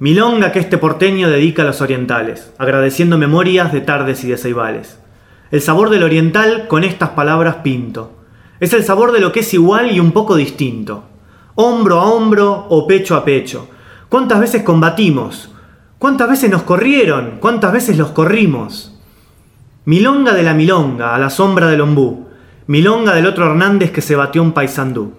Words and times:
Milonga 0.00 0.52
que 0.52 0.60
este 0.60 0.78
porteño 0.78 1.28
dedica 1.28 1.62
a 1.62 1.64
los 1.64 1.80
orientales, 1.80 2.52
agradeciendo 2.56 3.18
memorias 3.18 3.72
de 3.72 3.80
tardes 3.80 4.22
y 4.22 4.28
de 4.28 4.36
ceibales. 4.36 5.00
El 5.50 5.60
sabor 5.60 5.90
del 5.90 6.04
oriental 6.04 6.68
con 6.68 6.84
estas 6.84 7.10
palabras 7.10 7.56
pinto. 7.64 8.12
Es 8.60 8.72
el 8.74 8.84
sabor 8.84 9.10
de 9.10 9.18
lo 9.18 9.32
que 9.32 9.40
es 9.40 9.52
igual 9.54 9.90
y 9.90 9.98
un 9.98 10.12
poco 10.12 10.36
distinto. 10.36 11.02
Hombro 11.56 11.98
a 11.98 12.04
hombro 12.04 12.66
o 12.68 12.86
pecho 12.86 13.16
a 13.16 13.24
pecho. 13.24 13.68
¿Cuántas 14.08 14.38
veces 14.38 14.62
combatimos? 14.62 15.52
¿Cuántas 15.98 16.28
veces 16.28 16.48
nos 16.48 16.62
corrieron? 16.62 17.38
¿Cuántas 17.40 17.72
veces 17.72 17.98
los 17.98 18.10
corrimos? 18.10 18.96
Milonga 19.84 20.32
de 20.32 20.44
la 20.44 20.54
milonga, 20.54 21.16
a 21.16 21.18
la 21.18 21.28
sombra 21.28 21.66
del 21.66 21.80
ombú. 21.80 22.28
Milonga 22.68 23.14
del 23.16 23.26
otro 23.26 23.46
Hernández 23.46 23.90
que 23.90 24.00
se 24.00 24.14
batió 24.14 24.44
un 24.44 24.52
paisandú. 24.52 25.14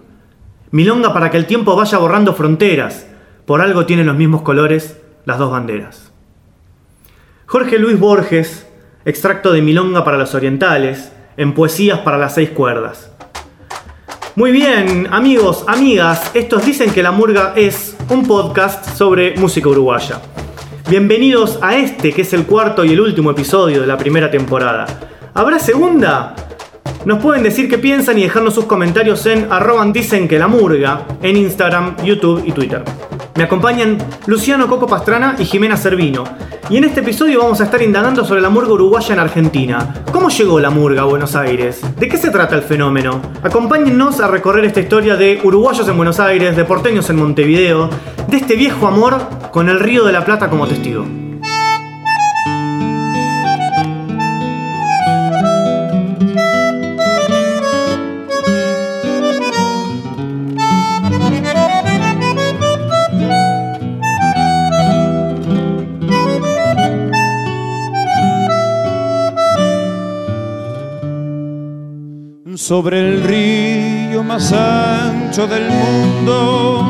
Milonga 0.72 1.12
para 1.12 1.30
que 1.30 1.38
el 1.38 1.48
tiempo 1.48 1.76
vaya 1.76 1.98
borrando 1.98 2.34
fronteras. 2.34 3.09
Por 3.50 3.62
algo 3.62 3.88
tienen 3.88 4.06
los 4.06 4.16
mismos 4.16 4.44
colores 4.44 4.96
las 5.26 5.40
dos 5.40 5.50
banderas. 5.50 6.12
Jorge 7.48 7.80
Luis 7.80 8.00
Borges, 8.00 8.68
extracto 9.06 9.52
de 9.52 9.64
Milonga 9.64 10.04
para 10.04 10.20
los 10.20 10.36
orientales, 10.36 11.12
en 11.36 11.56
Poesías 11.56 11.98
para 12.02 12.20
las 12.20 12.36
seis 12.36 12.52
cuerdas. 12.52 13.12
Muy 14.36 14.52
bien, 14.52 15.08
amigos, 15.10 15.64
amigas, 15.66 16.30
estos 16.36 16.64
dicen 16.64 16.92
que 16.92 17.02
La 17.02 17.12
Murga 17.12 17.54
es 17.56 17.98
un 18.10 18.28
podcast 18.28 18.96
sobre 18.96 19.36
música 19.36 19.68
uruguaya. 19.68 20.22
Bienvenidos 20.88 21.58
a 21.64 21.76
este, 21.76 22.14
que 22.14 22.22
es 22.22 22.34
el 22.34 22.46
cuarto 22.46 22.86
y 22.86 22.94
el 22.94 23.02
último 23.02 23.32
episodio 23.32 23.82
de 23.82 23.88
la 23.88 23.98
primera 23.98 24.30
temporada. 24.30 24.86
¿Habrá 25.34 25.58
segunda? 25.58 26.36
Nos 27.04 27.20
pueden 27.20 27.42
decir 27.42 27.68
qué 27.68 27.80
piensan 27.80 28.20
y 28.20 28.22
dejarnos 28.22 28.54
sus 28.54 28.66
comentarios 28.66 29.26
en 29.26 29.52
arroban 29.52 29.92
dicen 29.92 30.28
que 30.28 30.38
la 30.38 30.48
murga 30.48 31.08
en 31.24 31.36
Instagram, 31.36 31.96
YouTube 32.04 32.44
y 32.46 32.52
Twitter. 32.52 32.84
Me 33.36 33.44
acompañan 33.44 33.98
Luciano 34.26 34.68
Coco 34.68 34.88
Pastrana 34.88 35.36
y 35.40 35.46
Jimena 35.46 35.78
Servino. 35.78 36.24
Y 36.70 36.78
en 36.78 36.84
este 36.84 37.00
episodio 37.00 37.40
vamos 37.40 37.62
a 37.62 37.64
estar 37.64 37.82
indagando 37.82 38.26
sobre 38.26 38.42
la 38.42 38.50
murga 38.50 38.74
uruguaya 38.74 39.14
en 39.14 39.20
Argentina. 39.20 39.94
¿Cómo 40.12 40.30
llegó 40.30 40.60
la 40.60 40.70
murga 40.70 41.04
a 41.04 41.06
Buenos 41.06 41.36
Aires? 41.36 41.82
¿De 41.98 42.08
qué 42.08 42.18
se 42.18 42.32
trata 42.32 42.56
el 42.56 42.62
fenómeno? 42.62 43.22
Acompáñennos 43.42 44.20
a 44.20 44.28
recorrer 44.28 44.66
esta 44.66 44.82
historia 44.82 45.16
de 45.16 45.40
uruguayos 45.44 45.88
en 45.88 45.98
Buenos 45.98 46.20
Aires, 46.20 46.56
de 46.56 46.66
porteños 46.66 47.10
en 47.10 47.16
Montevideo, 47.16 47.90
de 48.28 48.38
este 48.38 48.56
viejo 48.56 48.88
amor 48.88 49.18
con 49.52 49.70
el 49.70 49.80
Río 49.80 50.06
de 50.06 50.12
la 50.12 50.26
Plata 50.26 50.50
como 50.50 50.68
testigo. 50.68 51.06
Sobre 72.70 73.00
el 73.00 73.24
río 73.24 74.24
más 74.24 74.54
ancho 74.54 75.48
del 75.48 75.72
mundo, 75.72 76.86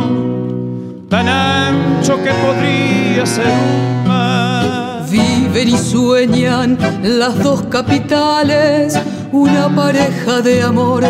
tan 1.07 1.29
ancho 1.29 2.21
que 2.21 2.31
podría 2.31 3.25
ser 3.25 3.45
un 3.47 4.05
mar. 4.05 5.05
Viven 5.09 5.69
y 5.69 5.77
sueñan 5.77 6.77
las 7.01 7.41
dos 7.41 7.61
capitales, 7.69 8.99
una 9.31 9.73
pareja 9.73 10.41
de 10.41 10.63
amor 10.63 11.05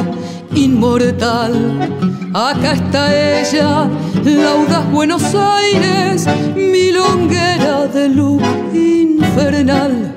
inmortal. 0.53 1.89
Acá 2.35 2.73
está 2.73 3.39
ella, 3.39 3.89
laudas 4.23 4.91
Buenos 4.91 5.33
Aires, 5.33 6.27
milonguera 6.55 7.87
de 7.87 8.08
luz 8.08 8.43
infernal. 8.75 10.15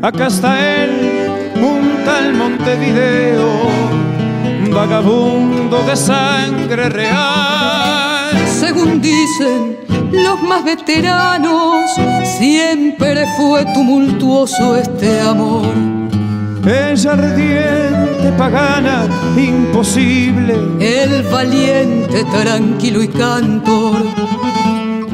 Acá 0.00 0.28
está 0.28 0.58
él 0.82 1.28
un 1.62 1.89
tal 2.10 2.34
Montevideo, 2.34 3.50
vagabundo 4.72 5.76
de 5.88 5.96
sangre 5.96 6.88
real. 6.88 8.34
Según 8.62 9.00
dicen 9.00 9.76
los 10.26 10.42
más 10.42 10.64
veteranos, 10.64 11.90
siempre 12.38 13.26
fue 13.36 13.64
tumultuoso 13.74 14.76
este 14.76 15.20
amor. 15.20 15.74
Ella 16.64 17.12
ardiente, 17.12 18.28
pagana, 18.36 18.96
imposible. 19.36 20.54
El 20.80 21.22
valiente, 21.34 22.24
tranquilo 22.24 23.02
y 23.02 23.08
cantor 23.08 24.02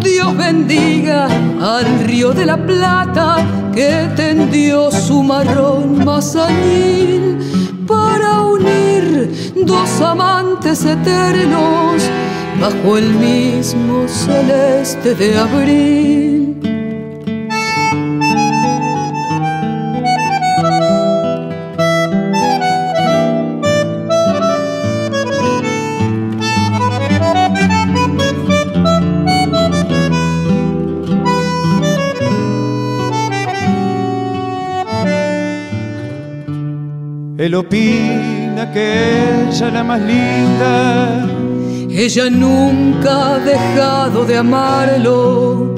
Dios 0.06 0.36
bendiga 0.36 1.26
al 1.60 2.04
río 2.04 2.32
de 2.32 2.46
la 2.46 2.56
Plata 2.56 3.44
que 3.74 4.08
tendió 4.14 4.90
su 4.92 5.20
marrón 5.22 6.04
mazañil 6.04 7.38
para 7.88 8.42
unir 8.42 9.54
dos 9.66 10.00
amantes 10.00 10.84
eternos 10.84 12.02
bajo 12.60 12.96
el 12.96 13.10
mismo 13.14 14.06
celeste 14.06 15.14
de 15.16 15.38
abril. 15.38 16.35
Opina 37.66 38.70
que 38.72 39.48
ella 39.48 39.66
es 39.66 39.72
la 39.72 39.82
más 39.82 40.00
linda. 40.00 41.26
Ella 41.90 42.30
nunca 42.30 43.34
ha 43.34 43.38
dejado 43.38 44.24
de 44.24 44.36
amarlo. 44.36 45.74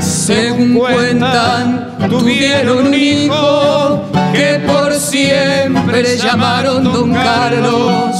Según 0.00 0.74
cuentan, 0.74 1.96
tuvieron 2.08 2.88
un 2.88 2.94
hijo 2.94 4.02
que 4.32 4.60
por 4.66 4.92
siempre 4.94 6.16
llamaron 6.16 6.84
Don 6.84 7.12
Carlos. 7.12 8.16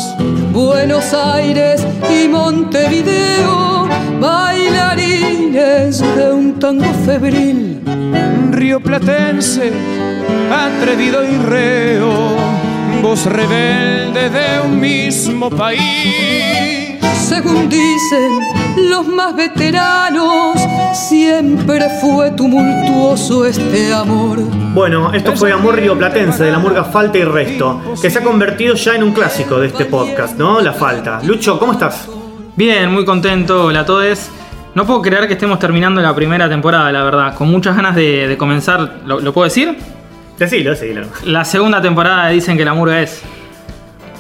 Buenos 0.52 1.12
Aires 1.12 1.84
y 2.08 2.28
Montevideo, 2.28 3.88
bailarines 4.20 6.00
de 6.00 6.32
un 6.32 6.58
tango 6.60 6.92
febril. 7.04 7.80
Río 8.52 8.80
Platense, 8.80 9.72
atrevido 10.50 11.24
y 11.24 11.36
reo 11.38 12.63
voz 13.04 13.26
rebelde 13.26 14.30
de 14.30 14.60
un 14.64 14.80
mismo 14.80 15.50
país. 15.50 16.98
Según 17.28 17.68
dicen 17.68 18.30
los 18.90 19.06
más 19.06 19.36
veteranos, 19.36 20.58
siempre 20.94 21.86
fue 22.00 22.30
tumultuoso 22.30 23.44
este 23.44 23.92
amor. 23.92 24.38
Bueno, 24.72 25.12
esto 25.12 25.36
fue 25.36 25.52
Amor 25.52 25.76
Río 25.76 25.98
Platense 25.98 26.44
de 26.44 26.50
la 26.50 26.58
murga 26.58 26.82
Falta 26.82 27.18
y 27.18 27.24
Resto, 27.24 27.78
que 28.00 28.08
se 28.08 28.20
ha 28.20 28.22
convertido 28.22 28.74
ya 28.74 28.94
en 28.94 29.02
un 29.02 29.12
clásico 29.12 29.60
de 29.60 29.66
este 29.66 29.84
podcast, 29.84 30.38
¿no? 30.38 30.62
La 30.62 30.72
Falta. 30.72 31.20
Lucho, 31.22 31.58
¿cómo 31.58 31.72
estás? 31.72 32.08
Bien, 32.56 32.90
muy 32.90 33.04
contento, 33.04 33.66
hola 33.66 33.80
a 33.80 33.84
todos. 33.84 34.30
No 34.74 34.86
puedo 34.86 35.02
creer 35.02 35.26
que 35.26 35.34
estemos 35.34 35.58
terminando 35.58 36.00
la 36.00 36.14
primera 36.14 36.48
temporada, 36.48 36.90
la 36.90 37.04
verdad. 37.04 37.34
Con 37.34 37.50
muchas 37.50 37.76
ganas 37.76 37.94
de, 37.94 38.34
comenzar, 38.38 39.00
¿lo 39.04 39.32
puedo 39.34 39.44
decir? 39.44 39.93
Decilo, 40.38 40.70
decilo. 40.70 41.02
La 41.24 41.44
segunda 41.44 41.80
temporada 41.80 42.28
dicen 42.28 42.56
que 42.56 42.64
la 42.64 42.74
murga 42.74 43.00
es. 43.00 43.22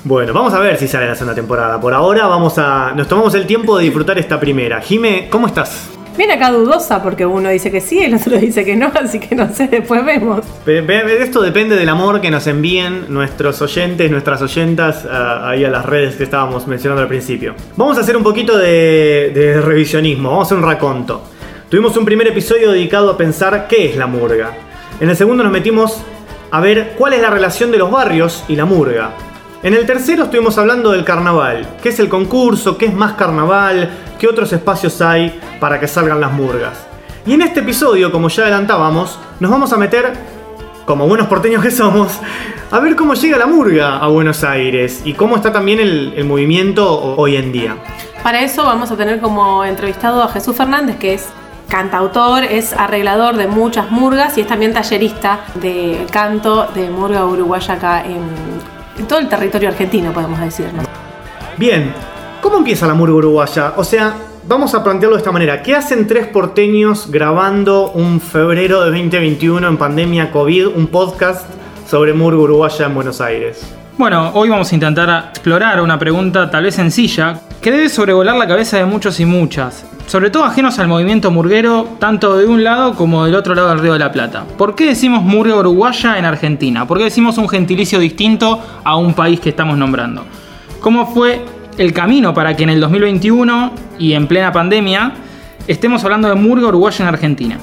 Bueno, 0.04 0.32
vamos 0.32 0.52
a 0.52 0.60
ver 0.60 0.76
si 0.76 0.86
sale 0.86 1.06
la 1.08 1.14
segunda 1.14 1.34
temporada. 1.34 1.80
Por 1.80 1.92
ahora 1.94 2.26
vamos 2.26 2.58
a. 2.58 2.92
Nos 2.94 3.08
tomamos 3.08 3.34
el 3.34 3.46
tiempo 3.46 3.78
de 3.78 3.84
disfrutar 3.84 4.18
esta 4.18 4.38
primera. 4.38 4.80
Jime, 4.80 5.28
¿cómo 5.30 5.46
estás? 5.46 5.90
Bien 6.16 6.30
acá 6.30 6.52
dudosa 6.52 7.02
porque 7.02 7.26
uno 7.26 7.48
dice 7.48 7.72
que 7.72 7.80
sí 7.80 7.98
y 7.98 8.04
el 8.04 8.14
otro 8.14 8.38
dice 8.38 8.64
que 8.64 8.76
no, 8.76 8.92
así 9.02 9.18
que 9.18 9.34
no 9.34 9.52
sé, 9.52 9.66
después 9.66 10.04
vemos. 10.04 10.44
Esto 10.66 11.42
depende 11.42 11.74
del 11.74 11.88
amor 11.88 12.20
que 12.20 12.30
nos 12.30 12.46
envíen 12.46 13.06
nuestros 13.08 13.60
oyentes, 13.62 14.08
nuestras 14.10 14.40
oyentas 14.40 15.06
ahí 15.06 15.64
a 15.64 15.70
las 15.70 15.84
redes 15.84 16.14
que 16.14 16.22
estábamos 16.22 16.68
mencionando 16.68 17.02
al 17.02 17.08
principio. 17.08 17.56
Vamos 17.76 17.98
a 17.98 18.02
hacer 18.02 18.16
un 18.16 18.22
poquito 18.22 18.56
de, 18.56 19.32
de 19.34 19.60
revisionismo, 19.60 20.30
vamos 20.30 20.44
a 20.44 20.46
hacer 20.46 20.58
un 20.58 20.64
raconto. 20.64 21.24
Tuvimos 21.68 21.96
un 21.96 22.04
primer 22.04 22.28
episodio 22.28 22.70
dedicado 22.70 23.10
a 23.10 23.16
pensar 23.16 23.66
qué 23.68 23.90
es 23.90 23.96
la 23.96 24.06
murga. 24.06 24.52
En 25.00 25.10
el 25.10 25.16
segundo 25.16 25.42
nos 25.42 25.52
metimos 25.52 26.00
a 26.52 26.60
ver 26.60 26.94
cuál 26.96 27.14
es 27.14 27.20
la 27.20 27.30
relación 27.30 27.72
de 27.72 27.78
los 27.78 27.90
barrios 27.90 28.44
y 28.46 28.54
la 28.54 28.64
murga. 28.64 29.10
En 29.64 29.74
el 29.74 29.86
tercero 29.86 30.24
estuvimos 30.24 30.56
hablando 30.56 30.92
del 30.92 31.04
carnaval, 31.04 31.66
qué 31.82 31.88
es 31.88 31.98
el 31.98 32.08
concurso, 32.08 32.78
qué 32.78 32.86
es 32.86 32.94
más 32.94 33.14
carnaval, 33.14 33.90
qué 34.20 34.28
otros 34.28 34.52
espacios 34.52 35.00
hay 35.00 35.40
para 35.58 35.80
que 35.80 35.88
salgan 35.88 36.20
las 36.20 36.32
murgas. 36.32 36.86
Y 37.26 37.32
en 37.32 37.42
este 37.42 37.60
episodio, 37.60 38.12
como 38.12 38.28
ya 38.28 38.44
adelantábamos, 38.44 39.18
nos 39.40 39.50
vamos 39.50 39.72
a 39.72 39.78
meter, 39.78 40.12
como 40.84 41.08
buenos 41.08 41.26
porteños 41.26 41.62
que 41.62 41.72
somos, 41.72 42.20
a 42.70 42.78
ver 42.78 42.94
cómo 42.94 43.14
llega 43.14 43.36
la 43.36 43.46
murga 43.46 43.98
a 43.98 44.06
Buenos 44.06 44.44
Aires 44.44 45.02
y 45.04 45.14
cómo 45.14 45.36
está 45.36 45.52
también 45.52 45.80
el, 45.80 46.24
movimiento 46.24 47.16
hoy 47.16 47.36
en 47.36 47.50
día. 47.50 47.76
Para 48.22 48.42
eso 48.42 48.64
vamos 48.64 48.92
a 48.92 48.96
tener 48.96 49.20
como 49.20 49.64
entrevistado 49.64 50.22
a 50.22 50.28
Jesús 50.28 50.54
Fernández, 50.54 50.98
que 50.98 51.14
es 51.14 51.28
cantautor, 51.68 52.44
es 52.44 52.72
arreglador 52.72 53.36
de 53.36 53.46
muchas 53.46 53.90
murgas 53.90 54.36
y 54.38 54.42
es 54.42 54.46
también 54.46 54.72
tallerista 54.72 55.40
de 55.54 56.06
canto 56.10 56.68
de 56.74 56.90
murga 56.90 57.24
uruguaya 57.24 57.74
acá 57.74 58.04
en, 58.04 58.22
en 58.98 59.06
todo 59.06 59.18
el 59.18 59.28
territorio 59.28 59.68
argentino, 59.68 60.12
podemos 60.12 60.40
decir. 60.40 60.66
¿no? 60.74 60.82
Bien, 61.56 61.92
¿cómo 62.40 62.58
empieza 62.58 62.86
la 62.86 62.94
murga 62.94 63.14
uruguaya? 63.14 63.74
O 63.76 63.84
sea, 63.84 64.14
vamos 64.46 64.74
a 64.74 64.82
plantearlo 64.82 65.16
de 65.16 65.20
esta 65.20 65.32
manera. 65.32 65.62
¿Qué 65.62 65.74
hacen 65.74 66.06
tres 66.06 66.26
porteños 66.26 67.10
grabando 67.10 67.90
un 67.92 68.20
febrero 68.20 68.80
de 68.80 68.90
2021 68.90 69.66
en 69.66 69.76
pandemia 69.76 70.30
COVID 70.30 70.68
un 70.68 70.86
podcast 70.88 71.48
sobre 71.88 72.12
murga 72.12 72.40
uruguaya 72.40 72.86
en 72.86 72.94
Buenos 72.94 73.20
Aires? 73.20 73.74
Bueno, 73.96 74.32
hoy 74.34 74.48
vamos 74.48 74.72
a 74.72 74.74
intentar 74.74 75.28
explorar 75.30 75.80
una 75.80 75.98
pregunta 75.98 76.50
tal 76.50 76.64
vez 76.64 76.74
sencilla 76.74 77.40
que 77.60 77.70
debe 77.70 77.88
sobrevolar 77.88 78.36
la 78.36 78.48
cabeza 78.48 78.76
de 78.76 78.84
muchos 78.84 79.20
y 79.20 79.24
muchas, 79.24 79.86
sobre 80.06 80.30
todo 80.30 80.44
ajenos 80.44 80.78
al 80.78 80.88
movimiento 80.88 81.30
murguero, 81.30 81.88
tanto 81.98 82.36
de 82.36 82.46
un 82.46 82.62
lado 82.62 82.94
como 82.94 83.24
del 83.24 83.34
otro 83.34 83.54
lado 83.54 83.70
del 83.70 83.78
Río 83.78 83.94
de 83.94 83.98
la 83.98 84.12
Plata. 84.12 84.44
¿Por 84.58 84.74
qué 84.74 84.86
decimos 84.86 85.22
murga 85.22 85.56
uruguaya 85.56 86.18
en 86.18 86.24
Argentina? 86.24 86.86
¿Por 86.86 86.98
qué 86.98 87.04
decimos 87.04 87.38
un 87.38 87.48
gentilicio 87.48 87.98
distinto 87.98 88.62
a 88.84 88.96
un 88.96 89.14
país 89.14 89.40
que 89.40 89.48
estamos 89.48 89.76
nombrando? 89.78 90.24
¿Cómo 90.80 91.06
fue 91.06 91.44
el 91.78 91.92
camino 91.92 92.34
para 92.34 92.54
que 92.54 92.64
en 92.64 92.70
el 92.70 92.80
2021 92.80 93.72
y 93.98 94.12
en 94.12 94.26
plena 94.26 94.52
pandemia 94.52 95.12
estemos 95.66 96.04
hablando 96.04 96.28
de 96.28 96.34
murga 96.34 96.68
uruguaya 96.68 97.02
en 97.02 97.08
Argentina? 97.08 97.58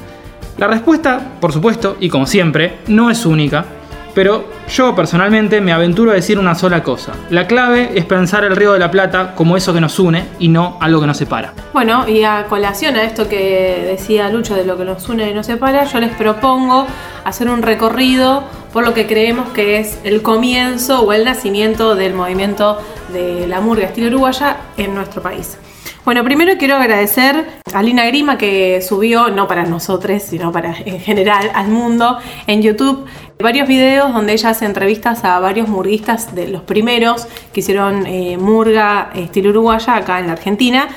La 0.58 0.68
respuesta, 0.68 1.22
por 1.40 1.54
supuesto, 1.54 1.98
y 2.00 2.10
como 2.10 2.26
siempre, 2.26 2.80
no 2.88 3.10
es 3.10 3.26
única, 3.26 3.66
pero 4.14 4.46
yo 4.70 4.96
personalmente 4.96 5.62
me 5.62 5.74
aventuro 5.74 6.12
a 6.12 6.16
decir 6.16 6.40
una 6.40 6.56
sola 6.56 6.84
cosa. 6.84 7.14
La 7.30 7.48
clave 7.48 7.92
es 7.96 8.06
pensar 8.06 8.44
el 8.44 8.56
Río 8.56 8.74
de 8.74 8.80
la 8.80 8.92
Plata 8.92 9.34
como 9.36 9.58
eso 9.58 9.74
que 9.74 9.82
nos 9.82 9.98
une 10.00 10.26
y 10.40 10.48
no 10.48 10.78
algo 10.80 11.02
que 11.02 11.08
nos 11.08 11.18
separa. 11.18 11.54
Bueno, 11.74 12.08
y 12.08 12.24
a 12.24 12.46
colación 12.48 12.96
a 12.96 13.04
esto 13.04 13.28
que 13.28 13.86
decía 13.88 14.30
Lucho 14.30 14.56
de 14.56 14.66
lo 14.66 14.78
que 14.78 14.86
nos 14.86 15.08
une 15.10 15.30
y 15.30 15.34
nos 15.34 15.46
separa, 15.46 15.86
yo 15.86 16.00
les 16.00 16.12
propongo 16.16 16.88
hacer 17.24 17.50
un 17.50 17.62
recorrido 17.62 18.44
por 18.74 18.86
lo 18.86 18.94
que 18.94 19.06
creemos 19.08 19.50
que 19.50 19.80
es 19.80 20.00
el 20.04 20.22
comienzo 20.22 21.02
o 21.02 21.14
el 21.14 21.26
nacimiento 21.26 21.96
del 21.96 22.14
movimiento 22.14 22.80
de 23.12 23.48
la 23.48 23.60
murga 23.60 23.86
estilo 23.86 24.08
uruguaya 24.08 24.58
en 24.78 24.96
nuestro 24.96 25.22
país. 25.22 25.58
Bueno, 26.04 26.24
primero 26.24 26.54
quiero 26.58 26.78
agradecer 26.78 27.46
a 27.74 27.84
Lina 27.84 28.06
Grima 28.08 28.36
que 28.36 28.82
subió, 28.82 29.30
no 29.30 29.48
para 29.48 29.66
nosotros, 29.66 30.24
sino 30.24 30.52
para 30.52 30.76
en 30.86 31.00
general 31.00 31.52
al 31.54 31.68
mundo, 31.68 32.18
en 32.48 32.64
YouTube 32.64 33.06
varios 33.38 33.68
videos 33.68 34.12
donde 34.12 34.34
ella 34.34 34.50
hace 34.50 34.66
entrevistas 34.66 35.24
a 35.24 35.40
varios 35.40 35.68
murguistas 35.68 36.34
de 36.34 36.48
los 36.48 36.64
primeros 36.64 37.28
que 37.54 37.60
hicieron 37.60 38.08
eh, 38.08 38.38
murga 38.38 39.12
estilo 39.14 39.52
uruguaya 39.52 39.96
acá 39.96 40.20
en 40.20 40.28
la 40.28 40.34
Argentina. 40.34 40.90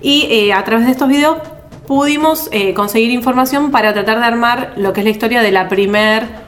Y 0.00 0.26
eh, 0.30 0.52
a 0.52 0.64
través 0.64 0.86
de 0.86 0.92
estos 0.92 1.08
videos 1.08 1.38
pudimos 1.86 2.48
eh, 2.50 2.74
conseguir 2.74 3.10
información 3.12 3.70
para 3.70 3.92
tratar 3.92 4.18
de 4.18 4.24
armar 4.24 4.72
lo 4.76 4.92
que 4.92 5.00
es 5.00 5.04
la 5.04 5.10
historia 5.10 5.40
de 5.40 5.52
la 5.52 5.68
primer 5.68 6.47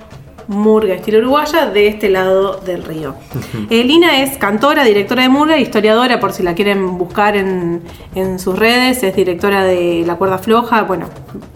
murga 0.51 0.95
estilo 0.95 1.19
uruguaya 1.21 1.67
de 1.67 1.87
este 1.87 2.11
lado 2.11 2.57
del 2.57 2.83
río. 2.83 3.15
Eh, 3.71 3.85
Lina 3.85 4.21
es 4.21 4.37
cantora, 4.37 4.83
directora 4.83 5.23
de 5.23 5.29
murga, 5.29 5.59
historiadora, 5.59 6.19
por 6.19 6.33
si 6.33 6.43
la 6.43 6.55
quieren 6.55 6.99
buscar 6.99 7.37
en, 7.37 7.83
en 8.17 8.41
sus 8.41 8.59
redes, 8.59 9.03
es 9.05 9.15
directora 9.15 9.63
de 9.63 10.03
La 10.05 10.17
Cuerda 10.17 10.39
Floja, 10.39 10.83
bueno, 10.83 11.09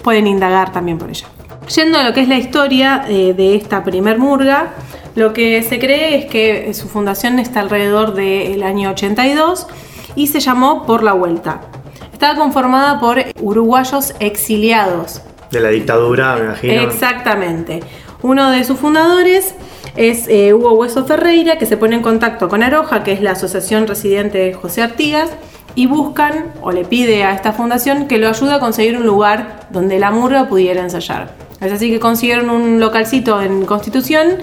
pueden 0.03 0.29
indagar 0.29 0.71
también 0.71 0.99
por 0.99 1.11
ella. 1.11 1.27
Yendo 1.75 1.99
a 1.99 2.05
lo 2.05 2.13
que 2.13 2.21
es 2.21 2.29
la 2.29 2.39
historia 2.39 3.05
eh, 3.09 3.35
de 3.35 3.57
esta 3.57 3.83
primer 3.83 4.19
murga, 4.19 4.75
lo 5.17 5.33
que 5.33 5.63
se 5.65 5.81
cree 5.81 6.17
es 6.17 6.27
que 6.27 6.73
su 6.73 6.89
fundación 6.89 7.41
está 7.41 7.61
alrededor 7.61 8.15
del 8.15 8.63
año 8.63 8.91
82 8.91 9.67
y 10.15 10.29
se 10.29 10.39
llamó 10.39 10.87
Por 10.87 11.03
la 11.03 11.15
Vuelta. 11.15 11.63
Estaba 12.13 12.37
conformada 12.39 13.01
por 13.01 13.19
uruguayos 13.41 14.15
exiliados. 14.21 15.21
De 15.51 15.59
la 15.61 15.71
dictadura, 15.71 16.37
me 16.37 16.45
imagino. 16.45 16.83
Exactamente. 16.83 17.81
Uno 18.25 18.51
de 18.51 18.65
sus 18.65 18.79
fundadores 18.79 19.55
es 19.97 20.29
eh, 20.29 20.55
Hugo 20.55 20.73
Hueso 20.73 21.05
Ferreira, 21.05 21.59
que 21.59 21.67
se 21.67 21.77
pone 21.77 21.97
en 21.97 22.01
contacto 22.01 22.49
con 22.49 22.63
Aroja, 22.63 23.05
que 23.05 23.13
es 23.13 23.21
la 23.21 23.33
asociación 23.33 23.87
residente 23.87 24.39
de 24.39 24.55
José 24.55 24.81
Artigas, 24.81 25.29
y 25.75 25.85
buscan 25.85 26.47
o 26.63 26.73
le 26.73 26.87
pide 26.87 27.23
a 27.25 27.35
esta 27.35 27.53
fundación 27.53 28.07
que 28.07 28.17
lo 28.17 28.31
ayude 28.31 28.55
a 28.55 28.61
conseguir 28.61 28.97
un 28.97 29.05
lugar 29.05 29.67
donde 29.69 29.99
la 29.99 30.11
murga 30.11 30.49
pudiera 30.49 30.81
ensayar. 30.81 31.35
Es 31.61 31.71
así 31.71 31.91
que 31.91 32.01
consiguieron 32.01 32.49
un 32.49 32.81
localcito 32.81 33.43
en 33.43 33.67
Constitución 33.67 34.39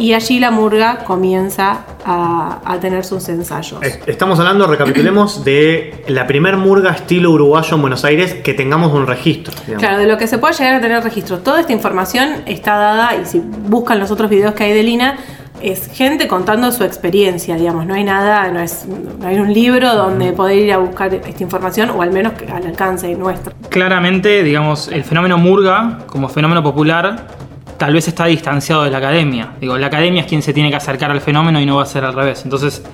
y 0.00 0.14
allí 0.14 0.40
la 0.40 0.50
murga 0.50 1.04
comienza 1.04 1.80
a, 2.06 2.60
a 2.64 2.80
tener 2.80 3.04
sus 3.04 3.28
ensayos. 3.28 3.80
Estamos 4.06 4.38
hablando, 4.38 4.66
recapitulemos, 4.66 5.44
de 5.44 6.02
la 6.08 6.26
primer 6.26 6.56
murga 6.56 6.92
estilo 6.92 7.30
uruguayo 7.32 7.74
en 7.74 7.82
Buenos 7.82 8.04
Aires 8.06 8.32
que 8.32 8.54
tengamos 8.54 8.94
un 8.94 9.06
registro. 9.06 9.52
digamos. 9.66 9.82
Claro, 9.82 9.98
de 9.98 10.06
lo 10.06 10.16
que 10.16 10.26
se 10.26 10.38
puede 10.38 10.54
llegar 10.54 10.76
a 10.76 10.80
tener 10.80 11.04
registro. 11.04 11.40
Toda 11.40 11.60
esta 11.60 11.74
información 11.74 12.42
está 12.46 12.76
dada 12.76 13.14
y 13.14 13.26
si 13.26 13.40
buscan 13.40 14.00
los 14.00 14.10
otros 14.10 14.30
videos 14.30 14.54
que 14.54 14.64
hay 14.64 14.72
de 14.72 14.82
Lina, 14.82 15.18
es 15.60 15.90
gente 15.92 16.28
contando 16.28 16.72
su 16.72 16.82
experiencia, 16.82 17.56
digamos. 17.56 17.84
No 17.84 17.92
hay 17.92 18.04
nada, 18.04 18.50
no, 18.50 18.60
es, 18.60 18.86
no 18.86 19.26
hay 19.26 19.38
un 19.38 19.52
libro 19.52 19.94
donde 19.94 20.32
poder 20.32 20.56
ir 20.56 20.72
a 20.72 20.78
buscar 20.78 21.12
esta 21.12 21.42
información 21.42 21.90
o 21.90 22.00
al 22.00 22.10
menos 22.10 22.32
al 22.50 22.66
alcance 22.66 23.14
nuestro. 23.14 23.52
Claramente, 23.68 24.42
digamos, 24.42 24.88
el 24.88 25.04
fenómeno 25.04 25.36
murga 25.36 25.98
como 26.06 26.30
fenómeno 26.30 26.62
popular 26.62 27.49
tal 27.80 27.94
vez 27.94 28.06
está 28.08 28.26
distanciado 28.26 28.84
de 28.84 28.90
la 28.90 28.98
academia. 28.98 29.54
Digo, 29.58 29.78
la 29.78 29.86
academia 29.86 30.20
es 30.20 30.26
quien 30.26 30.42
se 30.42 30.52
tiene 30.52 30.68
que 30.68 30.76
acercar 30.76 31.10
al 31.10 31.22
fenómeno 31.22 31.58
y 31.62 31.64
no 31.64 31.76
va 31.76 31.84
a 31.84 31.86
ser 31.86 32.04
al 32.04 32.12
revés. 32.12 32.42
Entonces, 32.44 32.84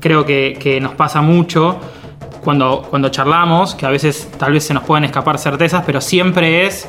creo 0.00 0.26
que, 0.26 0.80
nos 0.82 0.94
pasa 0.94 1.22
mucho 1.22 1.78
cuando, 2.42 2.84
cuando 2.90 3.08
charlamos, 3.10 3.76
que 3.76 3.86
a 3.86 3.90
veces 3.90 4.28
tal 4.36 4.52
vez 4.52 4.64
se 4.64 4.74
nos 4.74 4.82
pueden 4.82 5.04
escapar 5.04 5.38
certezas, 5.38 5.84
pero 5.86 6.00
siempre 6.00 6.66
es 6.66 6.88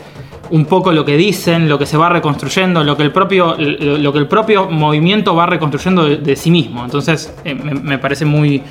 un 0.50 0.66
poco 0.66 0.92
lo 0.92 1.06
que 1.06 1.16
dicen, 1.16 1.70
lo 1.70 1.78
que 1.78 1.86
se 1.86 1.96
va 1.96 2.10
reconstruyendo, 2.10 2.84
lo 2.84 2.98
que 2.98 3.04
el 3.04 3.12
propio, 3.12 3.56
lo, 3.56 4.12
que 4.12 4.18
el 4.18 4.28
propio 4.28 4.68
movimiento 4.72 5.36
va 5.36 5.46
reconstruyendo 5.46 6.06
de, 6.06 6.36
sí 6.36 6.50
mismo. 6.50 6.84
Entonces, 6.84 7.32
eh, 7.46 7.54
me 7.54 8.00
parece 8.00 8.26
muy, 8.26 8.64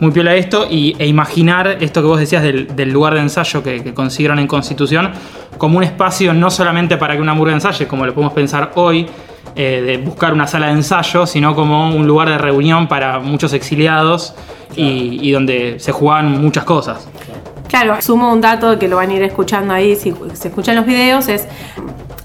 muy 0.00 0.10
piola 0.10 0.34
esto 0.34 0.66
y, 0.70 0.96
e 0.98 1.06
imaginar 1.06 1.78
esto 1.80 2.02
que 2.02 2.08
vos 2.08 2.18
decías 2.18 2.42
del, 2.42 2.92
lugar 2.92 3.14
de 3.14 3.20
ensayo 3.20 3.62
que, 3.62 3.94
consiguieron 3.94 4.38
en 4.38 4.46
Constitución 4.46 5.12
como 5.58 5.78
un 5.78 5.84
espacio 5.84 6.34
no 6.34 6.50
solamente 6.50 6.96
para 6.96 7.14
que 7.14 7.22
una 7.22 7.34
murga 7.34 7.54
ensaye, 7.54 7.86
como 7.86 8.04
lo 8.04 8.12
podemos 8.12 8.32
pensar 8.32 8.72
hoy, 8.74 9.06
eh, 9.54 9.82
de 9.86 9.98
buscar 9.98 10.32
una 10.32 10.46
sala 10.46 10.66
de 10.66 10.72
ensayo, 10.72 11.26
sino 11.26 11.54
como 11.54 11.94
un 11.94 12.06
lugar 12.06 12.28
de 12.28 12.38
reunión 12.38 12.88
para 12.88 13.20
muchos 13.20 13.52
exiliados 13.52 14.34
y, 14.74 15.20
y 15.22 15.30
donde 15.30 15.78
se 15.78 15.92
jugaban 15.92 16.42
muchas 16.42 16.64
cosas. 16.64 17.08
Claro, 17.68 18.00
sumo 18.02 18.32
un 18.32 18.40
dato 18.40 18.78
que 18.78 18.88
lo 18.88 18.96
van 18.96 19.10
a 19.10 19.14
ir 19.14 19.22
escuchando 19.22 19.74
ahí 19.74 19.96
si 19.96 20.12
se 20.34 20.48
escuchan 20.48 20.76
los 20.76 20.86
videos, 20.86 21.28
es 21.28 21.46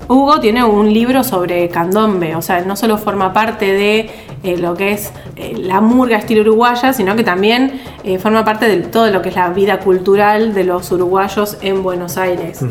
Hugo 0.09 0.39
tiene 0.39 0.63
un 0.63 0.91
libro 0.91 1.23
sobre 1.23 1.69
candombe, 1.69 2.35
o 2.35 2.41
sea, 2.41 2.61
no 2.61 2.75
solo 2.75 2.97
forma 2.97 3.31
parte 3.31 3.71
de 3.73 4.09
eh, 4.43 4.57
lo 4.57 4.73
que 4.75 4.93
es 4.93 5.11
eh, 5.35 5.53
la 5.57 5.81
murga 5.81 6.17
estilo 6.17 6.41
uruguaya, 6.41 6.93
sino 6.93 7.15
que 7.15 7.23
también 7.23 7.81
eh, 8.03 8.19
forma 8.19 8.45
parte 8.45 8.67
de 8.67 8.77
todo 8.77 9.09
lo 9.11 9.21
que 9.21 9.29
es 9.29 9.35
la 9.35 9.49
vida 9.49 9.79
cultural 9.79 10.53
de 10.53 10.63
los 10.63 10.91
uruguayos 10.91 11.57
en 11.61 11.83
Buenos 11.83 12.17
Aires. 12.17 12.63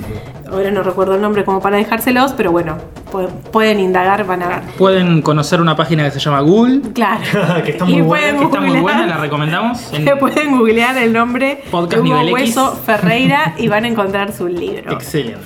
Ahora 0.50 0.70
no 0.70 0.82
recuerdo 0.82 1.14
el 1.16 1.20
nombre 1.20 1.44
como 1.44 1.60
para 1.60 1.76
dejárselos, 1.76 2.32
pero 2.32 2.50
bueno, 2.52 2.76
pu- 3.12 3.28
pueden 3.52 3.80
indagar, 3.80 4.24
van 4.26 4.42
a 4.42 4.48
ver. 4.48 4.60
Pueden 4.78 5.20
conocer 5.20 5.60
una 5.60 5.76
página 5.76 6.04
que 6.04 6.10
se 6.10 6.20
llama 6.20 6.40
Google, 6.40 6.80
Claro. 6.94 7.20
Que 7.64 7.72
está 7.72 7.84
muy 7.84 8.00
buena, 8.00 8.38
que 8.38 8.44
está 8.46 8.60
muy 8.60 8.70
googlear- 8.70 8.80
buena, 8.82 9.06
la 9.06 9.16
recomendamos. 9.18 9.78
en- 9.92 10.04
que 10.06 10.16
pueden 10.16 10.56
googlear 10.56 10.96
el 10.96 11.12
nombre 11.12 11.62
Podcast 11.70 12.02
de 12.02 12.08
Hugo 12.10 12.18
nivel 12.22 12.28
X. 12.30 12.56
Hueso 12.56 12.76
Ferreira 12.76 13.54
y 13.58 13.68
van 13.68 13.84
a 13.84 13.88
encontrar 13.88 14.32
su 14.32 14.48
libro. 14.48 14.92
Excelente. 14.92 15.38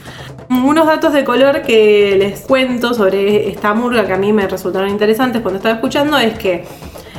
Unos 0.61 0.87
datos 0.87 1.15
de 1.15 1.25
color 1.25 1.63
que 1.63 2.17
les 2.19 2.41
cuento 2.43 2.93
sobre 2.93 3.49
esta 3.49 3.73
murga 3.73 4.07
que 4.07 4.13
a 4.13 4.19
mí 4.19 4.33
me 4.33 4.47
resultaron 4.47 4.91
interesantes 4.91 5.41
cuando 5.41 5.57
estaba 5.57 5.77
escuchando 5.77 6.19
es 6.19 6.39
que 6.39 6.65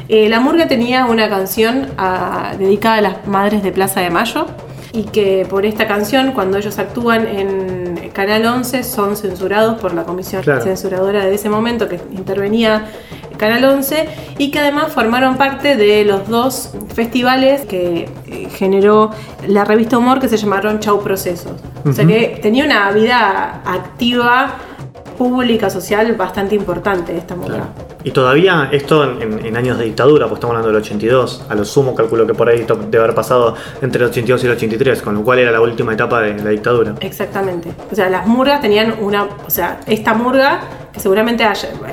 eh, 0.07 0.29
la 0.29 0.39
murga 0.39 0.67
tenía 0.67 1.05
una 1.05 1.27
canción 1.29 1.87
ah, 1.97 2.53
dedicada 2.57 2.97
a 2.97 3.01
las 3.01 3.27
madres 3.27 3.63
de 3.63 3.71
Plaza 3.71 4.01
de 4.01 4.11
Mayo 4.11 4.45
y 4.93 5.05
que 5.05 5.47
por 5.49 5.65
esta 5.65 5.87
canción 5.87 6.33
cuando 6.33 6.57
ellos 6.57 6.77
actúan 6.77 7.25
en 7.25 7.82
Canal 8.13 8.45
11 8.45 8.83
son 8.83 9.17
censurados 9.17 9.79
por 9.81 9.93
la 9.93 10.03
comisión 10.03 10.43
Claro. 10.43 10.61
censuradora 10.63 11.25
de 11.25 11.35
ese 11.35 11.49
momento 11.49 11.89
que 11.89 11.99
intervenía 12.11 12.85
Canal 13.37 13.65
11 13.65 14.07
y 14.37 14.51
que 14.51 14.59
además 14.59 14.93
formaron 14.93 15.35
parte 15.37 15.75
de 15.75 16.05
los 16.05 16.27
dos 16.29 16.69
festivales 16.93 17.61
que 17.65 18.07
eh, 18.27 18.47
generó 18.53 19.09
la 19.47 19.65
revista 19.65 19.97
Humor 19.97 20.19
que 20.19 20.29
se 20.29 20.37
llamaron 20.37 20.79
Chau 20.79 21.01
Procesos. 21.03 21.53
O 21.85 21.91
sea 21.91 22.05
que 22.05 22.39
tenía 22.41 22.63
una 22.63 22.91
vida 22.91 23.61
activa, 23.65 24.53
pública, 25.29 25.69
social 25.69 26.13
bastante 26.15 26.55
importante 26.55 27.15
esta 27.17 27.35
murga. 27.35 27.67
Y 28.03 28.11
todavía 28.11 28.67
esto 28.71 29.03
en, 29.21 29.45
en 29.45 29.55
años 29.55 29.77
de 29.77 29.85
dictadura, 29.85 30.25
pues 30.27 30.37
estamos 30.37 30.55
hablando 30.55 30.73
del 30.73 30.81
82, 30.81 31.45
a 31.49 31.55
lo 31.55 31.63
sumo 31.63 31.95
calculo 31.95 32.27
que 32.27 32.33
por 32.33 32.49
ahí 32.49 32.63
to- 32.65 32.75
debe 32.75 33.03
haber 33.03 33.15
pasado 33.15 33.55
entre 33.81 34.03
el 34.03 34.09
82 34.09 34.43
y 34.43 34.47
el 34.47 34.53
83, 34.53 35.01
con 35.01 35.15
lo 35.15 35.23
cual 35.23 35.39
era 35.39 35.51
la 35.51 35.61
última 35.61 35.93
etapa 35.93 36.19
de 36.21 36.43
la 36.43 36.49
dictadura. 36.49 36.95
Exactamente. 36.99 37.71
O 37.91 37.95
sea, 37.95 38.09
las 38.09 38.27
murgas 38.27 38.59
tenían 38.61 38.95
una. 39.01 39.23
O 39.23 39.49
sea, 39.49 39.79
esta 39.87 40.13
murga, 40.13 40.59
que 40.91 40.99
seguramente 40.99 41.45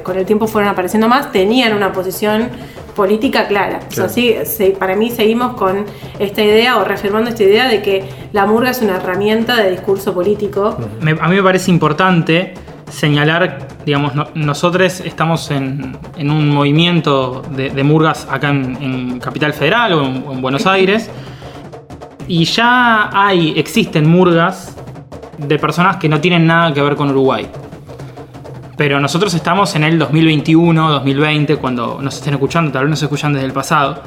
con 0.03 0.17
el 0.19 0.27
tiempo 0.27 0.47
fueron 0.49 0.71
apareciendo 0.71 1.07
más, 1.09 1.31
tenían 1.31 1.75
una 1.75 1.93
posición 1.93 2.49
política 2.97 3.47
clara. 3.47 3.79
O 3.89 3.93
sea, 3.95 4.09
Claro. 4.09 4.45
sí, 4.45 4.75
para 4.79 4.97
mí 4.97 5.11
seguimos 5.11 5.55
con 5.55 5.87
esta 6.19 6.43
idea 6.43 6.77
o 6.77 6.85
reafirmando 6.85 7.31
esta 7.31 7.45
idea 7.45 7.69
de 7.69 7.81
que 7.83 8.05
la 8.33 8.47
murga 8.47 8.71
es 8.71 8.83
una 8.83 8.97
herramienta 8.97 9.57
de 9.57 9.71
discurso 9.71 10.13
político. 10.13 10.77
Me- 11.01 11.13
a 11.13 11.29
mí 11.29 11.37
me 11.37 11.43
parece 11.43 11.71
importante 11.71 12.53
señalar, 12.91 13.69
digamos, 13.87 14.15
no- 14.15 14.29
nosotros 14.35 15.01
estamos 15.01 15.51
en, 15.51 15.97
en 16.17 16.31
un 16.31 16.51
movimiento 16.51 17.43
de, 17.51 17.71
de 17.71 17.85
murgas 17.85 18.27
acá 18.31 18.51
en, 18.51 18.77
en 18.81 19.19
Capital 19.21 19.53
Federal 19.53 19.93
o 19.95 20.05
en, 20.05 20.25
en 20.31 20.43
Buenos 20.43 20.67
Aires, 20.67 21.11
y 22.29 22.45
ya 22.45 23.11
hay, 23.13 23.55
existen 23.59 24.09
murgas 24.09 24.77
de 25.39 25.59
personas 25.59 25.97
que 25.97 26.09
no 26.09 26.21
tienen 26.21 26.47
nada 26.47 26.73
que 26.75 26.83
ver 26.83 26.95
con 26.97 27.11
Uruguay. 27.11 27.49
Pero 28.77 28.99
nosotros 29.01 29.35
estamos 29.35 29.75
en 29.77 29.85
el 29.85 29.99
2021, 29.99 30.91
2020, 30.91 31.57
cuando 31.57 31.99
nos 32.01 32.17
estén 32.17 32.35
escuchando, 32.35 32.71
tal 32.73 32.85
vez 32.85 32.91
nos 32.91 33.03
escuchan 33.03 33.33
desde 33.33 33.47
el 33.47 33.53
pasado. 33.53 34.03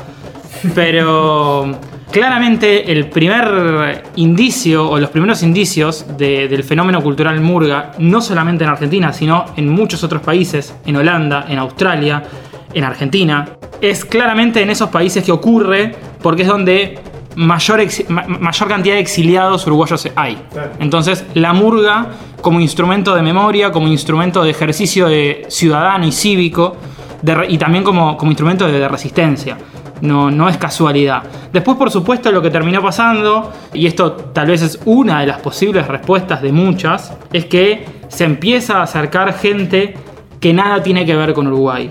Pero 0.74 1.72
claramente 2.13 2.91
el 2.91 3.10
primer 3.10 4.03
indicio 4.17 4.88
o 4.88 5.00
los 5.00 5.10
primeros 5.10 5.41
indicios 5.41 6.05
de- 6.15 6.48
del 6.48 6.63
fenómeno 6.63 7.01
cultural 7.01 7.41
murga, 7.41 7.91
no 7.98 8.22
solamente 8.22 8.63
en 8.63 8.70
Argentina, 8.70 9.12
sino 9.12 9.46
en 9.58 9.67
muchos 9.67 10.03
otros 10.03 10.22
países, 10.22 10.75
en 10.86 10.96
Holanda, 10.96 11.46
en 11.50 11.58
Australia, 11.58 12.24
en 12.72 12.84
Argentina, 12.84 13.50
es 13.82 14.05
claramente 14.05 14.62
en 14.62 14.70
esos 14.70 14.89
países 14.89 15.24
que 15.24 15.32
ocurre 15.32 15.96
porque 16.22 16.43
es 16.43 16.48
donde 16.48 17.00
mayor, 17.36 17.79
ex- 17.79 18.08
ma- 18.10 18.25
mayor 18.27 18.67
cantidad 18.67 18.93
de 18.93 19.01
exiliados 19.01 19.65
uruguayos 19.65 20.08
hay. 20.15 20.38
Entonces, 20.79 21.25
la 21.34 21.51
murga 21.53 22.10
como 22.41 22.60
instrumento 22.62 23.15
de 23.15 23.24
memoria, 23.24 23.72
como 23.72 23.88
instrumento 23.88 24.43
de 24.43 24.51
ejercicio 24.51 25.08
de 25.08 25.46
ciudadano 25.50 26.05
y 26.05 26.12
cívico, 26.12 26.77
de 27.24 27.48
y 27.50 27.58
también 27.58 27.84
como, 27.84 28.15
como 28.17 28.29
instrumento 28.32 28.67
de, 28.67 28.74
de 28.79 28.88
resistencia. 28.88 29.58
No, 30.02 30.30
no 30.30 30.50
es 30.50 30.58
casualidad. 30.58 31.24
Después, 31.52 31.78
por 31.78 31.90
supuesto, 31.90 32.32
lo 32.32 32.42
que 32.42 32.50
terminó 32.50 32.82
pasando, 32.82 33.52
y 33.74 33.86
esto 33.88 34.14
tal 34.14 34.48
vez 34.48 34.62
es 34.62 34.80
una 34.86 35.22
de 35.22 35.28
las 35.28 35.40
posibles 35.40 35.88
respuestas 35.88 36.42
de 36.42 36.52
muchas, 36.52 37.16
es 37.32 37.46
que 37.46 37.86
se 38.10 38.26
empieza 38.26 38.80
a 38.80 38.84
acercar 38.84 39.34
gente 39.34 39.94
que 40.40 40.54
nada 40.54 40.84
tiene 40.84 41.06
que 41.06 41.16
ver 41.16 41.34
con 41.34 41.48
Uruguay. 41.48 41.90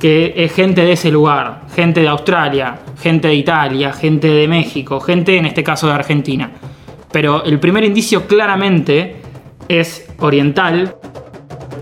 Que 0.00 0.34
es 0.36 0.52
gente 0.52 0.84
de 0.84 0.92
ese 0.92 1.12
lugar, 1.12 1.62
gente 1.74 2.00
de 2.00 2.08
Australia, 2.08 2.80
gente 3.00 3.28
de 3.28 3.34
Italia, 3.36 3.92
gente 3.92 4.28
de 4.28 4.48
México, 4.48 4.98
gente 4.98 5.36
en 5.36 5.46
este 5.46 5.62
caso 5.62 5.86
de 5.86 5.92
Argentina. 5.92 6.50
Pero 7.12 7.44
el 7.44 7.60
primer 7.60 7.84
indicio 7.84 8.26
claramente 8.26 9.16
es 9.68 10.08
oriental 10.18 10.96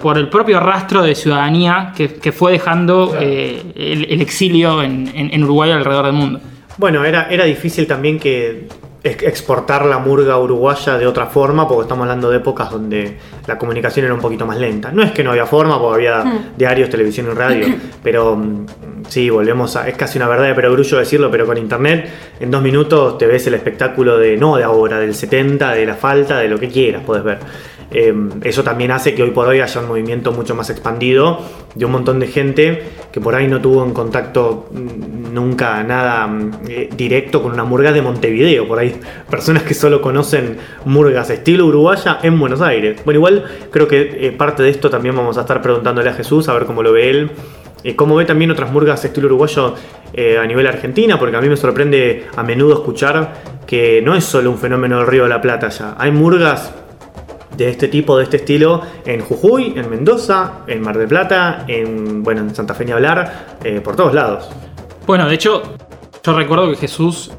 por 0.00 0.18
el 0.18 0.28
propio 0.28 0.58
rastro 0.60 1.02
de 1.02 1.14
ciudadanía 1.14 1.92
que, 1.96 2.14
que 2.14 2.32
fue 2.32 2.52
dejando 2.52 3.14
eh, 3.20 3.62
el, 3.76 4.06
el 4.10 4.20
exilio 4.20 4.82
en, 4.82 5.08
en- 5.14 5.32
en 5.32 5.44
Uruguay 5.44 5.70
alrededor 5.70 6.06
del 6.06 6.14
mundo. 6.14 6.40
Bueno, 6.78 7.04
era, 7.04 7.28
era 7.30 7.44
difícil 7.44 7.86
también 7.86 8.18
que 8.18 8.66
ex- 9.04 9.22
exportar 9.22 9.84
la 9.84 9.98
murga 9.98 10.38
uruguaya 10.38 10.96
de 10.96 11.06
otra 11.06 11.26
forma, 11.26 11.68
porque 11.68 11.82
estamos 11.82 12.04
hablando 12.04 12.30
de 12.30 12.38
épocas 12.38 12.70
donde 12.70 13.18
la 13.46 13.58
comunicación 13.58 14.06
era 14.06 14.14
un 14.14 14.20
poquito 14.20 14.46
más 14.46 14.56
lenta. 14.58 14.90
No 14.90 15.02
es 15.02 15.12
que 15.12 15.22
no 15.22 15.30
había 15.32 15.44
forma, 15.46 15.78
porque 15.78 16.08
había 16.08 16.24
diarios, 16.56 16.88
televisión 16.88 17.26
y 17.30 17.34
radio, 17.34 17.66
pero 18.02 18.34
mm, 18.36 18.66
sí, 19.08 19.28
volvemos 19.28 19.76
a... 19.76 19.88
Es 19.88 19.96
casi 19.96 20.16
una 20.18 20.28
verdad 20.28 20.46
de 20.46 20.54
perogrullo 20.54 20.98
decirlo, 20.98 21.30
pero 21.30 21.44
con 21.44 21.58
internet 21.58 22.08
en 22.40 22.50
dos 22.50 22.62
minutos 22.62 23.18
te 23.18 23.26
ves 23.26 23.46
el 23.46 23.54
espectáculo 23.54 24.16
de, 24.16 24.38
no 24.38 24.56
de 24.56 24.64
ahora, 24.64 24.98
del 24.98 25.14
70, 25.14 25.72
de 25.72 25.84
la 25.84 25.94
falta, 25.96 26.38
de 26.38 26.48
lo 26.48 26.58
que 26.58 26.68
quieras, 26.68 27.02
puedes 27.04 27.22
ver. 27.24 27.38
Eh, 27.90 28.14
eso 28.42 28.62
también 28.62 28.90
hace 28.92 29.14
que 29.14 29.22
hoy 29.22 29.30
por 29.30 29.48
hoy 29.48 29.60
haya 29.60 29.80
un 29.80 29.88
movimiento 29.88 30.32
mucho 30.32 30.54
más 30.54 30.70
expandido 30.70 31.40
de 31.74 31.84
un 31.84 31.92
montón 31.92 32.20
de 32.20 32.26
gente 32.28 32.82
que 33.12 33.20
por 33.20 33.34
ahí 33.34 33.48
no 33.48 33.60
tuvo 33.60 33.84
en 33.84 33.92
contacto 33.92 34.68
mm, 34.70 35.32
nunca 35.32 35.82
nada 35.82 36.26
mm, 36.26 36.50
eh, 36.68 36.90
directo 36.96 37.42
con 37.42 37.52
una 37.52 37.64
murga 37.64 37.92
de 37.92 38.02
Montevideo. 38.02 38.66
Por 38.66 38.78
ahí 38.78 39.00
personas 39.30 39.62
que 39.62 39.74
solo 39.74 40.00
conocen 40.00 40.58
murgas 40.84 41.30
estilo 41.30 41.66
uruguaya 41.66 42.18
en 42.22 42.38
Buenos 42.38 42.60
Aires. 42.60 43.00
Bueno, 43.04 43.18
igual 43.18 43.44
creo 43.70 43.88
que 43.88 44.26
eh, 44.26 44.32
parte 44.32 44.62
de 44.62 44.70
esto 44.70 44.90
también 44.90 45.16
vamos 45.16 45.38
a 45.38 45.42
estar 45.42 45.60
preguntándole 45.62 46.10
a 46.10 46.14
Jesús 46.14 46.48
a 46.48 46.54
ver 46.54 46.64
cómo 46.66 46.82
lo 46.82 46.92
ve 46.92 47.10
él. 47.10 47.30
eh, 47.82 47.96
cómo 47.96 48.14
ve 48.16 48.24
también 48.24 48.50
otras 48.50 48.70
murgas 48.70 49.04
estilo 49.04 49.26
uruguayo 49.26 49.74
a 50.12 50.44
nivel 50.44 50.66
argentina, 50.66 51.18
porque 51.20 51.36
a 51.36 51.40
mí 51.40 51.48
me 51.48 51.56
sorprende 51.56 52.26
a 52.36 52.42
menudo 52.42 52.74
escuchar 52.74 53.32
que 53.64 54.02
no 54.02 54.16
es 54.16 54.24
solo 54.24 54.50
un 54.50 54.58
fenómeno 54.58 54.98
del 54.98 55.06
Río 55.06 55.22
de 55.22 55.28
la 55.28 55.40
Plata 55.40 55.68
ya. 55.68 55.94
Hay 55.98 56.10
murgas 56.10 56.74
de 57.56 57.68
este 57.68 57.88
tipo, 57.88 58.16
de 58.16 58.24
este 58.24 58.36
estilo, 58.38 58.80
en 59.04 59.20
Jujuy, 59.20 59.74
en 59.76 59.90
Mendoza, 59.90 60.60
en 60.66 60.80
Mar 60.82 60.96
del 60.96 61.08
Plata, 61.08 61.64
en, 61.68 62.22
bueno, 62.22 62.40
en 62.42 62.54
Santa 62.54 62.74
Fe 62.74 62.84
ni 62.84 62.92
hablar, 62.92 63.58
eh, 63.64 63.80
por 63.80 63.96
todos 63.96 64.14
lados. 64.14 64.48
Bueno, 65.06 65.28
de 65.28 65.34
hecho, 65.34 65.62
yo 66.24 66.32
recuerdo 66.36 66.70
que 66.70 66.76
Jesús 66.76 67.32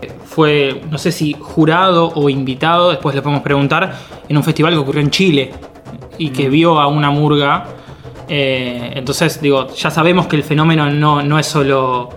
eh, 0.00 0.10
fue, 0.24 0.82
no 0.90 0.98
sé 0.98 1.10
si 1.12 1.34
jurado 1.34 2.12
o 2.14 2.30
invitado, 2.30 2.90
después 2.90 3.14
le 3.14 3.22
podemos 3.22 3.42
preguntar, 3.42 3.92
en 4.28 4.36
un 4.36 4.42
festival 4.44 4.72
que 4.72 4.78
ocurrió 4.78 5.00
en 5.02 5.10
Chile 5.10 5.52
y 6.18 6.30
que 6.30 6.48
vio 6.48 6.80
a 6.80 6.86
una 6.86 7.10
murga. 7.10 7.64
Eh, 8.28 8.92
entonces, 8.94 9.40
digo, 9.40 9.68
ya 9.74 9.90
sabemos 9.90 10.26
que 10.26 10.36
el 10.36 10.42
fenómeno 10.42 10.90
no, 10.90 11.22
no 11.22 11.38
es 11.38 11.46
solo 11.46 12.10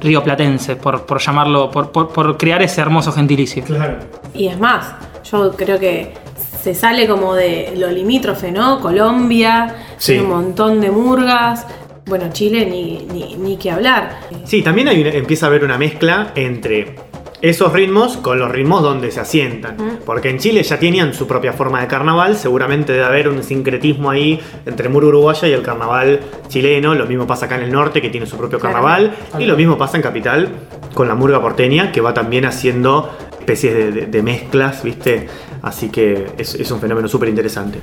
rioplatense, 0.00 0.76
por, 0.76 1.04
por 1.04 1.18
llamarlo, 1.20 1.70
por, 1.70 1.90
por- 1.92 2.08
por 2.08 2.36
crear 2.38 2.62
ese 2.62 2.80
hermoso 2.80 3.12
gentilicio. 3.12 3.62
Claro. 3.64 3.96
Y 4.32 4.46
es 4.46 4.58
más, 4.58 4.94
yo 5.30 5.50
creo 5.52 5.78
que 5.78 6.14
se 6.62 6.74
sale 6.74 7.06
como 7.06 7.34
de 7.34 7.72
lo 7.76 7.90
limítrofe, 7.90 8.50
¿no? 8.52 8.80
Colombia, 8.80 9.74
Sí. 9.98 10.18
un 10.18 10.28
montón 10.28 10.80
de 10.80 10.90
murgas. 10.90 11.66
Bueno, 12.06 12.26
Chile 12.32 12.66
ni, 12.66 13.06
ni, 13.12 13.36
ni 13.36 13.56
que 13.56 13.70
hablar. 13.70 14.20
Sí, 14.44 14.62
también 14.62 14.88
hay 14.88 15.00
una- 15.00 15.10
empieza 15.10 15.46
a 15.46 15.48
haber 15.48 15.64
una 15.64 15.78
mezcla 15.78 16.32
entre 16.34 16.96
esos 17.42 17.72
ritmos 17.72 18.16
con 18.18 18.38
los 18.38 18.50
ritmos 18.50 18.82
donde 18.82 19.10
se 19.10 19.20
asientan. 19.20 19.76
Porque 20.04 20.28
en 20.28 20.38
Chile 20.38 20.62
ya 20.62 20.78
tenían 20.78 21.14
su 21.14 21.26
propia 21.26 21.52
forma 21.52 21.80
de 21.80 21.86
carnaval, 21.86 22.36
seguramente 22.36 22.92
debe 22.92 23.04
haber 23.04 23.28
un 23.28 23.42
sincretismo 23.42 24.10
ahí 24.10 24.38
entre 24.66 24.88
murga 24.88 25.08
uruguaya 25.08 25.48
y 25.48 25.52
el 25.52 25.62
carnaval 25.62 26.20
chileno. 26.48 26.94
Lo 26.94 27.06
mismo 27.06 27.26
pasa 27.26 27.46
acá 27.46 27.56
en 27.56 27.62
el 27.62 27.72
norte, 27.72 28.02
que 28.02 28.10
tiene 28.10 28.26
su 28.26 28.36
propio 28.36 28.58
Claro. 28.58 28.74
carnaval. 28.74 29.12
Y 29.38 29.44
lo 29.44 29.56
mismo 29.56 29.78
pasa 29.78 29.96
en 29.96 30.02
Capital 30.02 30.48
con 30.94 31.06
la 31.08 31.14
murga 31.14 31.40
porteña, 31.40 31.92
que 31.92 32.00
va 32.02 32.12
también 32.12 32.44
haciendo 32.44 33.10
especies 33.38 33.72
de, 33.74 33.90
de- 33.92 34.06
de 34.06 34.22
mezclas, 34.22 34.82
¿viste? 34.82 35.26
Así 35.62 35.88
que 35.90 36.26
es, 36.38 36.54
es 36.54 36.70
un 36.70 36.80
fenómeno 36.80 37.08
súper 37.08 37.28
interesante. 37.28 37.80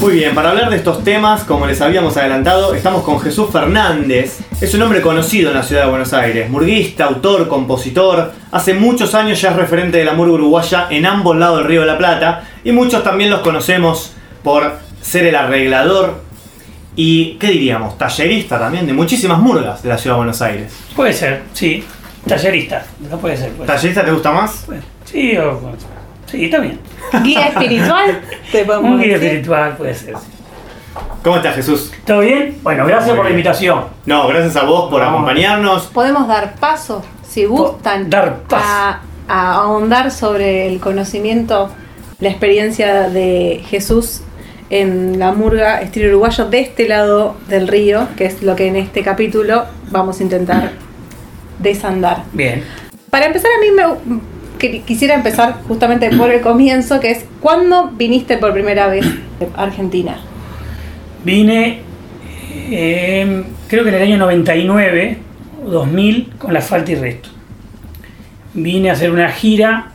Muy 0.00 0.12
bien, 0.12 0.32
para 0.32 0.50
hablar 0.50 0.70
de 0.70 0.76
estos 0.76 1.02
temas, 1.02 1.42
como 1.42 1.66
les 1.66 1.80
habíamos 1.80 2.16
adelantado, 2.16 2.72
estamos 2.72 3.02
con 3.02 3.18
Jesús 3.20 3.48
Fernández. 3.50 4.38
Es 4.60 4.72
un 4.74 4.82
hombre 4.82 5.00
conocido 5.02 5.50
en 5.50 5.56
la 5.56 5.64
ciudad 5.64 5.82
de 5.84 5.90
Buenos 5.90 6.12
Aires, 6.12 6.48
murguista, 6.48 7.06
autor, 7.06 7.48
compositor. 7.48 8.32
Hace 8.52 8.74
muchos 8.74 9.14
años 9.16 9.40
ya 9.40 9.50
es 9.50 9.56
referente 9.56 9.98
de 9.98 10.04
la 10.04 10.12
murga 10.12 10.34
uruguaya 10.34 10.86
en 10.90 11.04
ambos 11.04 11.36
lados 11.36 11.58
del 11.58 11.66
Río 11.66 11.80
de 11.80 11.88
la 11.88 11.98
Plata 11.98 12.44
y 12.62 12.70
muchos 12.70 13.02
también 13.02 13.28
los 13.30 13.40
conocemos 13.40 14.12
por 14.44 14.78
ser 15.02 15.26
el 15.26 15.34
arreglador 15.34 16.20
y, 16.94 17.32
¿qué 17.40 17.48
diríamos? 17.48 17.98
Tallerista 17.98 18.56
también 18.58 18.86
de 18.86 18.92
muchísimas 18.92 19.40
murgas 19.40 19.82
de 19.82 19.88
la 19.88 19.98
ciudad 19.98 20.14
de 20.14 20.18
Buenos 20.18 20.40
Aires. 20.42 20.72
Puede 20.94 21.12
ser, 21.12 21.42
sí. 21.52 21.82
Tallerista, 22.26 22.84
no 23.10 23.18
puede 23.18 23.36
ser. 23.36 23.50
puede 23.50 23.66
ser. 23.66 23.76
¿Tallerista 23.76 24.04
te 24.04 24.12
gusta 24.12 24.30
más? 24.30 24.62
Puede- 24.64 24.80
Sí, 25.10 25.36
o- 25.36 25.60
sí, 26.26 26.44
está 26.46 26.58
bien. 26.58 26.78
Guía 27.22 27.48
espiritual, 27.48 28.20
te 28.52 28.64
podemos 28.64 28.90
Un 28.92 28.98
guía 28.98 29.14
decir. 29.14 29.26
espiritual 29.28 29.76
puede 29.76 29.94
ser. 29.94 30.14
sí. 30.16 30.26
¿Cómo 31.22 31.36
estás 31.36 31.54
Jesús? 31.56 31.92
¿Todo 32.06 32.20
bien? 32.20 32.58
Bueno, 32.62 32.86
gracias 32.86 33.14
por 33.14 33.24
la 33.24 33.30
invitación. 33.30 33.84
No, 34.06 34.26
gracias 34.28 34.56
a 34.56 34.64
vos 34.64 34.90
por 34.90 35.00
No. 35.02 35.08
acompañarnos. 35.08 35.86
Podemos 35.88 36.26
dar 36.28 36.54
paso, 36.56 37.02
si 37.28 37.44
gustan, 37.44 38.08
Dar 38.10 38.38
paso. 38.48 38.64
A, 38.66 39.00
a 39.28 39.54
ahondar 39.62 40.10
sobre 40.10 40.66
el 40.66 40.80
conocimiento, 40.80 41.70
la 42.20 42.28
experiencia 42.30 43.08
de 43.10 43.62
Jesús 43.68 44.22
en 44.70 45.18
la 45.18 45.32
murga 45.32 45.80
estilo 45.82 46.08
uruguayo 46.08 46.46
de 46.46 46.60
este 46.60 46.88
lado 46.88 47.36
del 47.48 47.68
río, 47.68 48.08
que 48.16 48.26
es 48.26 48.42
lo 48.42 48.54
que 48.56 48.66
en 48.68 48.76
este 48.76 49.02
capítulo 49.02 49.64
vamos 49.90 50.20
a 50.20 50.22
intentar 50.22 50.72
desandar. 51.58 52.24
Bien. 52.32 52.64
Para 53.10 53.26
empezar, 53.26 53.50
a 53.56 53.60
mí 53.60 53.70
me 53.70 54.20
quisiera 54.58 55.14
empezar 55.14 55.62
justamente 55.66 56.10
por 56.10 56.30
el 56.30 56.40
comienzo, 56.40 57.00
que 57.00 57.10
es 57.10 57.24
¿cuándo 57.40 57.90
viniste 57.96 58.36
por 58.38 58.52
primera 58.52 58.88
vez 58.88 59.06
a 59.56 59.62
Argentina? 59.62 60.18
Vine, 61.24 61.80
eh, 62.70 63.44
creo 63.68 63.84
que 63.84 63.90
en 63.90 63.94
el 63.96 64.02
año 64.02 64.18
99 64.18 65.18
o 65.64 65.70
2000 65.70 66.32
con 66.38 66.52
la 66.52 66.60
falta 66.60 66.92
y 66.92 66.94
resto. 66.96 67.30
Vine 68.54 68.90
a 68.90 68.94
hacer 68.94 69.10
una 69.10 69.30
gira, 69.30 69.92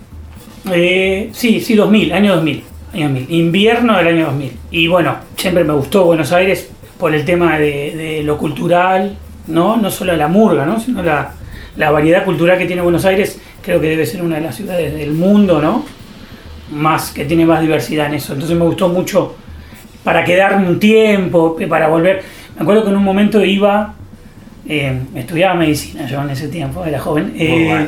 eh, 0.71 1.29
sí, 1.33 1.59
sí, 1.59 1.75
2000, 1.75 2.13
año 2.13 2.35
2000, 2.35 2.63
año 2.93 3.09
2000, 3.09 3.31
invierno 3.31 3.97
del 3.97 4.07
año 4.07 4.25
2000. 4.27 4.51
Y 4.71 4.87
bueno, 4.87 5.17
siempre 5.35 5.63
me 5.63 5.73
gustó 5.73 6.05
Buenos 6.05 6.31
Aires 6.31 6.69
por 6.97 7.13
el 7.13 7.25
tema 7.25 7.57
de, 7.57 7.95
de 7.95 8.23
lo 8.23 8.37
cultural, 8.37 9.17
¿no? 9.47 9.77
No 9.77 9.91
solo 9.91 10.15
la 10.15 10.27
murga, 10.27 10.65
¿no? 10.65 10.79
Sino 10.79 11.03
la, 11.03 11.33
la 11.75 11.91
variedad 11.91 12.23
cultural 12.25 12.57
que 12.57 12.65
tiene 12.65 12.81
Buenos 12.81 13.05
Aires, 13.05 13.39
creo 13.61 13.79
que 13.81 13.87
debe 13.87 14.05
ser 14.05 14.21
una 14.21 14.35
de 14.35 14.41
las 14.41 14.55
ciudades 14.55 14.93
del 14.93 15.11
mundo, 15.11 15.61
¿no? 15.61 15.85
Más, 16.71 17.11
que 17.11 17.25
tiene 17.25 17.45
más 17.45 17.61
diversidad 17.61 18.07
en 18.07 18.15
eso. 18.15 18.33
Entonces 18.33 18.57
me 18.57 18.65
gustó 18.65 18.89
mucho 18.89 19.35
para 20.03 20.23
quedarme 20.23 20.67
un 20.69 20.79
tiempo, 20.79 21.55
para 21.69 21.87
volver. 21.87 22.23
Me 22.55 22.61
acuerdo 22.61 22.83
que 22.83 22.89
en 22.89 22.97
un 22.97 23.03
momento 23.03 23.43
iba 23.43 23.95
Eh, 24.65 24.97
estudiaba 25.15 25.55
medicina 25.55 26.07
yo 26.07 26.21
en 26.21 26.29
ese 26.29 26.47
tiempo, 26.47 26.85
era 26.85 26.97
joven. 26.97 27.33
Eh, 27.37 27.65
bueno. 27.67 27.87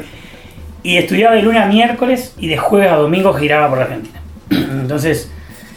Y 0.83 0.97
estudiaba 0.97 1.33
de 1.35 1.41
lunes 1.41 1.61
a 1.61 1.67
miércoles 1.67 2.33
y 2.37 2.47
de 2.49 2.57
jueves 2.57 2.91
a 2.91 2.95
domingo 2.97 3.33
giraba 3.33 3.69
por 3.69 3.77
la 3.77 3.85
Argentina. 3.85 4.19
Entonces 4.51 5.31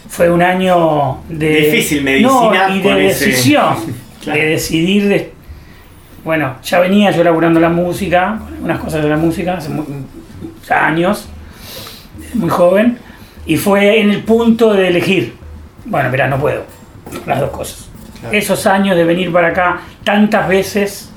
fue 0.08 0.28
un 0.28 0.42
año 0.42 1.18
de... 1.28 1.70
Difícil 1.70 2.02
medicina 2.02 2.68
No, 2.68 2.74
y 2.76 2.80
de 2.80 3.06
ese- 3.06 3.26
decisión. 3.26 3.76
Claro. 4.24 4.40
De 4.40 4.46
decidir... 4.48 5.08
De, 5.08 5.30
bueno, 6.28 6.56
ya 6.62 6.78
venía 6.78 7.10
yo 7.10 7.24
laburando 7.24 7.58
la 7.58 7.70
música, 7.70 8.36
con 8.38 8.52
algunas 8.52 8.80
cosas 8.80 9.02
de 9.02 9.08
la 9.08 9.16
música, 9.16 9.56
hace 9.56 9.70
años, 10.68 11.26
muy 12.34 12.50
joven, 12.50 12.98
y 13.46 13.56
fue 13.56 13.98
en 13.98 14.10
el 14.10 14.22
punto 14.24 14.74
de 14.74 14.88
elegir. 14.88 15.36
Bueno, 15.86 16.10
mira, 16.10 16.28
no 16.28 16.38
puedo, 16.38 16.64
las 17.24 17.40
dos 17.40 17.48
cosas. 17.48 17.88
Claro. 18.20 18.36
Esos 18.36 18.66
años 18.66 18.94
de 18.94 19.04
venir 19.04 19.32
para 19.32 19.48
acá 19.48 19.80
tantas 20.04 20.46
veces 20.46 21.10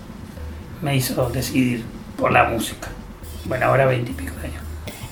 me 0.82 0.96
hizo 0.96 1.30
decidir 1.30 1.84
por 2.18 2.32
la 2.32 2.46
música. 2.46 2.88
Bueno, 3.44 3.66
ahora 3.66 3.88
veintipico 3.88 4.34
de 4.40 4.48
años. 4.48 4.64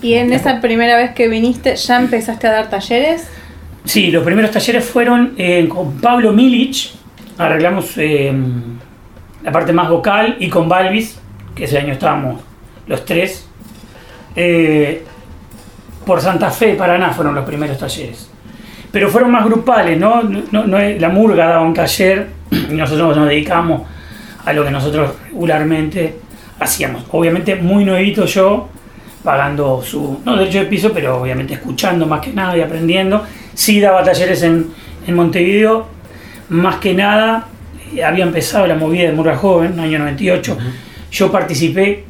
Y 0.01 0.13
en 0.13 0.31
esa 0.31 0.61
primera 0.61 0.95
vez 0.95 1.11
que 1.11 1.27
viniste, 1.27 1.75
¿ya 1.75 1.99
empezaste 1.99 2.47
a 2.47 2.51
dar 2.51 2.69
talleres? 2.69 3.27
Sí, 3.83 4.11
los 4.11 4.23
primeros 4.23 4.51
talleres 4.51 4.85
fueron 4.85 5.33
eh, 5.35 5.67
con 5.67 5.99
Pablo 5.99 6.31
Milic, 6.31 6.91
arreglamos 7.37 7.97
eh, 7.97 8.33
la 9.43 9.51
parte 9.51 9.73
más 9.73 9.89
vocal, 9.89 10.37
y 10.39 10.49
con 10.49 10.67
Balvis, 10.69 11.19
que 11.55 11.65
ese 11.65 11.77
año 11.77 11.93
estábamos 11.93 12.41
los 12.87 13.05
tres. 13.05 13.47
Eh, 14.35 15.03
por 16.05 16.21
Santa 16.21 16.49
Fe, 16.49 16.73
Paraná 16.75 17.11
fueron 17.11 17.35
los 17.35 17.45
primeros 17.45 17.77
talleres. 17.77 18.29
Pero 18.91 19.09
fueron 19.09 19.31
más 19.31 19.45
grupales, 19.45 19.99
¿no? 19.99 20.23
No- 20.23 20.65
no 20.65 20.79
la 20.79 21.09
Murga 21.09 21.47
daba 21.47 21.61
un 21.61 21.73
taller 21.73 22.27
y 22.51 22.55
nosotros 22.73 23.15
nos 23.15 23.27
dedicamos 23.29 23.83
a 24.45 24.53
lo 24.53 24.63
que 24.63 24.71
nosotros 24.71 25.11
regularmente 25.25 26.15
hacíamos. 26.59 27.05
Obviamente 27.11 27.55
muy 27.55 27.85
nuevito 27.85 28.25
yo, 28.25 28.67
pagando 29.23 29.81
su, 29.83 30.19
no 30.25 30.35
derecho 30.37 30.59
de 30.59 30.65
piso, 30.65 30.91
pero 30.93 31.21
obviamente 31.21 31.53
escuchando 31.53 32.05
más 32.07 32.21
que 32.21 32.31
nada 32.33 32.57
y 32.57 32.61
aprendiendo. 32.61 33.23
Sí 33.53 33.79
daba 33.79 34.03
talleres 34.03 34.41
en, 34.43 34.67
en 35.05 35.15
Montevideo, 35.15 35.85
más 36.49 36.77
que 36.77 36.93
nada 36.95 37.45
había 38.05 38.23
empezado 38.23 38.67
la 38.67 38.75
movida 38.75 39.03
de 39.03 39.11
Murga 39.13 39.35
Joven, 39.35 39.79
año 39.79 39.99
98. 39.99 40.57
Yo 41.11 41.31
participé 41.31 42.03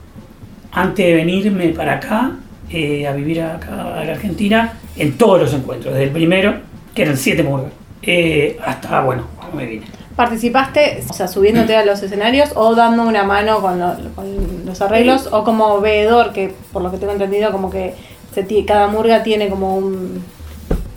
antes 0.71 1.05
de 1.05 1.13
venirme 1.13 1.69
para 1.69 1.93
acá, 1.95 2.31
eh, 2.71 3.07
a 3.07 3.13
vivir 3.13 3.41
acá 3.41 3.99
a 3.99 4.03
la 4.03 4.11
Argentina, 4.13 4.73
en 4.97 5.17
todos 5.17 5.39
los 5.41 5.53
encuentros, 5.53 5.93
desde 5.93 6.05
el 6.07 6.11
primero, 6.11 6.55
que 6.93 7.03
eran 7.03 7.17
siete 7.17 7.41
murgas, 7.43 7.71
eh, 8.01 8.57
hasta, 8.65 9.01
bueno, 9.01 9.23
cuando 9.37 9.55
me 9.57 9.65
vine. 9.65 9.85
¿Participaste, 10.15 11.01
o 11.09 11.13
sea, 11.13 11.27
subiéndote 11.29 11.75
a 11.77 11.85
los 11.85 12.03
escenarios 12.03 12.51
o 12.55 12.75
dando 12.75 13.03
una 13.03 13.23
mano 13.23 13.61
con, 13.61 13.79
lo- 13.79 13.95
con 14.15 14.25
los 14.65 14.81
arreglos 14.81 15.29
o 15.31 15.45
como 15.45 15.79
veedor, 15.79 16.33
que 16.33 16.53
por 16.73 16.81
lo 16.81 16.91
que 16.91 16.97
tengo 16.97 17.13
entendido, 17.13 17.51
como 17.51 17.69
que 17.69 17.93
se 18.35 18.65
cada 18.65 18.87
murga 18.87 19.23
tiene 19.23 19.47
como 19.47 19.77
un... 19.77 20.21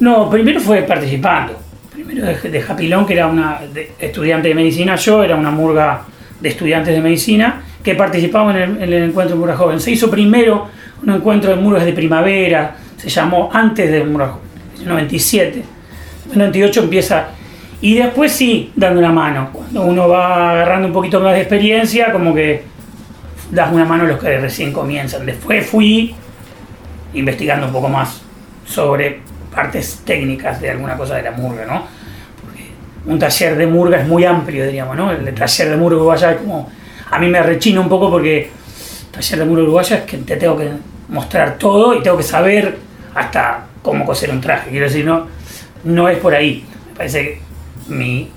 No, 0.01 0.29
primero 0.29 0.61
fue 0.61 0.83
participando. 0.83 1.55
Primero 2.07 2.27
de, 2.27 2.61
Japilón, 2.63 3.07
que 3.07 3.15
era 3.15 3.27
una 3.27 3.61
de- 3.73 3.93
estudiante 3.99 4.49
de 4.49 4.55
medicina, 4.55 4.97
yo 4.97 5.23
era 5.23 5.37
una 5.37 5.51
murga 5.51 6.03
de 6.41 6.49
estudiantes 6.49 6.95
de 6.95 7.01
medicina 7.01 7.63
que 7.83 7.95
participaban 7.95 8.57
en 8.57 8.63
el, 8.63 8.77
en 8.83 8.93
el 8.93 9.03
encuentro 9.11 9.35
de 9.37 9.41
Murga 9.41 9.57
Joven. 9.57 9.81
Se 9.81 9.91
hizo 9.91 10.11
primero 10.11 10.69
un 11.03 11.11
encuentro 11.11 11.51
de 11.51 11.57
murgas 11.57 11.85
de 11.85 11.93
primavera, 11.93 12.77
se 12.97 13.09
llamó 13.09 13.51
antes 13.53 13.91
de 13.91 14.05
Murga 14.05 14.29
Joven, 14.29 14.43
en 14.77 14.83
el 14.83 14.89
97. 14.89 15.59
En 16.27 16.33
el 16.33 16.39
98 16.39 16.83
empieza. 16.85 17.27
Y 17.81 17.95
después 17.97 18.31
sí, 18.33 18.73
dando 18.77 19.01
una 19.01 19.11
mano. 19.13 19.51
Cuando 19.53 19.83
uno 19.83 20.09
va 20.09 20.53
agarrando 20.53 20.87
un 20.89 20.93
poquito 20.95 21.21
más 21.21 21.35
de 21.35 21.41
experiencia, 21.41 22.13
como 22.13 22.33
que 22.35 22.63
das 23.51 23.73
una 23.73 23.85
mano 23.85 24.05
a 24.05 24.07
los 24.07 24.21
que 24.21 24.39
recién 24.39 24.73
comienzan. 24.73 25.27
Después 25.27 25.67
fui 25.67 26.15
investigando 27.15 27.67
un 27.67 27.73
poco 27.73 27.89
más 27.89 28.23
sobre 28.65 29.21
partes 29.55 30.01
técnicas 30.05 30.61
de 30.61 30.71
alguna 30.71 30.97
cosa 30.97 31.17
de 31.17 31.23
la 31.25 31.33
murga, 31.33 31.67
¿no? 31.67 31.83
Un 33.07 33.19
taller 33.19 33.57
de 33.57 33.67
murga 33.67 34.01
es 34.01 34.07
muy 34.07 34.25
amplio, 34.25 34.65
diríamos, 34.65 34.97
¿no? 34.97 35.11
El 35.11 35.35
taller 35.35 35.71
de 35.71 35.77
murga 35.77 35.97
uruguaya 35.97 36.33
es 36.33 36.39
como... 36.39 36.71
A 37.11 37.19
mí 37.19 37.29
me 37.29 37.43
rechina 37.43 37.81
un 37.81 37.89
poco 37.89 38.11
porque 38.11 38.51
taller 39.11 39.39
de 39.41 39.45
murga 39.45 39.63
uruguaya 39.65 39.97
es 39.97 40.03
que 40.03 40.19
te 40.19 40.37
tengo 40.37 40.57
que 40.57 40.71
mostrar 41.09 41.59
todo 41.59 41.95
y 41.95 42.03
tengo 42.03 42.17
que 42.17 42.23
saber 42.23 42.79
hasta 43.15 43.67
cómo 43.83 44.05
coser 44.05 44.31
un 44.31 44.41
traje. 44.41 44.71
Quiero 44.71 44.87
decir, 44.87 45.05
no, 45.05 45.27
no 45.85 46.09
es 46.09 46.19
por 46.19 46.35
ahí. 46.35 46.65
Me 46.91 46.97
parece 46.97 47.23
que 47.23 47.41
mi 47.89 48.31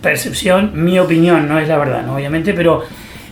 percepción, 0.00 0.72
mi 0.74 0.98
opinión, 0.98 1.48
no 1.48 1.58
es 1.58 1.68
la 1.68 1.78
verdad, 1.78 2.02
¿no? 2.02 2.14
obviamente, 2.14 2.54
pero 2.54 2.84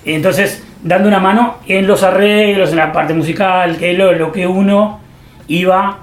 entonces 0.04 0.62
dando 0.82 1.08
una 1.08 1.20
mano 1.20 1.58
en 1.66 1.86
los 1.86 2.02
arreglos, 2.02 2.70
en 2.70 2.76
la 2.76 2.92
parte 2.92 3.14
musical, 3.14 3.76
que 3.76 3.92
es 3.92 3.98
lo, 3.98 4.12
lo 4.12 4.32
que 4.32 4.46
uno 4.46 5.00
iba 5.48 5.98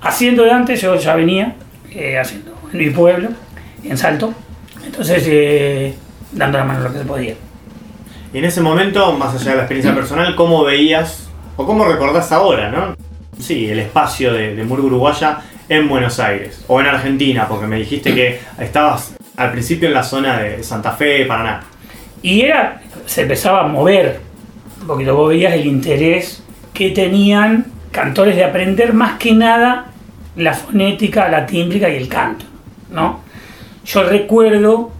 haciendo 0.00 0.44
de 0.44 0.50
antes, 0.50 0.80
yo 0.80 0.94
ya 0.96 1.14
venía 1.14 1.54
eh, 1.90 2.18
haciendo 2.18 2.52
en 2.72 2.78
mi 2.78 2.90
pueblo, 2.90 3.28
en 3.84 3.98
Salto, 3.98 4.32
entonces 4.84 5.24
eh, 5.26 5.94
dando 6.32 6.58
la 6.58 6.64
mano 6.64 6.80
lo 6.80 6.92
que 6.92 6.98
se 6.98 7.04
podía. 7.04 7.34
Y 8.32 8.38
en 8.38 8.44
ese 8.44 8.60
momento, 8.60 9.12
más 9.12 9.34
allá 9.34 9.50
de 9.50 9.56
la 9.56 9.62
experiencia 9.62 9.94
personal, 9.94 10.34
¿cómo 10.34 10.64
veías 10.64 11.28
o 11.56 11.66
cómo 11.66 11.84
recordás 11.84 12.32
ahora, 12.32 12.70
no? 12.70 12.96
Sí, 13.38 13.68
el 13.68 13.80
espacio 13.80 14.32
de, 14.32 14.54
de 14.54 14.64
Murga 14.64 14.86
Uruguaya 14.86 15.38
en 15.68 15.88
Buenos 15.88 16.18
Aires 16.18 16.64
o 16.68 16.80
en 16.80 16.86
Argentina, 16.86 17.46
porque 17.48 17.66
me 17.66 17.78
dijiste 17.78 18.14
que 18.14 18.40
estabas 18.58 19.14
al 19.36 19.52
principio 19.52 19.88
en 19.88 19.94
la 19.94 20.02
zona 20.02 20.38
de 20.38 20.62
Santa 20.62 20.92
Fe, 20.92 21.24
Paraná. 21.26 21.62
Y 22.22 22.42
era, 22.42 22.80
se 23.06 23.22
empezaba 23.22 23.64
a 23.64 23.66
mover 23.66 24.20
un 24.80 24.86
poquito, 24.86 25.16
vos 25.16 25.30
veías 25.30 25.54
el 25.54 25.66
interés 25.66 26.42
que 26.72 26.90
tenían 26.90 27.66
cantores 27.90 28.36
de 28.36 28.44
aprender 28.44 28.92
más 28.92 29.18
que 29.18 29.32
nada 29.32 29.86
la 30.36 30.54
fonética, 30.54 31.28
la 31.28 31.46
tímbrica 31.46 31.88
y 31.88 31.96
el 31.96 32.08
canto, 32.08 32.46
¿no? 32.90 33.20
Yo 33.84 34.02
recuerdo 34.04 34.90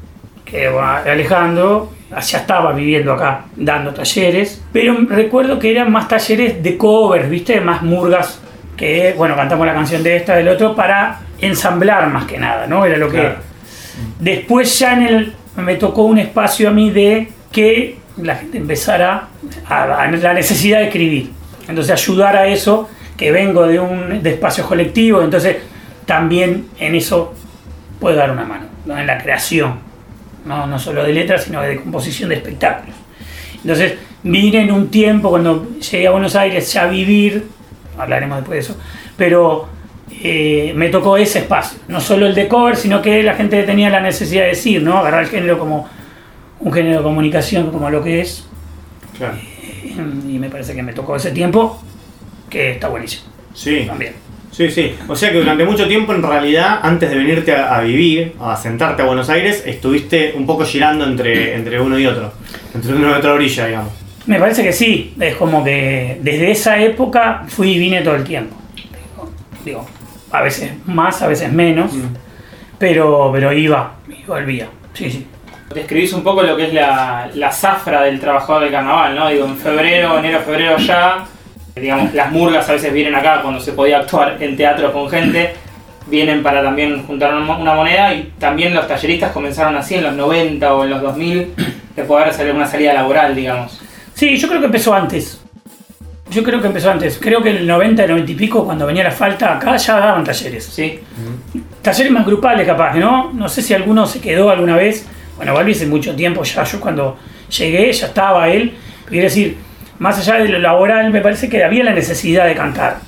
que 0.44 0.68
bueno, 0.68 0.88
Alejandro 0.88 1.90
ya 2.20 2.38
estaba 2.38 2.72
viviendo 2.72 3.12
acá 3.14 3.46
dando 3.56 3.92
talleres, 3.94 4.62
pero 4.72 4.96
recuerdo 5.08 5.58
que 5.58 5.70
eran 5.70 5.90
más 5.90 6.08
talleres 6.08 6.62
de 6.62 6.76
covers, 6.76 7.28
¿viste? 7.28 7.60
Más 7.60 7.82
murgas 7.82 8.40
que, 8.76 9.14
bueno, 9.16 9.34
cantamos 9.34 9.66
la 9.66 9.74
canción 9.74 10.02
de 10.02 10.16
esta, 10.16 10.36
del 10.36 10.48
otro, 10.48 10.74
para 10.74 11.20
ensamblar 11.40 12.08
más 12.08 12.24
que 12.24 12.38
nada, 12.38 12.66
¿no? 12.66 12.84
Era 12.84 12.98
lo 12.98 13.08
que... 13.08 13.18
Claro. 13.18 13.36
Después 14.18 14.78
ya 14.78 14.94
en 14.94 15.02
el, 15.02 15.32
me 15.56 15.76
tocó 15.76 16.02
un 16.02 16.18
espacio 16.18 16.68
a 16.68 16.72
mí 16.72 16.90
de 16.90 17.28
que 17.50 17.98
la 18.16 18.36
gente 18.36 18.58
empezara 18.58 19.28
a, 19.68 19.82
a 19.82 20.10
la 20.10 20.34
necesidad 20.34 20.78
de 20.78 20.84
escribir. 20.86 21.30
Entonces 21.68 21.92
ayudar 21.92 22.36
a 22.36 22.46
eso, 22.46 22.88
que 23.16 23.30
vengo 23.30 23.66
de 23.66 23.78
un 23.78 24.22
de 24.22 24.30
espacio 24.30 24.66
colectivo, 24.66 25.22
entonces 25.22 25.58
también 26.06 26.68
en 26.78 26.94
eso 26.94 27.34
puedo 28.02 28.16
dar 28.16 28.32
una 28.32 28.44
mano, 28.44 28.64
¿no? 28.84 28.98
en 28.98 29.06
la 29.06 29.16
creación, 29.16 29.76
no, 30.44 30.66
no 30.66 30.76
solo 30.76 31.04
de 31.04 31.12
letras, 31.12 31.44
sino 31.44 31.62
de 31.62 31.76
composición 31.76 32.30
de 32.30 32.34
espectáculos. 32.34 32.96
Entonces 33.62 33.94
vine 34.24 34.62
en 34.62 34.72
un 34.72 34.88
tiempo 34.90 35.30
cuando 35.30 35.78
llegué 35.78 36.08
a 36.08 36.10
Buenos 36.10 36.34
Aires 36.34 36.72
ya 36.72 36.82
a 36.82 36.86
vivir, 36.88 37.46
hablaremos 37.96 38.38
después 38.38 38.56
de 38.56 38.72
eso, 38.72 38.80
pero 39.16 39.68
eh, 40.20 40.72
me 40.74 40.88
tocó 40.88 41.16
ese 41.16 41.38
espacio, 41.38 41.78
no 41.86 42.00
solo 42.00 42.26
el 42.26 42.34
de 42.34 42.48
cover, 42.48 42.74
sino 42.74 43.00
que 43.00 43.22
la 43.22 43.34
gente 43.34 43.62
tenía 43.62 43.88
la 43.88 44.00
necesidad 44.00 44.42
de 44.42 44.48
decir, 44.48 44.82
¿no? 44.82 44.98
agarrar 44.98 45.22
el 45.22 45.28
género 45.30 45.56
como 45.56 45.88
un 46.58 46.72
género 46.72 46.98
de 46.98 47.02
comunicación, 47.04 47.70
como 47.70 47.88
lo 47.88 48.02
que 48.02 48.20
es, 48.20 48.48
Claro. 49.16 49.36
y 50.28 50.38
me 50.40 50.50
parece 50.50 50.74
que 50.74 50.82
me 50.82 50.92
tocó 50.92 51.14
ese 51.14 51.30
tiempo, 51.30 51.80
que 52.50 52.72
está 52.72 52.88
buenísimo 52.88 53.30
Sí, 53.54 53.84
también. 53.86 54.14
Sí, 54.52 54.70
sí. 54.70 54.94
O 55.08 55.16
sea 55.16 55.32
que 55.32 55.38
durante 55.38 55.64
mucho 55.64 55.88
tiempo, 55.88 56.14
en 56.14 56.22
realidad, 56.22 56.78
antes 56.82 57.10
de 57.10 57.16
venirte 57.16 57.52
a, 57.52 57.76
a 57.76 57.80
vivir, 57.80 58.34
a 58.40 58.54
sentarte 58.54 59.02
a 59.02 59.06
Buenos 59.06 59.28
Aires, 59.28 59.64
estuviste 59.66 60.34
un 60.36 60.46
poco 60.46 60.64
girando 60.64 61.04
entre, 61.04 61.56
entre 61.56 61.80
uno 61.80 61.98
y 61.98 62.06
otro. 62.06 62.32
Entre 62.72 62.94
una 62.94 63.10
y 63.10 63.12
otra 63.14 63.32
orilla, 63.32 63.66
digamos. 63.66 63.92
Me 64.26 64.38
parece 64.38 64.62
que 64.62 64.72
sí, 64.72 65.14
es 65.18 65.34
como 65.34 65.64
que 65.64 66.18
desde 66.22 66.52
esa 66.52 66.80
época 66.80 67.42
fui 67.48 67.72
y 67.72 67.78
vine 67.78 68.02
todo 68.02 68.14
el 68.14 68.22
tiempo. 68.22 68.56
Digo, 69.64 69.84
a 70.30 70.42
veces 70.42 70.72
más, 70.86 71.20
a 71.22 71.26
veces 71.26 71.52
menos, 71.52 71.90
pero, 72.78 73.30
pero 73.32 73.52
iba, 73.52 73.94
y 74.08 74.24
volvía. 74.24 74.68
Sí, 74.94 75.10
sí. 75.10 75.26
Describís 75.74 76.12
un 76.12 76.22
poco 76.22 76.42
lo 76.42 76.56
que 76.56 76.66
es 76.66 76.74
la, 76.74 77.30
la 77.34 77.50
zafra 77.50 78.02
del 78.02 78.20
trabajador 78.20 78.62
del 78.62 78.72
carnaval, 78.72 79.16
¿no? 79.16 79.28
Digo, 79.28 79.46
en 79.46 79.56
febrero, 79.56 80.18
enero, 80.18 80.40
febrero 80.40 80.76
ya, 80.78 81.24
digamos, 81.74 82.12
las 82.14 82.30
murgas 82.30 82.68
a 82.68 82.72
veces 82.72 82.92
vienen 82.92 83.14
acá 83.14 83.40
cuando 83.42 83.60
se 83.60 83.72
podía 83.72 83.98
actuar 83.98 84.36
en 84.40 84.56
teatro 84.56 84.92
con 84.92 85.08
gente, 85.08 85.54
vienen 86.06 86.42
para 86.42 86.62
también 86.62 87.04
juntar 87.06 87.34
una 87.34 87.74
moneda 87.74 88.12
y 88.14 88.32
también 88.38 88.74
los 88.74 88.86
talleristas 88.86 89.32
comenzaron 89.32 89.76
así 89.76 89.94
en 89.94 90.04
los 90.04 90.14
90 90.14 90.74
o 90.74 90.84
en 90.84 90.90
los 90.90 91.02
2000 91.02 91.54
de 91.96 92.02
poder 92.04 92.28
hacer 92.28 92.54
una 92.54 92.66
salida 92.66 92.92
laboral, 92.92 93.34
digamos. 93.34 93.80
Sí, 94.14 94.36
yo 94.36 94.48
creo 94.48 94.60
que 94.60 94.66
empezó 94.66 94.94
antes. 94.94 95.40
Yo 96.30 96.42
creo 96.42 96.60
que 96.60 96.66
empezó 96.66 96.90
antes. 96.90 97.18
Creo 97.20 97.42
que 97.42 97.50
en 97.50 97.56
el 97.56 97.66
90, 97.66 98.06
90 98.06 98.32
y 98.32 98.34
pico, 98.34 98.64
cuando 98.64 98.86
venía 98.86 99.04
la 99.04 99.10
falta 99.10 99.56
acá, 99.56 99.76
ya 99.76 99.98
daban 99.98 100.24
talleres. 100.24 100.64
¿Sí? 100.64 100.98
Talleres 101.82 102.12
más 102.12 102.24
grupales 102.24 102.66
capaz, 102.66 102.94
¿no? 102.94 103.32
No 103.34 103.48
sé 103.48 103.60
si 103.60 103.74
alguno 103.74 104.06
se 104.06 104.20
quedó 104.20 104.50
alguna 104.50 104.76
vez, 104.76 105.06
Bueno, 105.36 105.54
Balbi 105.54 105.72
hace 105.72 105.86
mucho 105.86 106.14
tiempo 106.14 106.42
ya, 106.42 106.64
yo 106.64 106.80
cuando 106.80 107.16
llegué 107.50 107.92
ya 107.92 108.06
estaba 108.06 108.48
él. 108.48 108.74
Quiero 109.06 109.24
decir, 109.24 109.58
más 109.98 110.18
allá 110.18 110.42
de 110.42 110.48
lo 110.48 110.58
laboral, 110.58 111.10
me 111.10 111.20
parece 111.20 111.48
que 111.48 111.64
había 111.64 111.84
la 111.84 111.92
necesidad 111.92 112.46
de 112.46 112.54
cantar, 112.54 112.98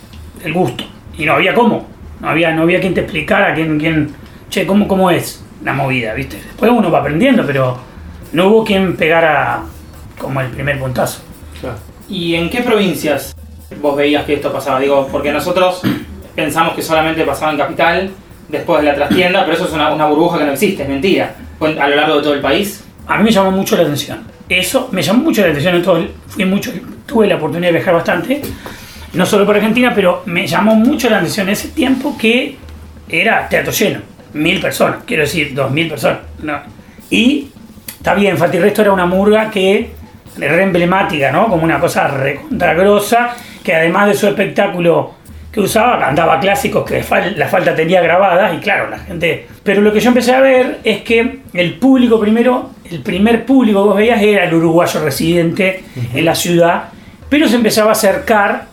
el 0.42 0.52
gusto. 0.52 0.84
Y 1.16 1.24
no 1.24 1.34
había 1.34 1.54
cómo. 1.54 1.86
No 2.20 2.28
había, 2.28 2.52
no 2.52 2.62
había 2.62 2.80
quien 2.80 2.94
te 2.94 3.00
explicara, 3.00 3.54
quién, 3.54 3.78
quién, 3.78 4.14
che, 4.48 4.66
cómo, 4.66 4.88
cómo 4.88 5.10
es 5.10 5.44
la 5.62 5.72
movida, 5.72 6.14
¿viste? 6.14 6.36
Después 6.36 6.70
uno 6.70 6.90
va 6.90 7.00
aprendiendo, 7.00 7.44
pero 7.46 7.78
no 8.32 8.48
hubo 8.48 8.64
quien 8.64 8.96
pegara 8.96 9.62
como 10.18 10.40
el 10.40 10.48
primer 10.48 10.78
puntazo. 10.78 11.22
¿Y 12.08 12.34
en 12.34 12.50
qué 12.50 12.62
provincias 12.62 13.34
vos 13.80 13.96
veías 13.96 14.24
que 14.24 14.34
esto 14.34 14.52
pasaba? 14.52 14.80
Digo, 14.80 15.08
porque 15.10 15.32
nosotros 15.32 15.82
pensamos 16.34 16.74
que 16.74 16.82
solamente 16.82 17.24
pasaba 17.24 17.52
en 17.52 17.58
Capital, 17.58 18.10
después 18.48 18.82
de 18.82 18.88
la 18.88 18.94
trastienda, 18.94 19.42
pero 19.44 19.56
eso 19.56 19.66
es 19.66 19.72
una, 19.72 19.92
una 19.92 20.06
burbuja 20.06 20.38
que 20.38 20.44
no 20.44 20.52
existe, 20.52 20.82
es 20.82 20.88
mentira. 20.88 21.34
A 21.60 21.88
lo 21.88 21.96
largo 21.96 22.16
de 22.16 22.22
todo 22.22 22.34
el 22.34 22.40
país. 22.40 22.84
A 23.06 23.16
mí 23.18 23.24
me 23.24 23.30
llamó 23.30 23.50
mucho 23.50 23.76
la 23.76 23.82
atención. 23.82 24.33
Eso 24.48 24.88
me 24.92 25.02
llamó 25.02 25.22
mucho 25.24 25.42
la 25.42 25.48
atención 25.48 25.74
en 25.76 25.82
todo. 25.82 25.96
el- 25.96 26.10
Fui 26.28 26.44
mucho, 26.44 26.70
tuve 27.06 27.26
la 27.26 27.36
oportunidad 27.36 27.68
de 27.72 27.76
viajar 27.78 27.94
bastante, 27.94 28.42
no 29.14 29.24
solo 29.24 29.46
por 29.46 29.56
Argentina, 29.56 29.92
pero 29.94 30.22
me 30.26 30.46
llamó 30.46 30.74
mucho 30.74 31.08
la 31.08 31.18
atención 31.18 31.48
ese 31.48 31.68
tiempo 31.68 32.16
que 32.18 32.56
era 33.08 33.48
teatro 33.48 33.72
lleno, 33.72 34.00
mil 34.32 34.60
personas, 34.60 34.98
quiero 35.06 35.22
decir, 35.22 35.54
dos 35.54 35.70
mil 35.70 35.88
personas. 35.88 36.18
no. 36.42 36.58
Y 37.10 37.48
está 37.96 38.14
bien, 38.14 38.36
Fati 38.36 38.58
Resto 38.58 38.82
era 38.82 38.92
una 38.92 39.06
murga 39.06 39.50
que 39.50 39.90
era 40.40 40.62
emblemática, 40.62 41.30
¿no? 41.30 41.48
Como 41.48 41.62
una 41.62 41.78
cosa 41.78 42.08
recontragrosa, 42.08 43.34
que 43.62 43.74
además 43.74 44.08
de 44.08 44.14
su 44.14 44.26
espectáculo 44.26 45.14
que 45.52 45.60
usaba, 45.60 45.98
cantaba 46.00 46.40
clásicos 46.40 46.84
que 46.84 47.04
la 47.36 47.46
falta 47.46 47.74
tenía 47.76 48.00
grabadas 48.02 48.54
y 48.54 48.58
claro, 48.58 48.90
la 48.90 48.98
gente... 48.98 49.46
Pero 49.62 49.80
lo 49.82 49.92
que 49.92 50.00
yo 50.00 50.08
empecé 50.08 50.34
a 50.34 50.40
ver 50.40 50.80
es 50.82 51.02
que 51.02 51.38
el 51.52 51.74
público 51.74 52.18
primero, 52.18 52.70
el 52.90 53.00
primer 53.00 53.46
público 53.46 53.82
que 53.82 53.88
vos 53.88 53.96
veías 53.96 54.22
era 54.22 54.44
el 54.44 54.54
uruguayo 54.54 55.02
residente 55.02 55.84
en 56.12 56.24
la 56.24 56.34
ciudad, 56.34 56.84
pero 57.28 57.48
se 57.48 57.56
empezaba 57.56 57.90
a 57.90 57.92
acercar 57.92 58.66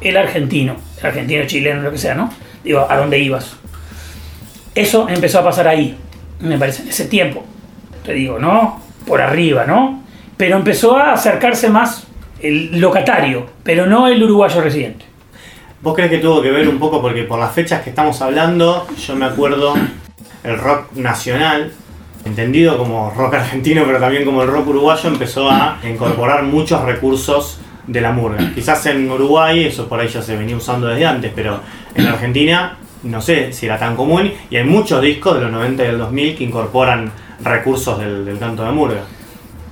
el 0.00 0.16
argentino, 0.16 0.76
el 1.00 1.06
argentino, 1.06 1.46
chileno, 1.46 1.82
lo 1.82 1.90
que 1.90 1.98
sea, 1.98 2.14
¿no? 2.14 2.32
Digo, 2.64 2.86
¿a 2.88 2.96
dónde 2.96 3.18
ibas? 3.18 3.56
Eso 4.74 5.08
empezó 5.08 5.40
a 5.40 5.44
pasar 5.44 5.66
ahí, 5.68 5.96
me 6.40 6.58
parece, 6.58 6.82
en 6.82 6.88
ese 6.88 7.06
tiempo. 7.06 7.44
Te 8.04 8.12
digo, 8.12 8.38
¿no? 8.38 8.80
Por 9.06 9.20
arriba, 9.20 9.64
¿no? 9.66 10.02
Pero 10.36 10.56
empezó 10.56 10.96
a 10.96 11.12
acercarse 11.12 11.68
más 11.68 12.06
el 12.40 12.80
locatario, 12.80 13.46
pero 13.62 13.86
no 13.86 14.06
el 14.08 14.22
uruguayo 14.22 14.60
residente. 14.60 15.04
¿Vos 15.82 15.94
crees 15.94 16.10
que 16.10 16.18
tuvo 16.18 16.40
que 16.42 16.50
ver 16.50 16.68
un 16.68 16.78
poco 16.78 17.02
porque 17.02 17.24
por 17.24 17.38
las 17.38 17.52
fechas 17.52 17.82
que 17.82 17.90
estamos 17.90 18.20
hablando, 18.22 18.86
yo 18.96 19.16
me 19.16 19.26
acuerdo 19.26 19.74
el 20.44 20.58
rock 20.58 20.92
nacional, 20.92 21.72
entendido 22.24 22.76
como 22.76 23.10
rock 23.10 23.34
argentino, 23.34 23.82
pero 23.86 23.98
también 23.98 24.24
como 24.24 24.42
el 24.42 24.48
rock 24.48 24.68
uruguayo, 24.68 25.08
empezó 25.08 25.50
a 25.50 25.78
incorporar 25.88 26.42
muchos 26.42 26.82
recursos 26.82 27.60
de 27.86 28.00
la 28.00 28.12
murga. 28.12 28.52
Quizás 28.54 28.86
en 28.86 29.10
Uruguay 29.10 29.64
eso 29.64 29.88
por 29.88 30.00
ahí 30.00 30.08
ya 30.08 30.22
se 30.22 30.36
venía 30.36 30.56
usando 30.56 30.86
desde 30.86 31.06
antes, 31.06 31.32
pero 31.34 31.60
en 31.94 32.06
Argentina 32.06 32.76
no 33.02 33.20
sé 33.20 33.52
si 33.52 33.66
era 33.66 33.78
tan 33.78 33.96
común 33.96 34.32
y 34.50 34.56
hay 34.56 34.64
muchos 34.64 35.00
discos 35.02 35.34
de 35.34 35.42
los 35.42 35.50
90 35.50 35.82
y 35.82 35.86
del 35.86 35.98
2000 35.98 36.36
que 36.36 36.44
incorporan 36.44 37.10
recursos 37.42 37.98
del, 37.98 38.38
canto 38.38 38.64
de 38.64 38.70
murga. 38.70 39.00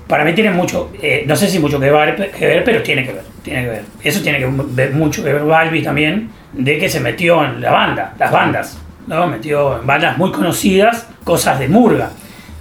Para 0.06 0.24
mí 0.24 0.32
tiene 0.32 0.50
mucho, 0.50 0.90
eh, 1.02 1.24
no 1.26 1.36
sé 1.36 1.48
si 1.48 1.58
mucho 1.58 1.78
que 1.78 1.90
ver, 1.90 2.32
que 2.32 2.46
ver, 2.46 2.64
pero 2.64 2.82
tiene 2.82 3.04
que 3.04 3.12
ver, 3.12 3.24
tiene 3.42 3.62
que 3.62 3.68
ver. 3.68 3.84
Eso 4.02 4.22
tiene 4.22 4.38
que 4.38 4.48
ver 4.50 4.92
mucho 4.94 5.22
que 5.22 5.32
ver 5.32 5.44
Balbi 5.44 5.82
también, 5.82 6.30
de 6.54 6.78
que 6.78 6.88
se 6.88 7.00
metió 7.00 7.44
en 7.44 7.60
la 7.60 7.70
banda, 7.70 8.14
las 8.18 8.32
bandas, 8.32 8.78
¿no? 9.06 9.26
Metió 9.26 9.80
en 9.80 9.86
bandas 9.86 10.16
muy 10.16 10.32
conocidas, 10.32 11.06
cosas 11.24 11.58
de 11.58 11.68
murga. 11.68 12.10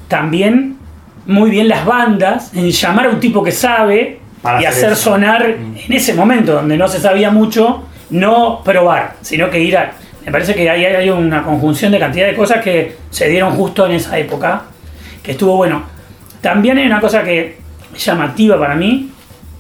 También 0.07 0.77
muy 1.25 1.49
bien 1.49 1.67
las 1.67 1.85
bandas 1.85 2.53
en 2.53 2.71
llamar 2.71 3.07
a 3.07 3.09
un 3.09 3.19
tipo 3.19 3.43
que 3.43 3.51
sabe 3.51 4.19
Para 4.41 4.61
y 4.61 4.65
hacer 4.65 4.95
sonar 4.95 5.45
en 5.45 5.75
ese 5.89 6.13
momento 6.13 6.53
donde 6.53 6.77
no 6.77 6.87
se 6.87 6.99
sabía 6.99 7.31
mucho, 7.31 7.83
no 8.09 8.61
probar, 8.63 9.15
sino 9.21 9.49
que 9.49 9.59
ir 9.59 9.77
a... 9.77 9.91
Me 10.25 10.31
parece 10.31 10.55
que 10.55 10.69
ahí 10.69 10.83
hay 10.85 11.09
una 11.09 11.43
conjunción 11.43 11.91
de 11.91 11.99
cantidad 11.99 12.27
de 12.27 12.35
cosas 12.35 12.63
que 12.63 12.95
se 13.09 13.29
dieron 13.29 13.53
justo 13.53 13.85
en 13.85 13.93
esa 13.93 14.17
época, 14.17 14.63
que 15.23 15.31
estuvo 15.31 15.55
bueno. 15.55 15.83
También 16.41 16.77
hay 16.77 16.85
una 16.85 16.99
cosa 16.99 17.23
que 17.23 17.57
es 17.93 18.05
llamativa 18.05 18.59
para 18.59 18.75
mí, 18.75 19.09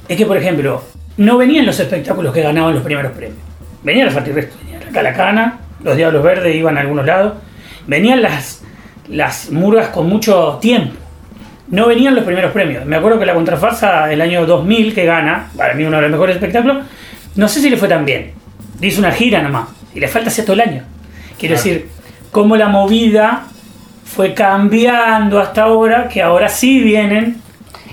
es 0.07 0.17
que, 0.17 0.25
por 0.25 0.37
ejemplo, 0.37 0.83
no 1.17 1.37
venían 1.37 1.65
los 1.65 1.79
espectáculos 1.79 2.33
que 2.33 2.41
ganaban 2.41 2.73
los 2.73 2.83
primeros 2.83 3.11
premios. 3.11 3.39
Venía 3.83 4.05
la 4.05 4.11
Fatirresto, 4.11 4.55
venía 4.63 4.79
la 4.85 4.91
Calacana, 4.91 5.59
los 5.83 5.95
Diablos 5.95 6.23
Verdes 6.23 6.55
iban 6.55 6.77
a 6.77 6.81
algunos 6.81 7.05
lados, 7.05 7.33
venían 7.87 8.21
las, 8.21 8.63
las 9.09 9.51
murgas 9.51 9.89
con 9.89 10.07
mucho 10.07 10.57
tiempo. 10.61 10.95
No 11.69 11.87
venían 11.87 12.15
los 12.15 12.23
primeros 12.23 12.51
premios. 12.53 12.85
Me 12.85 12.95
acuerdo 12.95 13.19
que 13.19 13.25
la 13.25 13.33
contrafarsa 13.33 14.07
del 14.07 14.21
año 14.21 14.45
2000 14.45 14.93
que 14.93 15.05
gana, 15.05 15.49
para 15.57 15.73
mí 15.73 15.83
uno 15.83 15.97
de 15.97 16.03
los 16.03 16.11
mejores 16.11 16.35
espectáculos, 16.37 16.77
no 17.35 17.47
sé 17.47 17.59
si 17.61 17.69
le 17.69 17.77
fue 17.77 17.87
tan 17.89 18.05
bien. 18.05 18.31
Hizo 18.81 18.99
una 18.99 19.11
gira 19.11 19.41
nomás 19.41 19.67
y 19.93 19.99
le 19.99 20.07
falta 20.07 20.29
hacer 20.29 20.45
todo 20.45 20.53
el 20.53 20.61
año. 20.61 20.83
Quiero 21.37 21.55
Claro. 21.55 21.69
decir, 21.69 21.89
cómo 22.31 22.55
la 22.55 22.69
movida 22.69 23.43
fue 24.05 24.33
cambiando 24.33 25.39
hasta 25.39 25.63
ahora, 25.63 26.07
que 26.07 26.21
ahora 26.21 26.47
sí 26.49 26.79
vienen. 26.79 27.41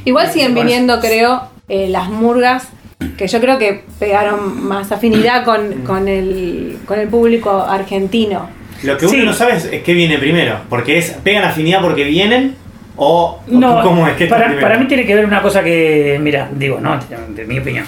Igual 0.04 0.30
siguen 0.30 0.54
viniendo, 0.54 1.00
creo, 1.00 1.42
eh, 1.68 1.88
las 1.88 2.08
murgas, 2.08 2.68
que 3.16 3.26
yo 3.26 3.40
creo 3.40 3.58
que 3.58 3.84
pegaron 3.98 4.62
más 4.66 4.92
afinidad 4.92 5.44
con, 5.44 5.82
con, 5.84 6.06
el, 6.08 6.78
con 6.86 6.98
el 7.00 7.08
público 7.08 7.62
argentino. 7.68 8.48
Lo 8.84 8.96
que 8.98 9.06
uno 9.06 9.14
Sí. 9.14 9.22
no 9.24 9.32
sabe 9.32 9.56
es, 9.56 9.64
es 9.66 9.82
qué 9.82 9.94
viene 9.94 10.18
primero, 10.18 10.58
porque 10.68 10.98
es 10.98 11.10
pegan 11.22 11.44
afinidad 11.44 11.80
porque 11.80 12.04
vienen 12.04 12.54
o, 12.96 13.40
No, 13.48 13.80
cómo 13.82 14.06
es 14.06 14.14
que 14.14 14.26
para, 14.26 14.58
para 14.60 14.78
mí 14.78 14.86
tiene 14.86 15.04
que 15.04 15.14
ver 15.16 15.24
una 15.24 15.42
cosa 15.42 15.62
que, 15.64 16.18
mira, 16.22 16.48
digo, 16.52 16.78
no, 16.80 16.98
de 17.30 17.44
mi 17.44 17.58
opinión, 17.58 17.84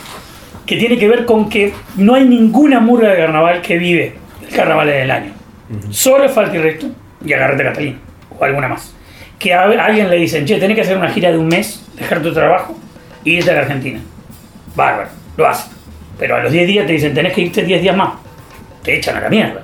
que 0.67 0.77
tiene 0.77 0.99
que 0.99 1.09
ver 1.09 1.25
con 1.25 1.49
que 1.49 1.73
no 1.97 2.15
hay 2.15 2.25
ninguna 2.25 2.81
murga 2.81 3.11
de 3.11 3.17
carnaval 3.19 3.61
que 3.63 3.79
vive 3.79 4.15
el 4.49 4.55
carnaval 4.55 4.89
en 4.89 5.03
el 5.03 5.11
año. 5.11 5.33
Solo 5.91 6.29
Falta 6.29 6.57
y 6.57 6.61
Resto 6.61 6.87
y 7.25 7.33
Agarrate 7.33 7.63
Catalina, 7.65 7.99
o 8.37 8.45
alguna 8.45 8.69
más. 8.69 8.93
Que 9.39 9.53
a, 9.53 9.63
a 9.63 9.85
alguien 9.85 10.09
le 10.11 10.17
dicen, 10.17 10.45
che, 10.47 10.59
tenés 10.59 10.75
que 10.75 10.81
hacer 10.83 10.97
una 10.97 11.11
gira 11.11 11.31
de 11.31 11.39
un 11.39 11.47
mes, 11.49 11.85
dejar 11.97 12.23
tu 12.23 12.33
trabajo 12.33 12.77
y 13.23 13.33
irte 13.33 13.51
a 13.51 13.55
la 13.55 13.61
Argentina. 13.61 14.01
Bárbaro, 14.75 15.09
lo 15.37 15.47
hace. 15.47 15.69
Pero 16.19 16.37
a 16.37 16.43
los 16.43 16.51
10 16.51 16.67
días 16.67 16.87
te 16.87 16.93
dicen, 16.95 17.13
tenés 17.15 17.33
que 17.33 17.43
irte 17.43 17.63
10 17.63 17.83
días 17.83 17.97
más. 17.97 18.15
Te 18.83 18.97
echan 18.97 19.17
a 19.17 19.21
la 19.21 19.29
mierda. 19.29 19.63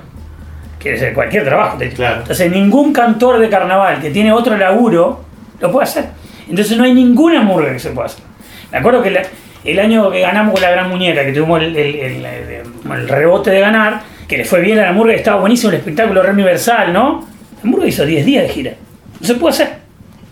Quiere 0.83 0.99
ser 0.99 1.13
cualquier 1.13 1.43
trabajo. 1.45 1.77
Claro. 1.95 2.19
Entonces, 2.21 2.51
ningún 2.51 2.93
cantor 2.93 3.39
de 3.39 3.49
carnaval 3.49 3.99
que 4.01 4.11
tiene 4.11 4.31
otro 4.31 4.55
laburo 4.57 5.23
lo 5.59 5.71
puede 5.71 5.85
hacer. 5.85 6.05
Entonces, 6.49 6.77
no 6.77 6.83
hay 6.83 6.93
ninguna 6.93 7.41
murga 7.41 7.71
que 7.71 7.79
se 7.79 7.89
pueda 7.91 8.07
hacer. 8.07 8.23
Me 8.71 8.77
acuerdo 8.79 9.01
que 9.01 9.09
la- 9.11 9.21
el 9.63 9.79
año 9.79 10.11
que 10.11 10.19
ganamos 10.19 10.51
con 10.53 10.61
la 10.61 10.69
Gran 10.71 10.89
Muñeca, 10.89 11.23
que 11.25 11.31
tuvimos 11.31 11.61
el, 11.63 11.75
el- 11.75 11.95
el- 11.95 12.25
el- 12.25 12.91
el 12.91 13.07
rebote 13.09 13.49
de 13.49 13.61
ganar, 13.61 14.01
que 14.27 14.37
le 14.37 14.45
fue 14.45 14.59
bien 14.61 14.77
a 14.79 14.83
la 14.83 14.91
murga, 14.91 15.13
estaba 15.13 15.39
buenísimo 15.39 15.69
el 15.71 15.77
espectáculo 15.77 16.21
re 16.21 16.31
universal, 16.31 16.91
¿no? 16.91 17.25
La 17.63 17.69
murga 17.69 17.87
hizo 17.87 18.05
10 18.05 18.25
días 18.25 18.43
de 18.43 18.49
gira. 18.49 18.73
No 19.21 19.25
se 19.27 19.35
puede 19.35 19.53
hacer. 19.53 19.69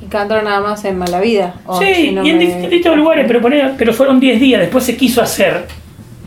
Y 0.04 0.08
cantaron 0.08 0.44
nada 0.44 0.60
más 0.60 0.84
en 0.84 0.98
Malavida. 0.98 1.54
o 1.66 1.80
Sí, 1.80 1.94
si 1.94 2.12
no 2.12 2.26
y 2.26 2.30
en 2.32 2.38
me- 2.40 2.46
distintos 2.46 2.98
lugares, 2.98 3.26
pero, 3.26 3.40
pero 3.78 3.94
fueron 3.94 4.20
10 4.20 4.38
días, 4.40 4.60
después 4.60 4.84
se 4.84 4.98
quiso 4.98 5.22
hacer 5.22 5.66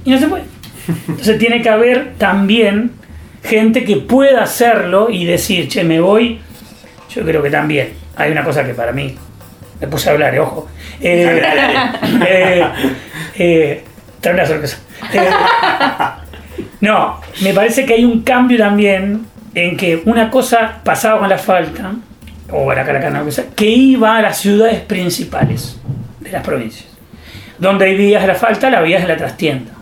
y 0.04 0.10
no 0.10 0.18
se 0.18 0.28
puede. 0.28 0.44
Entonces 1.08 1.38
tiene 1.38 1.60
que 1.60 1.68
haber 1.68 2.14
también 2.16 2.92
gente 3.44 3.85
que 3.85 3.96
pueda 3.96 4.42
hacerlo 4.42 5.09
y 5.11 5.24
decir, 5.24 5.68
che, 5.68 5.85
me 5.85 6.00
voy. 6.00 6.40
Yo 7.14 7.22
creo 7.22 7.42
que 7.42 7.50
también 7.50 7.92
hay 8.16 8.33
una 8.33 8.42
cosa 8.42 8.64
que 8.64 8.74
para 8.74 8.92
mí, 8.92 9.14
me 9.80 9.87
puse 9.87 10.09
a 10.09 10.12
hablar, 10.12 10.35
eh, 10.35 10.40
ojo. 10.40 10.68
Eh, 11.00 11.42
eh, 12.26 12.64
eh, 13.37 13.85
trae 14.20 14.35
una 14.35 14.46
sorpresa. 14.46 14.78
Eh, 15.12 15.30
no, 16.80 17.20
me 17.42 17.52
parece 17.52 17.85
que 17.85 17.94
hay 17.94 18.04
un 18.04 18.22
cambio 18.22 18.59
también 18.59 19.26
en 19.54 19.76
que 19.76 20.02
una 20.07 20.30
cosa 20.30 20.80
pasaba 20.83 21.20
con 21.20 21.28
la 21.28 21.38
falta, 21.38 21.92
o 22.50 22.72
la 22.72 22.85
Caracana, 22.85 23.20
lo 23.20 23.26
que 23.26 23.33
sea, 23.33 23.44
que 23.54 23.66
iba 23.66 24.16
a 24.16 24.22
las 24.22 24.38
ciudades 24.38 24.80
principales 24.80 25.78
de 26.20 26.30
las 26.30 26.42
provincias. 26.42 26.88
Donde 27.59 27.87
vivías 27.87 28.26
la 28.26 28.35
falta, 28.35 28.70
la 28.70 28.80
veías 28.80 29.02
en 29.02 29.09
la 29.09 29.16
trastienda. 29.16 29.72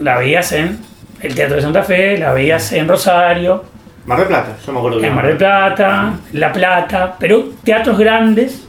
La 0.00 0.18
veías 0.18 0.52
en 0.52 0.78
el 1.20 1.34
Teatro 1.34 1.56
de 1.56 1.62
Santa 1.62 1.82
Fe, 1.82 2.18
la 2.18 2.32
veías 2.32 2.72
en 2.72 2.88
Rosario, 2.88 3.64
Mar 4.08 4.20
del 4.20 4.28
Plata, 4.28 4.56
yo 4.64 4.72
me 4.72 4.78
acuerdo 4.78 5.04
en 5.04 5.14
Mar 5.14 5.26
del 5.26 5.36
Plata, 5.36 6.14
La 6.32 6.50
Plata, 6.50 7.16
pero 7.18 7.50
teatros 7.62 7.98
grandes, 7.98 8.66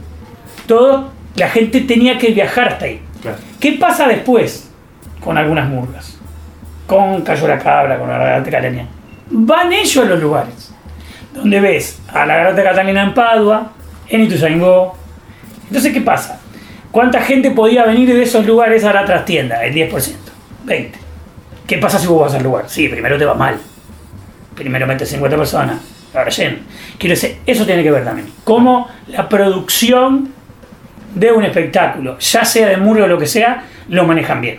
todo, 0.66 1.08
la 1.34 1.48
gente 1.48 1.80
tenía 1.80 2.18
que 2.18 2.32
viajar 2.32 2.68
hasta 2.68 2.84
ahí. 2.84 3.00
Claro. 3.22 3.38
¿Qué 3.58 3.72
pasa 3.72 4.06
después 4.06 4.70
con 5.18 5.38
algunas 5.38 5.66
murgas? 5.66 6.18
Con 6.86 7.22
Cayo 7.22 7.48
la 7.48 7.58
Cabra, 7.58 7.98
con 7.98 8.10
la 8.10 8.18
Garganta 8.18 8.50
Catalina. 8.50 8.86
Van 9.30 9.72
ellos 9.72 10.04
a 10.04 10.08
los 10.10 10.20
lugares. 10.20 10.74
Donde 11.32 11.58
ves 11.58 12.02
a 12.12 12.26
la 12.26 12.36
Garganta 12.36 12.62
Catalina 12.62 13.02
en 13.02 13.14
Padua, 13.14 13.72
en 14.10 14.20
Ituzaingó. 14.20 14.94
Entonces, 15.68 15.90
¿qué 15.90 16.02
pasa? 16.02 16.38
¿Cuánta 16.90 17.22
gente 17.22 17.50
podía 17.52 17.86
venir 17.86 18.12
de 18.12 18.22
esos 18.22 18.44
lugares 18.44 18.84
a 18.84 18.92
la 18.92 19.06
trastienda? 19.06 19.64
El 19.64 19.74
10%, 19.74 20.16
20%. 20.66 20.90
¿Qué 21.70 21.78
pasa 21.78 22.00
si 22.00 22.08
vos 22.08 22.22
vas 22.22 22.34
al 22.34 22.42
lugar? 22.42 22.64
Sí, 22.66 22.88
primero 22.88 23.16
te 23.16 23.24
va 23.24 23.34
mal. 23.34 23.56
Primero 24.56 24.88
metes 24.88 25.08
50 25.10 25.36
personas. 25.36 25.76
la 26.12 26.24
relleno. 26.24 26.56
Quiero 26.98 27.14
decir, 27.14 27.36
eso 27.46 27.64
tiene 27.64 27.84
que 27.84 27.92
ver 27.92 28.04
también. 28.04 28.28
Cómo 28.42 28.88
la 29.06 29.28
producción 29.28 30.30
de 31.14 31.30
un 31.30 31.44
espectáculo, 31.44 32.18
ya 32.18 32.44
sea 32.44 32.66
de 32.66 32.76
murga 32.76 33.04
o 33.04 33.06
lo 33.06 33.20
que 33.20 33.28
sea, 33.28 33.66
lo 33.88 34.04
manejan 34.04 34.40
bien. 34.40 34.58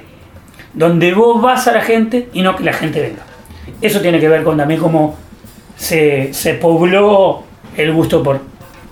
Donde 0.74 1.14
vos 1.14 1.42
vas 1.42 1.68
a 1.68 1.74
la 1.74 1.82
gente 1.82 2.30
y 2.32 2.44
no 2.44 2.56
que 2.56 2.64
la 2.64 2.72
gente 2.72 3.02
venga. 3.02 3.24
Eso 3.82 4.00
tiene 4.00 4.18
que 4.18 4.30
ver 4.30 4.44
con 4.44 4.56
también 4.56 4.80
cómo 4.80 5.18
se, 5.76 6.34
se 6.34 6.54
pobló 6.54 7.44
el 7.76 7.92
gusto 7.92 8.24
por, 8.24 8.40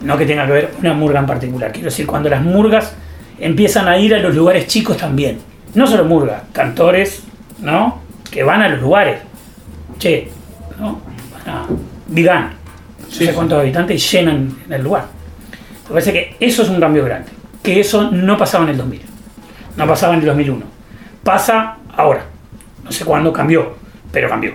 no 0.02 0.18
que 0.18 0.26
tenga 0.26 0.46
que 0.46 0.52
ver 0.52 0.72
una 0.82 0.92
murga 0.92 1.22
en 1.22 1.26
particular. 1.26 1.72
Quiero 1.72 1.86
decir, 1.86 2.06
cuando 2.06 2.28
las 2.28 2.42
murgas 2.42 2.94
empiezan 3.40 3.88
a 3.88 3.98
ir 3.98 4.14
a 4.14 4.20
los 4.20 4.36
lugares 4.36 4.68
chicos 4.68 4.98
también. 4.98 5.40
No 5.74 5.88
solo 5.88 6.04
murga, 6.04 6.44
cantores, 6.52 7.24
¿no? 7.62 8.09
Que 8.32 8.44
van 8.44 8.62
a 8.62 8.70
los 8.70 8.82
lugares. 8.82 9.20
Che, 9.98 10.30
¿no? 10.80 11.02
Van 11.46 11.56
a 11.56 11.66
Vigán, 12.08 12.52
no 13.02 13.12
sé 13.12 13.34
cuántos 13.34 13.60
habitantes 13.60 14.04
y 14.04 14.18
llenan 14.18 14.56
en 14.66 14.74
el 14.74 14.84
lugar. 14.84 15.06
Me 15.88 15.90
parece 15.94 16.14
que 16.14 16.36
eso 16.40 16.64
es 16.64 16.70
un 16.70 16.80
cambio 16.80 17.04
grande. 17.06 17.30
Que 17.62 17.80
eso 17.80 18.10
no 18.12 18.38
pasaba 18.38 18.64
en 18.66 18.72
el 18.72 18.78
2000. 18.78 19.02
No 19.78 19.88
pasaba 19.88 20.14
en 20.14 20.20
el 20.22 20.26
2001. 20.26 20.66
Pasa 21.24 21.78
ahora. 21.96 22.26
No 22.84 22.92
sé 22.92 23.06
cuándo 23.06 23.32
cambió, 23.34 23.76
pero 24.12 24.30
cambió. 24.30 24.54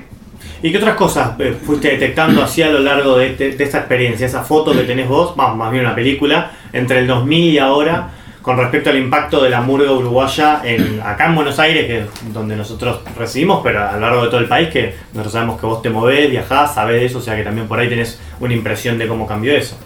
¿Y 0.62 0.72
qué 0.72 0.78
otras 0.78 0.96
cosas 0.96 1.32
eh, 1.38 1.54
fuiste 1.64 1.88
detectando 1.90 2.42
así 2.42 2.62
a 2.62 2.70
lo 2.70 2.78
largo 2.80 3.18
de, 3.18 3.28
este- 3.32 3.50
de 3.52 3.64
esta 3.64 3.78
experiencia? 3.78 4.26
Esa 4.26 4.42
foto 4.42 4.72
que 4.72 4.82
tenés 4.84 5.06
vos, 5.08 5.36
más, 5.36 5.54
más 5.54 5.70
bien 5.70 5.84
una 5.84 5.94
película, 5.94 6.50
entre 6.72 7.00
el 7.00 7.06
2000 7.06 7.52
y 7.54 7.58
ahora, 7.58 8.08
con 8.44 8.58
respecto 8.58 8.90
al 8.90 8.98
impacto 8.98 9.42
de 9.42 9.48
la 9.48 9.62
murga 9.62 9.90
uruguaya 9.90 10.60
en, 10.62 11.00
acá 11.00 11.28
en 11.28 11.34
Buenos 11.34 11.58
Aires, 11.58 11.86
que 11.86 11.98
es 12.00 12.34
donde 12.34 12.54
nosotros 12.54 13.00
residimos, 13.16 13.62
pero 13.64 13.88
a 13.88 13.94
lo 13.94 14.00
largo 14.00 14.24
de 14.24 14.28
todo 14.28 14.40
el 14.40 14.48
país, 14.48 14.68
que 14.68 14.92
nosotros 15.14 15.32
sabemos 15.32 15.58
que 15.58 15.64
vos 15.64 15.80
te 15.80 15.88
movés, 15.88 16.30
viajás, 16.30 16.74
sabés 16.74 17.00
de 17.00 17.06
eso, 17.06 17.18
o 17.20 17.20
sea 17.22 17.36
que 17.36 17.42
también 17.42 17.66
por 17.66 17.78
ahí 17.78 17.88
tenés 17.88 18.20
una 18.40 18.52
impresión 18.52 18.98
de 18.98 19.08
cómo 19.08 19.26
cambió 19.26 19.56
eso. 19.56 19.78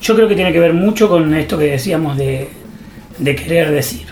Yo 0.00 0.14
creo 0.14 0.28
que 0.28 0.36
tiene 0.36 0.52
que 0.52 0.60
ver 0.60 0.74
mucho 0.74 1.08
con 1.08 1.34
esto 1.34 1.58
que 1.58 1.72
decíamos 1.72 2.16
de, 2.16 2.50
de 3.18 3.34
querer 3.34 3.72
decir, 3.72 4.06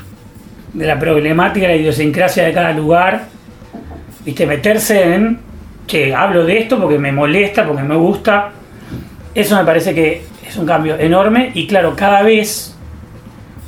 de 0.72 0.87
la 0.88 0.98
problemática, 0.98 1.68
la 1.68 1.76
idiosincrasia 1.76 2.42
de 2.42 2.52
cada 2.52 2.72
lugar, 2.72 3.28
viste, 4.24 4.46
meterse 4.46 5.14
en 5.14 5.38
que 5.87 6.12
hablo 6.12 6.44
de 6.44 6.59
esto 6.59 6.76
porque 6.80 6.98
me 6.98 7.12
molesta, 7.12 7.64
porque 7.64 7.85
me 7.85 7.94
gusta. 7.94 8.50
Eso 9.33 9.56
me 9.56 9.64
parece 9.64 9.94
que 9.94 10.22
es 10.44 10.56
un 10.56 10.66
cambio 10.66 10.98
enorme 10.98 11.52
y 11.54 11.68
claro, 11.68 11.94
cada 11.94 12.22
vez 12.22 12.76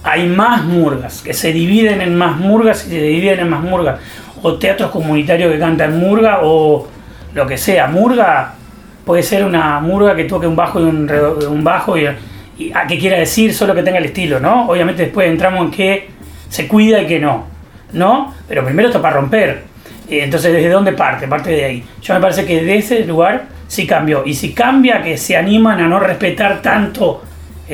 hay 0.04 0.26
más 0.26 0.64
murgas, 0.64 1.22
que 1.22 1.32
se 1.32 1.52
dividen 1.52 2.00
en 2.00 2.14
más 2.14 2.36
murgas 2.36 2.86
y 2.86 2.90
se 2.90 3.00
dividen 3.02 3.40
en 3.40 3.48
más 3.50 3.62
murgas. 3.62 4.00
O 4.42 4.54
teatros 4.54 4.90
comunitarios 4.90 5.52
que 5.52 5.58
cantan 5.58 5.98
murga 5.98 6.40
o 6.42 6.88
lo 7.34 7.46
que 7.46 7.56
sea. 7.56 7.86
Murga 7.86 8.54
puede 9.04 9.22
ser 9.22 9.44
una 9.44 9.78
murga 9.80 10.16
que 10.16 10.24
toque 10.24 10.46
un 10.46 10.56
bajo 10.56 10.80
y 10.80 10.84
un, 10.84 11.10
un 11.48 11.64
bajo 11.64 11.96
y, 11.96 12.06
a 12.06 12.86
qué 12.86 12.98
quiera 12.98 13.18
decir, 13.18 13.54
solo 13.54 13.74
que 13.74 13.82
tenga 13.82 13.98
el 13.98 14.04
estilo, 14.06 14.38
¿no? 14.38 14.68
Obviamente 14.68 15.04
después 15.04 15.28
entramos 15.28 15.64
en 15.64 15.70
que 15.70 16.08
se 16.48 16.68
cuida 16.68 17.00
y 17.02 17.06
que 17.06 17.18
no, 17.18 17.46
¿no? 17.92 18.34
Pero 18.48 18.64
primero 18.64 18.88
esto 18.88 19.00
para 19.00 19.16
romper. 19.16 19.62
Eh, 20.08 20.24
Entonces, 20.24 20.52
¿desde 20.52 20.68
dónde 20.68 20.92
parte? 20.92 21.26
Parte 21.26 21.50
de 21.50 21.64
ahí. 21.64 21.84
Yo 22.02 22.14
me 22.14 22.20
parece 22.20 22.44
que 22.44 22.62
de 22.62 22.76
ese 22.76 23.04
lugar 23.04 23.46
sí 23.66 23.86
cambió. 23.86 24.22
Y 24.26 24.34
si 24.34 24.52
cambia, 24.52 25.02
que 25.02 25.16
se 25.16 25.36
animan 25.36 25.80
a 25.80 25.88
no 25.88 25.98
respetar 25.98 26.60
tanto 26.60 27.22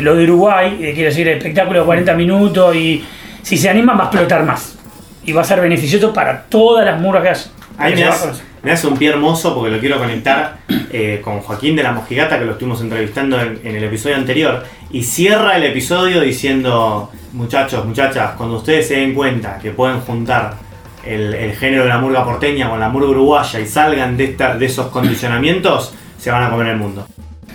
lo 0.02 0.14
de 0.14 0.24
Uruguay, 0.24 0.78
eh, 0.80 0.92
quiero 0.94 1.10
decir, 1.10 1.26
el 1.28 1.38
espectáculo 1.38 1.80
de 1.80 1.86
40 1.86 2.14
minutos, 2.14 2.74
y 2.76 3.04
si 3.42 3.56
se 3.56 3.68
animan 3.68 3.98
va 3.98 4.02
a 4.02 4.06
explotar 4.06 4.44
más. 4.44 4.78
Y 5.24 5.32
va 5.32 5.42
a 5.42 5.44
ser 5.44 5.60
beneficioso 5.60 6.12
para 6.12 6.44
todas 6.44 6.84
las 6.84 7.00
murgas. 7.00 7.52
Ahí 7.76 7.94
me 7.94 8.02
das, 8.02 8.42
me 8.62 8.70
das 8.70 8.84
un 8.84 8.96
pie 8.96 9.10
hermoso 9.10 9.54
porque 9.54 9.70
lo 9.70 9.78
quiero 9.78 9.98
conectar 9.98 10.58
eh, 10.90 11.20
con 11.22 11.40
Joaquín 11.40 11.76
de 11.76 11.82
la 11.82 11.92
Mojigata, 11.92 12.38
que 12.38 12.44
lo 12.44 12.52
estuvimos 12.52 12.80
entrevistando 12.80 13.40
en, 13.40 13.60
en 13.62 13.76
el 13.76 13.84
episodio 13.84 14.16
anterior, 14.16 14.64
y 14.90 15.02
cierra 15.02 15.56
el 15.56 15.64
episodio 15.64 16.20
diciendo, 16.20 17.10
muchachos, 17.32 17.84
muchachas, 17.84 18.32
cuando 18.36 18.56
ustedes 18.56 18.88
se 18.88 18.96
den 18.96 19.14
cuenta 19.14 19.58
que 19.58 19.70
pueden 19.70 20.00
juntar 20.00 20.54
el, 21.04 21.34
el 21.34 21.52
género 21.54 21.84
de 21.84 21.88
la 21.88 21.98
murga 21.98 22.24
porteña 22.24 22.68
con 22.68 22.80
la 22.80 22.88
murga 22.88 23.08
uruguaya 23.08 23.60
y 23.60 23.66
salgan 23.66 24.16
de, 24.16 24.24
esta, 24.24 24.56
de 24.56 24.66
esos 24.66 24.88
condicionamientos, 24.88 25.94
se 26.18 26.30
van 26.30 26.44
a 26.44 26.50
comer 26.50 26.68
el 26.68 26.76
mundo. 26.76 27.06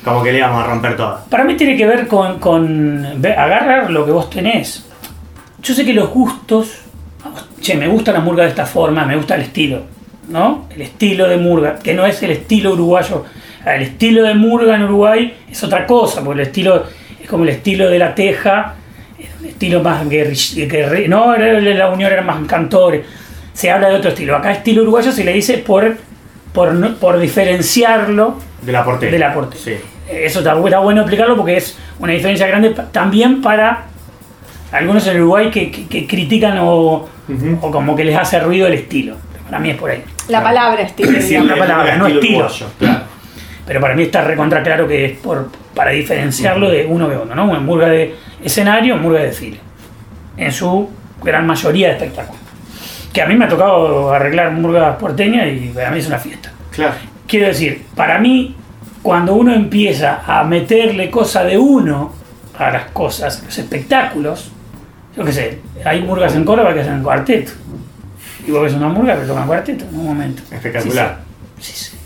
Como 0.03 0.21
que 0.21 0.33
le 0.33 0.41
vamos 0.41 0.63
a 0.63 0.67
romper 0.67 0.97
todo. 0.97 1.19
Para 1.29 1.43
mí 1.43 1.55
tiene 1.55 1.77
que 1.77 1.85
ver 1.85 2.07
con, 2.07 3.05
agarrar 3.23 3.89
lo 3.89 4.05
que 4.05 4.11
vos 4.11 4.29
tenés. 4.29 4.85
Yo 5.61 5.73
sé 5.73 5.85
que 5.85 5.93
los 5.93 6.09
gustos, 6.09 6.81
che, 7.61 7.75
me 7.75 7.87
gusta 7.87 8.11
la 8.11 8.19
murga 8.19 8.43
de 8.43 8.49
esta 8.49 8.65
forma, 8.65 9.05
me 9.05 9.15
gusta 9.15 9.35
el 9.35 9.43
estilo, 9.43 9.83
¿no? 10.27 10.67
El 10.75 10.81
estilo 10.81 11.27
de 11.29 11.37
murga, 11.37 11.79
que 11.79 11.93
no 11.93 12.05
es 12.05 12.21
el 12.21 12.31
estilo 12.31 12.73
uruguayo. 12.73 13.23
El 13.65 13.81
estilo 13.81 14.23
de 14.23 14.33
murga 14.33 14.75
en 14.75 14.83
Uruguay 14.83 15.33
es 15.49 15.63
otra 15.63 15.87
cosa, 15.87 16.21
porque 16.21 16.41
el 16.41 16.47
estilo 16.47 16.83
es 17.21 17.29
como 17.29 17.45
el 17.45 17.51
estilo 17.51 17.89
de 17.89 17.97
la 17.97 18.13
teja, 18.13 18.75
un 19.39 19.45
estilo 19.47 19.81
más 19.81 20.07
guerrillero, 20.09 21.07
no, 21.07 21.37
la 21.37 21.89
unión 21.89 22.11
era 22.11 22.21
más 22.21 22.45
cantores, 22.45 23.05
se 23.53 23.71
habla 23.71 23.87
de 23.87 23.95
otro 23.95 24.09
estilo. 24.09 24.35
Acá 24.35 24.51
estilo 24.51 24.81
uruguayo 24.81 25.13
se 25.13 25.23
le 25.23 25.31
dice 25.31 25.59
por, 25.59 25.95
por, 26.51 26.95
por 26.95 27.19
diferenciarlo 27.19 28.37
De 28.61 28.73
la 28.73 28.83
porteña. 28.83 29.13
del 29.13 29.23
aporte. 29.23 29.57
Sí. 29.57 29.75
Eso 30.09 30.39
está, 30.39 30.53
está 30.63 30.79
bueno 30.79 31.01
explicarlo 31.01 31.35
porque 31.37 31.57
es 31.57 31.77
una 31.99 32.13
diferencia 32.13 32.45
grande 32.47 32.71
también 32.91 33.41
para 33.41 33.85
algunos 34.71 35.05
en 35.07 35.17
Uruguay 35.21 35.49
que, 35.51 35.71
que- 35.71 35.87
que 35.87 36.07
critican 36.07 36.57
o, 36.61 37.07
como 37.59 37.95
que 37.95 38.03
les 38.03 38.15
hace 38.17 38.39
ruido 38.39 38.67
el 38.67 38.73
estilo. 38.73 39.15
Para 39.45 39.59
mí 39.59 39.69
es 39.69 39.77
por 39.77 39.89
ahí. 39.91 40.03
La 40.29 40.41
palabra 40.43 40.81
estilo. 40.81 41.11
Digamos. 41.11 41.49
la 41.49 41.55
palabra, 41.57 41.95
no 41.97 42.07
estilo. 42.07 42.37
uruguayo, 42.39 42.65
claro. 42.79 42.99
Pero 43.65 43.79
para 43.79 43.95
mí 43.95 44.03
está 44.03 44.21
recontra 44.23 44.61
claro 44.61 44.87
que 44.87 45.05
es 45.05 45.11
por, 45.19 45.49
para 45.73 45.91
diferenciarlo 45.91 46.69
de 46.69 46.85
uno 46.85 47.07
de 47.07 47.15
otro, 47.15 47.33
¿no? 47.35 47.45
Una 47.45 47.59
murga 47.59 47.87
de 47.87 48.15
escenario, 48.43 48.97
murga 48.97 49.19
de 49.21 49.27
desfile. 49.27 49.59
En 50.37 50.51
su 50.51 50.89
gran 51.23 51.45
mayoría 51.47 51.87
de 51.89 51.93
espectáculos. 51.93 52.41
Que 53.13 53.21
a 53.21 53.25
mí 53.27 53.35
me 53.35 53.45
ha 53.45 53.47
tocado 53.47 54.11
arreglar 54.11 54.51
murgas 54.51 54.95
porteñas 54.97 55.47
y 55.47 55.71
para 55.73 55.91
mí 55.91 55.99
es 55.99 56.07
una 56.07 56.17
fiesta. 56.17 56.51
Claro. 56.71 56.93
Quiero 57.27 57.47
decir, 57.47 57.83
para 57.95 58.17
mí, 58.19 58.55
cuando 59.03 59.33
uno 59.35 59.53
empieza 59.53 60.21
a 60.25 60.43
meterle 60.43 61.11
cosa 61.11 61.43
de 61.43 61.57
uno 61.57 62.11
a 62.57 62.71
las 62.71 62.85
cosas, 62.91 63.41
a 63.41 63.45
los 63.45 63.57
espectáculos, 63.57 64.51
yo 65.15 65.23
qué 65.23 65.31
sé, 65.31 65.59
hay 65.85 66.01
murgas 66.01 66.33
en 66.35 66.43
Córdoba 66.45 66.73
que 66.73 66.79
hacen 66.81 67.03
cuarteto. 67.03 67.51
Y 68.47 68.51
vos 68.51 68.63
ves 68.63 68.73
una 68.73 68.87
murga 68.89 69.19
que 69.19 69.25
tocan 69.27 69.45
cuarteto 69.45 69.85
en 69.85 69.99
un 69.99 70.05
momento. 70.05 70.41
Espectacular. 70.51 71.19
Sí, 71.59 71.71
sí. 71.73 71.73
Sí, 71.75 71.91
sí. 71.91 71.97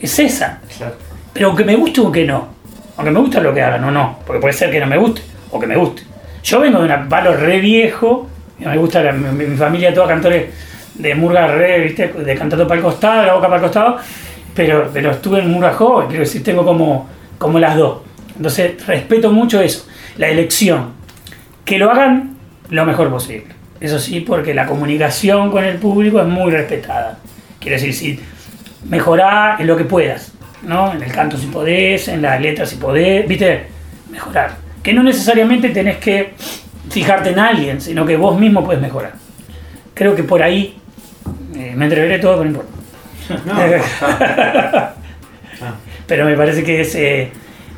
Es 0.00 0.18
esa. 0.18 0.60
Claro. 0.76 0.94
Pero 1.32 1.48
aunque 1.48 1.64
me 1.64 1.74
guste 1.76 2.00
o 2.00 2.12
que 2.12 2.24
no. 2.24 2.48
Aunque 2.96 3.10
me 3.10 3.18
guste 3.20 3.40
lo 3.40 3.52
que 3.52 3.60
hagan 3.62 3.82
o 3.84 3.90
no. 3.90 4.18
Porque 4.26 4.40
puede 4.40 4.54
ser 4.54 4.70
que 4.70 4.78
no 4.80 4.86
me 4.86 4.96
guste 4.96 5.22
o 5.50 5.58
que 5.58 5.66
me 5.66 5.76
guste. 5.76 6.02
Yo 6.42 6.60
vengo 6.60 6.80
de 6.82 6.94
un 6.94 7.08
palo 7.08 7.34
re 7.36 7.58
viejo. 7.60 8.28
y 8.60 8.64
me 8.66 8.76
gusta, 8.76 9.02
la- 9.02 9.12
mi, 9.12 9.44
mi 9.46 9.56
familia 9.56 9.92
toda 9.92 10.06
cantores 10.08 10.46
de 10.94 11.14
murga 11.14 11.46
re, 11.48 11.80
¿viste? 11.80 12.06
De 12.08 12.34
cantando 12.36 12.66
para 12.68 12.78
el 12.78 12.84
costado, 12.84 13.24
la 13.26 13.34
boca 13.34 13.46
para 13.48 13.56
el 13.56 13.62
costado. 13.62 13.96
Pero, 14.54 14.90
pero 14.92 15.10
estuve 15.10 15.40
en 15.40 15.50
murga 15.50 15.72
joven. 15.74 16.08
Quiero 16.08 16.24
decir, 16.24 16.42
tengo 16.42 16.64
como, 16.64 17.08
como 17.38 17.58
las 17.58 17.76
dos. 17.76 18.02
Entonces 18.36 18.86
respeto 18.86 19.32
mucho 19.32 19.60
eso. 19.60 19.86
La 20.16 20.28
elección. 20.28 20.92
Que 21.64 21.78
lo 21.78 21.90
hagan 21.90 22.36
lo 22.70 22.84
mejor 22.84 23.10
posible. 23.10 23.54
Eso 23.80 23.98
sí, 23.98 24.20
porque 24.20 24.54
la 24.54 24.66
comunicación 24.66 25.50
con 25.50 25.64
el 25.64 25.78
público 25.78 26.20
es 26.20 26.26
muy 26.26 26.50
respetada. 26.50 27.18
Quiero 27.60 27.76
decir, 27.76 27.94
si 27.94 28.20
mejorar 28.88 29.60
en 29.60 29.66
lo 29.66 29.76
que 29.76 29.84
puedas, 29.84 30.32
¿no? 30.62 30.92
En 30.92 31.02
el 31.02 31.12
canto 31.12 31.36
si 31.36 31.46
podés, 31.46 32.08
en 32.08 32.22
las 32.22 32.40
letras 32.40 32.70
si 32.70 32.76
podés, 32.76 33.26
¿viste? 33.26 33.66
Mejorar. 34.10 34.56
Que 34.82 34.92
no 34.92 35.02
necesariamente 35.02 35.70
tenés 35.70 35.98
que 35.98 36.34
fijarte 36.90 37.30
en 37.30 37.38
alguien, 37.38 37.80
sino 37.80 38.06
que 38.06 38.16
vos 38.16 38.38
mismo 38.38 38.64
puedes 38.64 38.80
mejorar. 38.80 39.14
Creo 39.94 40.14
que 40.14 40.22
por 40.22 40.42
ahí 40.42 40.76
eh, 41.54 41.72
me 41.76 41.84
entreveré 41.84 42.18
todo, 42.18 42.38
pero 42.38 42.44
no 42.44 42.50
importa. 42.50 42.83
No. 43.44 43.54
Pero 46.06 46.24
me 46.26 46.36
parece 46.36 46.62
que 46.62 46.80
es 46.82 46.94
eh, 46.96 47.30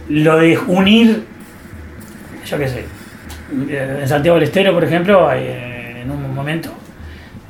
lo 0.09 0.37
de 0.39 0.59
unir, 0.59 1.25
yo 2.45 2.59
qué 2.59 2.69
sé, 2.69 2.85
eh, 3.69 3.99
en 4.03 4.09
Santiago 4.09 4.37
del 4.39 4.45
Estero, 4.49 4.73
por 4.73 4.83
ejemplo, 4.85 5.29
hay, 5.29 5.45
eh, 5.45 6.01
en 6.03 6.11
un 6.11 6.35
momento, 6.35 6.71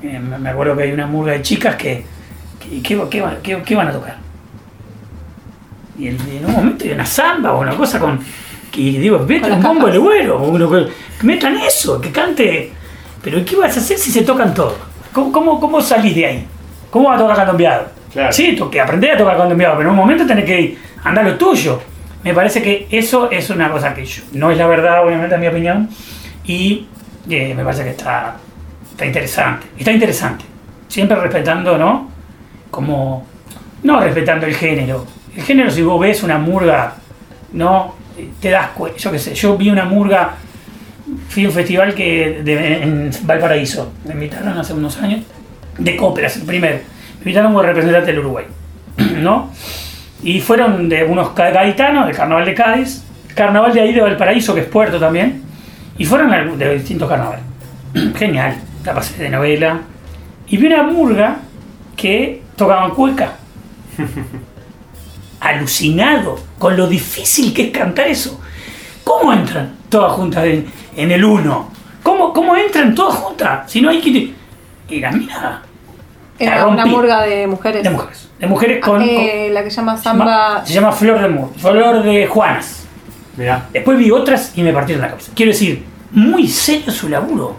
eh, 0.02 0.18
me 0.18 0.50
acuerdo 0.50 0.76
que 0.76 0.82
hay 0.84 0.92
una 0.92 1.06
murga 1.06 1.32
de 1.32 1.42
chicas 1.42 1.76
que, 1.76 2.04
que- 2.60 2.82
¿qué, 2.82 3.00
qué 3.10 3.20
van- 3.22 3.38
qué- 3.42 3.62
qué 3.64 3.74
van 3.74 3.88
a 3.88 3.92
tocar? 3.92 4.16
Y 5.98 6.08
en, 6.08 6.18
en 6.30 6.44
un 6.44 6.52
momento 6.52 6.84
hay 6.84 6.90
una 6.92 7.06
samba 7.06 7.52
o 7.54 7.60
una 7.62 7.74
cosa 7.74 7.98
con... 7.98 8.20
Y 8.74 8.98
digo, 8.98 9.24
vete 9.24 9.48
Con 9.48 9.52
un 9.58 9.62
bombo 9.62 9.86
de 9.90 9.96
güero, 9.96 10.38
que 11.18 11.26
metan 11.26 11.56
eso, 11.56 11.98
que 11.98 12.10
cante. 12.12 12.70
Pero 13.22 13.42
¿qué 13.42 13.56
vas 13.56 13.74
a 13.74 13.80
hacer 13.80 13.96
si 13.96 14.10
se 14.10 14.20
tocan 14.20 14.52
todos? 14.52 14.74
¿Cómo, 15.14 15.32
cómo, 15.32 15.58
cómo 15.58 15.80
salís 15.80 16.14
de 16.14 16.26
ahí? 16.26 16.46
¿Cómo 16.96 17.10
vas 17.10 17.18
a 17.18 17.22
tocar 17.24 17.36
candombeado? 17.36 17.86
Claro. 18.10 18.32
Sí, 18.32 18.58
que 18.72 18.80
aprender 18.80 19.10
a 19.10 19.18
tocar 19.18 19.36
candombeado, 19.36 19.76
pero 19.76 19.90
en 19.90 19.92
un 19.92 19.96
momento 20.00 20.24
tenés 20.26 20.46
que 20.46 20.78
andar 21.04 21.26
lo 21.26 21.34
tuyo. 21.36 21.78
Me 22.24 22.32
parece 22.32 22.62
que 22.62 22.86
eso 22.90 23.30
es 23.30 23.50
una 23.50 23.70
cosa 23.70 23.92
que 23.92 24.06
yo- 24.06 24.22
no 24.32 24.50
es 24.50 24.56
la 24.56 24.66
verdad, 24.66 25.04
obviamente, 25.04 25.34
en 25.34 25.40
mi 25.42 25.46
opinión. 25.46 25.90
Y 26.46 26.86
eh, 27.28 27.52
me 27.54 27.62
parece 27.62 27.84
que 27.84 27.90
está, 27.90 28.36
está 28.92 29.04
interesante. 29.04 29.66
Está 29.78 29.92
interesante. 29.92 30.46
Siempre 30.88 31.16
respetando, 31.20 31.76
¿no? 31.76 32.08
Como. 32.70 33.26
No 33.82 34.00
respetando 34.00 34.46
el 34.46 34.54
género, 34.54 35.04
El 35.36 35.42
género, 35.42 35.70
si 35.70 35.82
vos 35.82 36.00
ves 36.00 36.22
una 36.22 36.38
murga, 36.38 36.94
no 37.52 37.94
te 38.40 38.48
das 38.48 38.68
cuenta. 38.70 38.96
Yo 38.98 39.12
qué 39.12 39.18
sé, 39.18 39.34
yo 39.34 39.54
vi 39.58 39.68
una 39.68 39.84
murga, 39.84 40.30
fui 41.28 41.44
a 41.44 41.48
un 41.48 41.52
festival 41.54 41.94
que 41.94 42.40
de- 42.42 42.82
en 42.82 43.10
Valparaíso, 43.24 43.92
me 44.06 44.14
invitaron 44.14 44.56
hace 44.56 44.72
unos 44.72 44.96
años, 45.02 45.20
de 45.78 45.96
cóperas, 45.96 46.36
el 46.36 46.42
primero. 46.42 46.78
Me 47.18 47.20
invitaron 47.20 47.52
como 47.52 47.62
representante 47.62 48.12
del 48.12 48.20
Uruguay, 48.20 48.46
¿no? 49.16 49.50
Y 50.22 50.40
fueron 50.40 50.88
de 50.88 51.04
unos 51.04 51.34
gaditanos, 51.34 52.06
del 52.06 52.16
carnaval 52.16 52.44
de 52.44 52.54
Cádiz, 52.54 53.04
carnaval 53.34 53.72
de 53.72 53.80
ahí 53.80 53.92
de 53.92 54.00
Valparaíso, 54.00 54.54
que 54.54 54.62
es 54.62 54.66
puerto 54.66 54.98
también, 54.98 55.42
y 55.98 56.04
fueron 56.04 56.58
de 56.58 56.74
distintos 56.74 57.08
carnavales. 57.08 57.44
Genial, 58.16 58.56
la 58.84 58.94
pasé 58.94 59.22
de 59.22 59.30
novela. 59.30 59.80
Y 60.48 60.56
vi 60.56 60.66
una 60.66 60.84
murga 60.84 61.38
que 61.96 62.42
tocaban 62.56 62.92
cueca. 62.92 63.32
Alucinado 65.40 66.38
con 66.58 66.76
lo 66.76 66.86
difícil 66.86 67.52
que 67.52 67.66
es 67.66 67.70
cantar 67.70 68.08
eso. 68.08 68.40
¿Cómo 69.04 69.32
entran 69.32 69.76
todas 69.88 70.12
juntas 70.12 70.44
en, 70.44 71.10
el 71.10 71.24
uno? 71.24 71.70
¿Cómo, 72.02 72.32
¿Cómo 72.32 72.56
entran 72.56 72.94
todas 72.94 73.16
juntas? 73.16 73.70
Si 73.70 73.80
no 73.80 73.90
hay 73.90 74.00
que... 74.00 74.34
Y 74.88 75.00
la 75.00 75.10
mina 75.12 75.62
Era 76.38 76.56
La 76.56 76.66
una 76.66 76.84
murga 76.86 77.22
de 77.22 77.46
mujeres. 77.46 77.82
de 77.82 77.90
mujeres. 77.90 78.28
De 78.38 78.46
mujeres 78.46 78.84
con... 78.84 79.00
Eh, 79.02 79.48
la 79.52 79.64
que 79.64 79.70
se 79.70 79.76
llama 79.76 79.92
con- 79.94 80.02
se, 80.02 80.08
llama, 80.08 80.24
Samba. 80.26 80.66
se 80.66 80.72
llama 80.74 80.92
Flor 80.92 81.20
de 81.22 81.28
Mur, 81.28 81.50
Flor 81.56 82.02
de 82.02 82.26
Juanas. 82.26 82.86
Mirá. 83.36 83.66
Después 83.72 83.98
vi 83.98 84.10
otras 84.10 84.52
y 84.56 84.62
me 84.62 84.72
partieron 84.72 85.02
la 85.02 85.08
cabeza. 85.10 85.32
Quiero 85.34 85.52
decir, 85.52 85.84
muy 86.12 86.46
serio 86.48 86.90
su 86.92 87.08
laburo. 87.08 87.56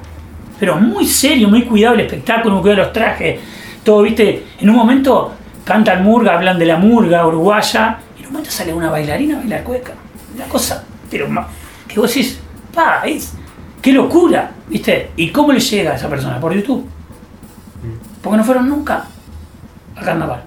Pero 0.60 0.76
muy 0.78 1.06
serio, 1.06 1.48
muy 1.50 1.64
cuidado 1.66 1.96
el 1.96 2.02
espectáculo, 2.02 2.56
muy 2.56 2.62
cuidado 2.62 2.84
los 2.84 2.94
trajes. 2.94 3.40
Todo, 3.84 4.02
viste, 4.02 4.46
en 4.60 4.70
un 4.70 4.76
momento 4.76 5.34
cantan 5.64 6.04
murga, 6.04 6.34
hablan 6.36 6.58
de 6.58 6.66
la 6.66 6.78
murga 6.78 7.26
uruguaya, 7.28 8.00
y 8.18 8.22
en 8.22 8.28
un 8.28 8.34
momento 8.34 8.52
sale 8.52 8.74
una 8.74 8.90
bailarina 8.90 9.36
a 9.36 9.40
bailar 9.40 9.64
cueca. 9.64 9.94
Una 10.36 10.46
cosa, 10.46 10.84
pero 11.12 11.28
que 11.88 12.00
vos 12.00 12.14
decís, 12.14 12.40
pa, 12.74 13.04
es, 13.06 13.34
qué 13.82 13.92
locura, 13.92 14.52
viste. 14.68 15.12
¿Y 15.16 15.30
cómo 15.30 15.52
le 15.54 15.60
llega 15.60 15.92
a 15.92 15.96
esa 15.96 16.10
persona? 16.10 16.40
Por 16.40 16.54
YouTube. 16.54 16.88
Porque 18.28 18.38
no 18.38 18.44
fueron 18.44 18.70
nunca 18.70 19.06
al 19.96 20.04
carnaval. 20.06 20.44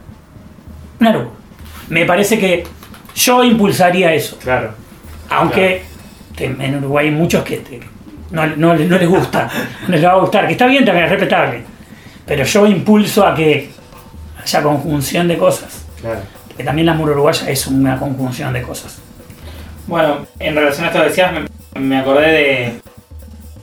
Una 1.01 1.13
locura. 1.13 1.31
Me 1.89 2.05
parece 2.05 2.39
que 2.39 2.65
yo 3.15 3.43
impulsaría 3.43 4.13
eso. 4.15 4.39
Claro. 4.39 4.73
Aunque 5.31 5.83
en 6.39 6.77
Uruguay 6.77 7.09
hay 7.09 7.15
muchos 7.15 7.43
que 7.45 7.59
te- 7.59 7.81
no, 8.31 8.47
no- 8.47 8.75
no 8.75 8.99
les 8.99 9.09
gusta, 9.09 9.49
no 9.83 9.89
les 9.89 10.05
va 10.05 10.13
a 10.13 10.17
gustar, 10.17 10.47
que 10.47 10.53
está 10.53 10.67
bien 10.67 10.85
también, 10.85 11.05
es 11.07 11.11
respetable. 11.11 11.63
Pero 12.27 12.45
yo 12.45 12.67
impulso 12.67 13.27
a 13.27 13.35
que 13.35 13.71
haya 14.43 14.63
conjunción 14.63 15.27
de 15.29 15.37
cosas. 15.37 15.85
Claro. 16.01 16.21
Porque 16.49 16.65
también 16.65 16.87
la 16.87 16.95
muro 16.95 17.13
uruguaya 17.13 17.51
es 17.51 17.67
una 17.67 17.99
conjunción 17.99 18.53
de 18.53 18.63
cosas. 18.63 18.99
Bueno, 19.87 20.27
en 20.39 20.55
relación 20.55 20.85
a 20.85 20.89
esto 20.89 21.01
que 21.03 21.09
decías, 21.09 21.33
me, 21.75 21.81
me 21.81 21.99
acordé 21.99 22.31
de. 22.31 22.81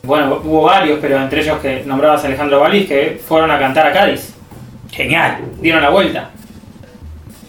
Bueno, 0.04 0.42
hubo 0.44 0.64
varios, 0.64 1.00
pero 1.02 1.18
entre 1.18 1.42
ellos 1.42 1.60
que 1.60 1.84
nombrabas 1.86 2.24
a 2.24 2.28
Alejandro 2.28 2.60
Valís, 2.60 2.88
que 2.88 3.22
fueron 3.26 3.52
a 3.52 3.60
cantar 3.60 3.88
a 3.88 3.92
Cádiz. 3.92 4.34
Genial. 4.92 5.40
Dieron 5.60 5.82
la 5.82 5.90
vuelta. 5.90 6.30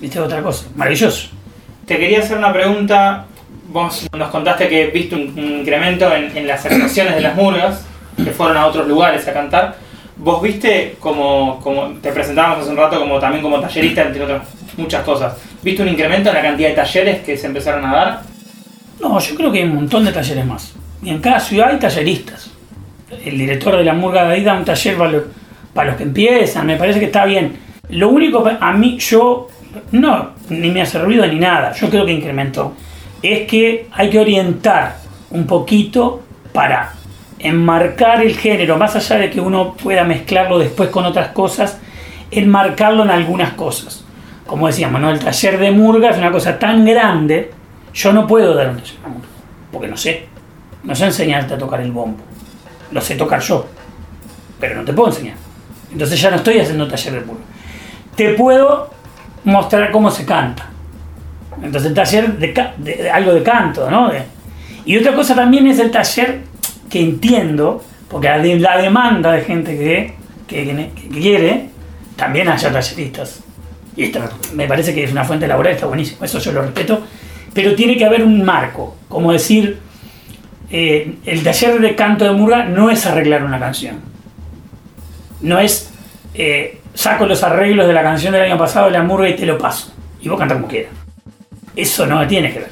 ¿Viste 0.01 0.21
otra 0.21 0.43
cosa? 0.43 0.67
Maravilloso. 0.75 1.29
Te 1.87 1.97
quería 1.99 2.19
hacer 2.21 2.37
una 2.37 2.53
pregunta. 2.53 3.27
Vos 3.69 4.09
nos 4.17 4.31
contaste 4.31 4.69
que 4.69 4.87
viste 4.87 5.15
un, 5.15 5.39
un 5.39 5.61
incremento 5.61 6.13
en, 6.15 6.37
en 6.37 6.47
las 6.47 6.65
actuaciones 6.65 7.15
de 7.15 7.21
las 7.21 7.35
murgas, 7.35 7.85
que 8.17 8.31
fueron 8.31 8.57
a 8.57 8.67
otros 8.67 8.89
lugares 8.89 9.27
a 9.29 9.33
cantar. 9.33 9.77
Vos 10.17 10.43
viste 10.43 10.97
como, 10.99 11.61
como 11.63 11.93
te 12.01 12.11
presentábamos 12.11 12.61
hace 12.61 12.71
un 12.71 12.77
rato 12.77 12.99
como 12.99 13.21
también 13.21 13.43
como 13.43 13.61
tallerista, 13.61 14.03
entre 14.03 14.23
otras 14.25 14.43
muchas 14.77 15.05
cosas. 15.05 15.35
¿Viste 15.63 15.83
un 15.83 15.89
incremento 15.89 16.31
en 16.31 16.35
la 16.35 16.43
cantidad 16.43 16.71
de 16.71 16.75
talleres 16.75 17.21
que 17.21 17.37
se 17.37 17.47
empezaron 17.47 17.85
a 17.85 17.95
dar? 17.95 18.23
No, 19.01 19.19
yo 19.21 19.35
creo 19.37 19.53
que 19.53 19.59
hay 19.59 19.65
un 19.65 19.77
montón 19.77 20.05
de 20.05 20.13
talleres 20.13 20.45
más. 20.45 20.75
Y 21.03 21.11
en 21.11 21.21
cada 21.21 21.41
ciudad 21.41 21.71
hay 21.71 21.79
talleristas. 21.79 22.51
El 23.25 23.39
director 23.39 23.77
de 23.77 23.85
la 23.85 23.95
Murga 23.95 24.25
de 24.25 24.35
ahí 24.35 24.45
da 24.45 24.55
un 24.55 24.65
taller 24.65 24.97
para 24.97 25.11
los, 25.13 25.23
para 25.73 25.89
los 25.91 25.97
que 25.97 26.03
empiezan, 26.03 26.67
me 26.67 26.77
parece 26.77 26.99
que 26.99 27.07
está 27.07 27.25
bien. 27.25 27.57
Lo 27.91 28.11
único, 28.11 28.47
a 28.61 28.73
mí, 28.73 28.99
yo, 28.99 29.49
no, 29.93 30.31
ni 30.51 30.71
me 30.71 30.83
hace 30.83 30.99
ruido 30.99 31.27
ni 31.27 31.39
nada, 31.39 31.73
yo 31.73 31.89
creo 31.89 32.05
que 32.05 32.13
incrementó, 32.13 32.75
es 33.23 33.47
que 33.47 33.87
hay 33.93 34.11
que 34.11 34.19
orientar 34.19 34.97
un 35.31 35.47
poquito 35.47 36.23
para 36.53 36.93
enmarcar 37.39 38.23
el 38.23 38.37
género, 38.37 38.77
más 38.77 38.97
allá 38.97 39.19
de 39.19 39.31
que 39.31 39.41
uno 39.41 39.75
pueda 39.75 40.05
mezclarlo 40.05 40.59
después 40.59 40.91
con 40.91 41.05
otras 41.05 41.29
cosas, 41.29 41.79
enmarcarlo 42.31 43.05
en 43.05 43.11
algunas 43.11 43.53
cosas. 43.53 44.05
Como 44.47 44.67
decíamos, 44.67 45.01
¿no? 45.01 45.11
el 45.11 45.19
taller 45.19 45.59
de 45.59 45.71
murga 45.71 46.11
es 46.11 46.19
una 46.19 46.33
cosa 46.33 46.59
tan 46.59 46.85
grande, 46.85 47.53
yo 47.95 48.13
no 48.13 48.27
puedo 48.27 48.55
dar 48.55 48.71
un 48.71 48.77
taller 48.77 48.99
de 49.03 49.09
murga, 49.09 49.29
porque 49.71 49.89
no 49.89 49.97
sé, 49.97 50.27
no 50.89 50.95
sé 50.95 51.05
enseñarte 51.05 51.53
a 51.55 51.59
tocar 51.59 51.83
el 51.83 51.93
bombo, 51.93 52.17
lo 52.93 53.01
sé 53.03 53.15
tocar 53.15 53.41
yo, 53.41 53.67
pero 54.59 54.77
no 54.77 54.85
te 54.87 54.95
puedo 54.95 55.11
enseñar. 55.11 55.37
Entonces 55.93 56.19
ya 56.21 56.31
no 56.31 56.37
estoy 56.37 56.59
haciendo 56.59 56.89
taller 56.89 57.13
de 57.13 57.21
murga. 57.21 57.43
Te 58.17 58.31
puedo 58.31 58.91
mostrar 59.45 59.91
cómo 59.91 60.11
se 60.11 60.25
canta. 60.25 60.67
Entonces 61.63 61.91
el 61.91 61.95
taller 61.95 62.39
de, 62.39 62.55
de- 62.79 63.11
algo 63.11 63.35
de 63.35 63.43
canto, 63.43 63.91
¿no? 63.91 64.11
Y 64.87 64.97
otra 64.97 65.15
cosa 65.15 65.35
también 65.35 65.67
es 65.67 65.79
el 65.79 65.91
taller 65.91 66.41
que 66.89 67.01
entiendo, 67.01 67.85
porque 68.09 68.29
la, 68.29 68.39
la 68.39 68.79
demanda 68.79 69.33
de 69.33 69.43
gente 69.43 69.77
que, 69.77 70.15
que, 70.47 70.91
quiere, 71.13 71.69
también 72.17 72.49
haya 72.49 72.73
talleristas. 72.73 73.41
Y 73.95 74.05
esto 74.05 74.21
me 74.55 74.67
parece 74.67 74.95
que 74.95 75.05
es 75.05 75.13
una 75.13 75.25
fuente 75.25 75.47
laboral, 75.47 75.75
está 75.75 75.85
buenísimo, 75.87 76.25
eso 76.25 76.39
yo 76.39 76.53
lo 76.53 76.63
respeto, 76.63 77.03
pero 77.53 77.75
tiene 77.75 77.97
que 77.99 78.07
haber 78.07 78.23
un 78.25 78.43
marco, 78.43 78.97
como 79.09 79.33
decir, 79.33 79.81
eh, 80.71 81.17
el 81.25 81.43
taller 81.43 81.81
de 81.81 81.95
canto 81.95 82.25
de 82.25 82.33
murga 82.33 82.65
no 82.65 82.91
es 82.91 83.07
arreglar 83.07 83.43
una 83.43 83.59
canción, 83.59 84.01
no 85.41 85.59
es 85.59 85.91
eh, 86.35 86.81
saco 86.95 87.27
los 87.27 87.43
arreglos 87.43 87.87
de 87.87 87.93
la 87.93 88.03
canción 88.03 88.33
del 88.33 88.43
año 88.43 88.59
pasado 88.59 88.87
de 88.87 88.93
la 88.93 89.03
murga 89.03 89.29
y 89.29 89.37
te 89.37 89.47
lo 89.47 89.57
paso, 89.57 89.93
y 90.21 90.29
vos 90.29 90.39
cantás 90.39 90.59
como 90.59 90.69
quieras. 90.69 90.93
Eso 91.75 92.07
no 92.07 92.27
tiene 92.27 92.53
que 92.53 92.59
ver. 92.59 92.71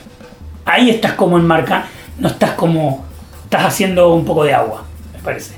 Ahí 0.64 0.90
estás 0.90 1.12
como 1.12 1.38
enmarca, 1.38 1.86
no 2.18 2.28
estás 2.28 2.52
como, 2.52 3.06
estás 3.44 3.64
haciendo 3.64 4.12
un 4.12 4.24
poco 4.24 4.44
de 4.44 4.52
agua, 4.52 4.84
me 5.14 5.20
parece. 5.20 5.54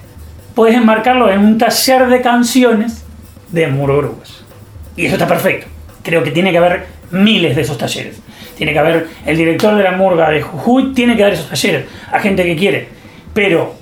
Puedes 0.55 0.77
enmarcarlo 0.77 1.31
en 1.31 1.41
un 1.41 1.59
taller 1.59 2.09
de 2.09 2.21
canciones 2.21 3.05
de 3.51 3.67
murga. 3.69 4.11
Y 4.97 5.07
eso 5.07 5.15
está 5.15 5.27
perfecto. 5.27 5.67
Creo 6.03 6.23
que 6.23 6.31
tiene 6.31 6.51
que 6.51 6.59
haber 6.59 6.87
miles 7.11 7.57
de 7.57 7.63
esos 7.63 7.79
talleres. 7.79 8.21
Tiene 8.59 8.73
que 8.73 8.79
haber 8.81 9.07
el 9.25 9.37
director 9.37 9.77
de 9.77 9.85
la 9.85 9.93
murga 9.93 10.29
de 10.31 10.43
Jujuy, 10.43 10.93
tiene 10.93 11.17
que 11.17 11.23
dar 11.23 11.33
esos 11.33 11.49
talleres 11.49 11.87
a 12.13 12.19
gente 12.19 12.43
que 12.43 12.57
quiere. 12.57 12.89
Pero 13.33 13.77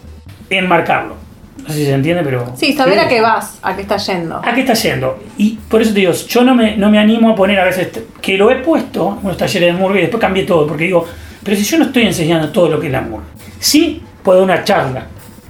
enmarcarlo. 0.51 1.17
No 1.57 1.69
sé 1.69 1.81
si 1.81 1.87
se 1.87 1.95
entiende, 1.95 2.23
pero... 2.23 2.53
Sí, 2.55 2.75
saber 2.75 2.99
a 3.01 3.09
qué 3.09 3.23
vas, 3.23 3.59
a 3.63 3.75
qué 3.75 3.83
estás 3.83 4.07
yendo. 4.07 4.37
¿A 4.37 4.55
qué 4.55 4.61
está 4.61 4.75
yendo? 4.75 5.19
Y 5.39 5.59
por 5.69 5.81
eso 5.81 5.95
te 5.95 6.01
digo, 6.01 6.13
yo 6.13 6.45
no 6.45 6.55
me, 6.55 6.77
no 6.77 6.91
me 6.91 6.99
animo 6.99 7.31
a 7.31 7.35
poner 7.35 7.59
a 7.59 7.65
veces, 7.65 7.89
que 8.21 8.37
lo 8.37 8.51
he 8.51 8.57
puesto 8.57 9.17
en 9.19 9.27
unos 9.27 9.39
talleres 9.39 9.75
de 9.75 9.81
murga 9.81 9.99
y 9.99 10.03
después 10.03 10.21
cambié 10.21 10.45
todo, 10.45 10.67
porque 10.67 10.85
digo, 10.85 11.07
pero 11.43 11.57
si 11.57 11.65
yo 11.65 11.79
no 11.79 11.87
estoy 11.87 12.03
enseñando 12.03 12.51
todo 12.51 12.69
lo 12.69 12.79
que 12.79 12.87
es 12.87 12.93
la 12.93 13.01
murga. 13.01 13.27
Sí 13.59 14.03
puedo 14.23 14.45
una 14.45 14.63
charla, 14.63 15.07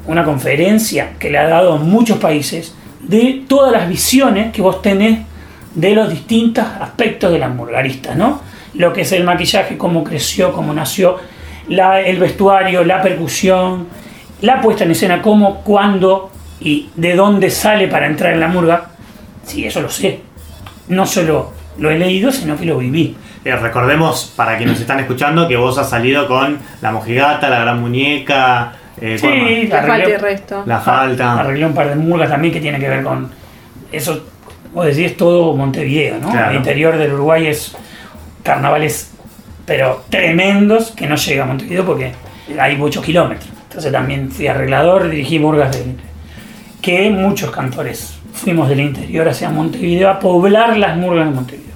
una 0.07 0.25
conferencia 0.25 1.15
que 1.19 1.29
le 1.31 1.39
ha 1.39 1.49
dado 1.49 1.75
a 1.75 1.77
muchos 1.77 2.19
países 2.19 2.75
de 3.01 3.43
todas 3.49 3.73
las 3.73 3.89
visiones 3.89 4.53
que 4.53 4.62
vos 4.62 4.81
tenés 4.81 5.19
de 5.75 5.95
los 5.95 6.09
distintos 6.09 6.65
aspectos 6.81 7.33
de 7.33 7.39
las 7.39 7.55
murgaristas, 7.55 8.17
¿no? 8.17 8.41
Lo 8.77 8.93
que 8.93 9.03
es 9.03 9.12
el 9.12 9.25
maquillaje, 9.25 9.77
cómo 9.79 10.05
creció, 10.05 10.53
cómo 10.53 10.73
nació, 10.73 11.17
la- 11.69 12.01
el 12.01 12.19
vestuario, 12.19 12.85
la 12.85 13.03
percusión, 13.03 13.87
la 14.43 14.61
puesta 14.61 14.85
en 14.85 14.91
escena, 14.91 15.23
cómo, 15.23 15.62
cuándo 15.62 16.31
y 16.61 16.91
de 16.95 17.15
dónde 17.17 17.51
sale 17.51 17.89
para 17.89 18.07
entrar 18.07 18.33
en 18.33 18.41
la 18.41 18.49
murga. 18.49 18.89
Sí, 19.45 19.65
eso 19.67 19.81
lo 19.81 19.89
sé. 19.89 20.21
No 20.89 21.07
solo 21.07 21.53
lo 21.79 21.91
he 21.91 21.99
leído, 21.99 22.31
sino 22.33 22.57
que 22.57 22.65
lo 22.67 22.79
viví. 22.79 23.16
Eh, 23.45 23.55
recordemos, 23.57 24.33
para 24.37 24.57
quienes 24.57 24.74
nos 24.74 24.81
están 24.81 24.99
escuchando, 25.01 25.47
que 25.47 25.57
vos 25.57 25.79
has 25.79 25.89
salido 25.89 26.27
con 26.27 26.59
La 26.81 26.91
Mojigata, 26.93 27.49
La 27.49 27.61
Gran 27.61 27.81
Muñeca, 27.81 28.72
eh. 29.01 29.16
Sí, 29.18 29.68
La 29.68 29.79
falta 29.83 29.99
y 29.99 30.03
arreglé, 30.03 30.18
resto. 30.18 30.62
La 30.66 30.81
Falta. 30.81 31.41
arreglé 31.41 31.66
un 31.66 31.74
par 31.74 31.89
de 31.89 31.97
murgas 31.97 32.29
también 32.31 32.53
que 32.53 32.61
tiene 32.61 32.79
que 32.79 32.89
ver 32.89 33.03
con 33.05 33.31
eso. 33.93 34.24
Vos 34.72 34.87
decís, 34.87 35.07
es 35.12 35.16
todo 35.16 35.55
Montevideo, 35.55 36.18
¿no? 36.18 36.31
Claro. 36.31 36.51
El 36.51 36.57
interior 36.57 36.97
del 36.97 37.12
Uruguay 37.12 37.47
es 37.47 37.77
carnavales, 38.47 39.11
pero 39.66 40.05
tremendos, 40.09 40.92
que 40.92 41.07
no 41.07 41.16
llega 41.16 41.42
a 41.44 41.47
Montevideo 41.47 41.84
porque 41.84 42.12
hay 42.59 42.76
muchos 42.76 43.05
kilómetros. 43.05 43.51
Entonces 43.68 43.92
también 43.92 44.30
fui 44.30 44.47
arreglador, 44.47 45.11
dirigí 45.11 45.38
murgas 45.38 45.72
del 45.76 45.97
que 46.80 47.11
muchos 47.11 47.51
cantores 47.51 48.18
fuimos 48.32 48.68
del 48.68 48.80
interior 48.80 49.28
hacia 49.28 49.51
Montevideo 49.51 50.09
a 50.09 50.18
poblar 50.20 50.76
las 50.76 50.97
murgas 50.97 51.26
de 51.28 51.34
Montevideo. 51.34 51.66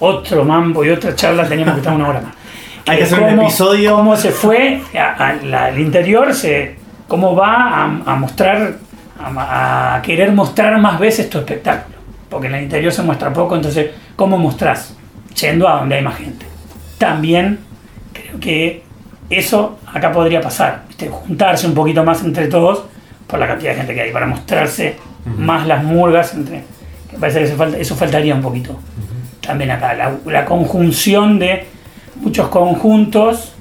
Otro 0.00 0.44
mambo 0.44 0.84
y 0.84 0.90
otra 0.90 1.14
charla 1.14 1.48
teníamos 1.48 1.74
que 1.74 1.80
estar 1.80 1.94
una 1.94 2.08
hora 2.08 2.20
más. 2.20 2.34
Hay 2.88 2.98
que 2.98 3.04
hacer 3.04 3.20
un 3.20 3.30
Cómo- 3.30 3.42
episodio. 3.42 3.96
Cómo 3.96 4.16
se 4.16 4.30
fue 4.32 4.82
al 5.18 5.78
interior, 5.78 6.34
se, 6.34 6.74
cómo 7.06 7.36
va 7.36 7.84
a, 7.84 7.84
a 8.06 8.16
mostrar, 8.16 8.74
a, 9.20 9.94
a 9.96 10.02
querer 10.02 10.32
mostrar 10.32 10.76
más 10.80 10.98
veces 10.98 11.30
tu 11.30 11.38
espectáculo. 11.38 11.96
Porque 12.28 12.48
en 12.48 12.54
el 12.56 12.62
interior 12.64 12.92
se 12.92 13.02
muestra 13.02 13.32
poco, 13.32 13.54
entonces, 13.54 13.90
¿cómo 14.16 14.36
mostrás? 14.38 14.96
Yendo 15.40 15.68
a 15.68 15.76
donde 15.80 15.96
hay 15.96 16.02
más 16.02 16.16
gente. 16.16 16.46
También 16.98 17.58
creo 18.12 18.38
que 18.40 18.82
eso 19.30 19.78
acá 19.92 20.12
podría 20.12 20.40
pasar, 20.40 20.82
¿viste? 20.88 21.08
juntarse 21.08 21.66
un 21.66 21.74
poquito 21.74 22.04
más 22.04 22.22
entre 22.24 22.46
todos 22.48 22.84
por 23.26 23.38
la 23.38 23.46
cantidad 23.48 23.70
de 23.72 23.76
gente 23.78 23.94
que 23.94 24.00
hay, 24.02 24.12
para 24.12 24.26
mostrarse 24.26 24.96
más 25.38 25.66
las 25.66 25.82
murgas 25.84 26.34
entre. 26.34 26.64
Me 27.12 27.18
parece 27.18 27.38
que 27.40 27.44
eso, 27.46 27.56
falta- 27.56 27.78
eso 27.78 27.94
faltaría 27.96 28.34
un 28.34 28.42
poquito. 28.42 28.78
También 29.40 29.70
acá, 29.70 29.94
la, 29.94 30.14
la 30.26 30.44
conjunción 30.44 31.38
de 31.38 31.64
muchos 32.20 32.48
conjuntos 32.48 33.54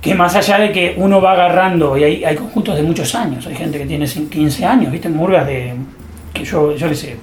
que 0.00 0.14
más 0.14 0.34
allá 0.34 0.58
de 0.58 0.72
que 0.72 0.94
uno 0.96 1.20
va 1.20 1.32
agarrando, 1.32 1.96
y 1.98 2.04
hay, 2.04 2.24
hay 2.24 2.34
conjuntos 2.36 2.74
de 2.76 2.82
muchos 2.82 3.14
años, 3.14 3.46
hay 3.46 3.54
gente 3.54 3.78
que 3.78 3.84
tiene 3.86 4.06
15 4.06 4.64
años, 4.64 4.90
¿viste? 4.92 5.08
Murgas 5.10 5.46
de. 5.46 5.74
que 6.32 6.42
yo, 6.44 6.74
yo 6.74 6.94
sé. 6.94 7.16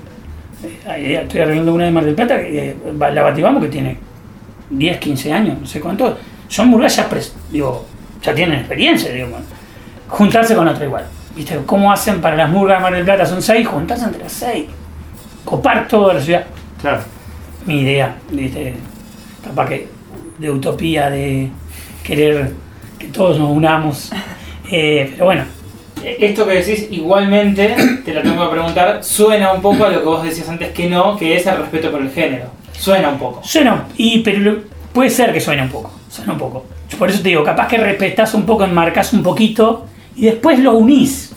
Eh, 0.95 1.21
Estoy 1.23 1.41
arreglando 1.41 1.73
una 1.73 1.85
de 1.85 1.91
Mar 1.91 2.05
del 2.05 2.15
Plata, 2.15 2.39
eh, 2.39 2.75
la 2.97 3.21
Batibamo, 3.23 3.59
que 3.59 3.67
tiene 3.67 3.97
10, 4.69 4.97
15 4.99 5.33
años, 5.33 5.57
no 5.61 5.65
sé 5.67 5.79
cuánto. 5.79 6.17
Son 6.47 6.67
murgas 6.69 6.95
ya, 6.95 7.09
pres- 7.09 7.33
digo, 7.51 7.85
ya 8.21 8.33
tienen 8.33 8.59
experiencia, 8.59 9.11
digo. 9.11 9.27
bueno. 9.29 9.45
Juntarse 10.07 10.55
con 10.55 10.67
otro 10.67 10.85
igual. 10.85 11.05
¿Viste? 11.35 11.59
¿Cómo 11.65 11.91
hacen 11.91 12.21
para 12.21 12.35
las 12.35 12.49
murgas 12.49 12.77
de 12.77 12.83
Mar 12.83 12.93
del 12.93 13.03
Plata? 13.03 13.25
Son 13.25 13.41
6, 13.41 13.67
juntarse 13.67 14.05
entre 14.05 14.23
las 14.23 14.31
6. 14.31 14.65
Copar 15.45 15.87
toda 15.87 16.13
la 16.15 16.21
ciudad 16.21 16.45
Claro. 16.81 16.99
mi 17.65 17.81
idea, 17.81 18.15
¿viste? 18.31 18.75
capaz 19.43 19.67
que 19.69 19.87
de 20.37 20.51
utopía, 20.51 21.09
de 21.09 21.49
querer 22.03 22.51
que 22.99 23.07
todos 23.07 23.37
nos 23.39 23.49
unamos. 23.49 24.11
Eh, 24.69 25.11
pero 25.13 25.23
bueno, 25.27 25.45
Esto 26.03 26.45
que 26.45 26.53
decís, 26.53 26.87
igualmente, 26.91 27.75
te 28.05 28.13
lo 28.13 28.21
tengo 28.21 28.45
que 28.45 28.55
preguntar, 28.55 29.03
suena 29.03 29.51
un 29.51 29.61
poco 29.61 29.85
a 29.85 29.89
lo 29.89 29.99
que 29.99 30.05
vos 30.05 30.23
decías 30.23 30.49
antes 30.49 30.71
que 30.71 30.89
no, 30.89 31.17
que 31.17 31.35
es 31.35 31.45
el 31.45 31.57
respeto 31.57 31.91
por 31.91 32.01
el 32.01 32.11
género. 32.11 32.45
Suena 32.77 33.09
un 33.09 33.17
poco. 33.17 33.41
suena, 33.43 33.85
y, 33.97 34.19
pero 34.19 34.61
puede 34.93 35.09
ser 35.09 35.33
que 35.33 35.41
suene 35.41 35.63
un 35.63 35.69
poco, 35.69 35.91
suena 36.09 36.33
un 36.33 36.39
poco. 36.39 36.65
Por 36.97 37.09
eso 37.09 37.21
te 37.21 37.29
digo, 37.29 37.43
capaz 37.43 37.67
que 37.67 37.77
respetás 37.77 38.33
un 38.33 38.45
poco, 38.45 38.63
enmarcás 38.63 39.13
un 39.13 39.23
poquito 39.23 39.85
y 40.15 40.25
después 40.25 40.59
lo 40.59 40.73
unís 40.73 41.33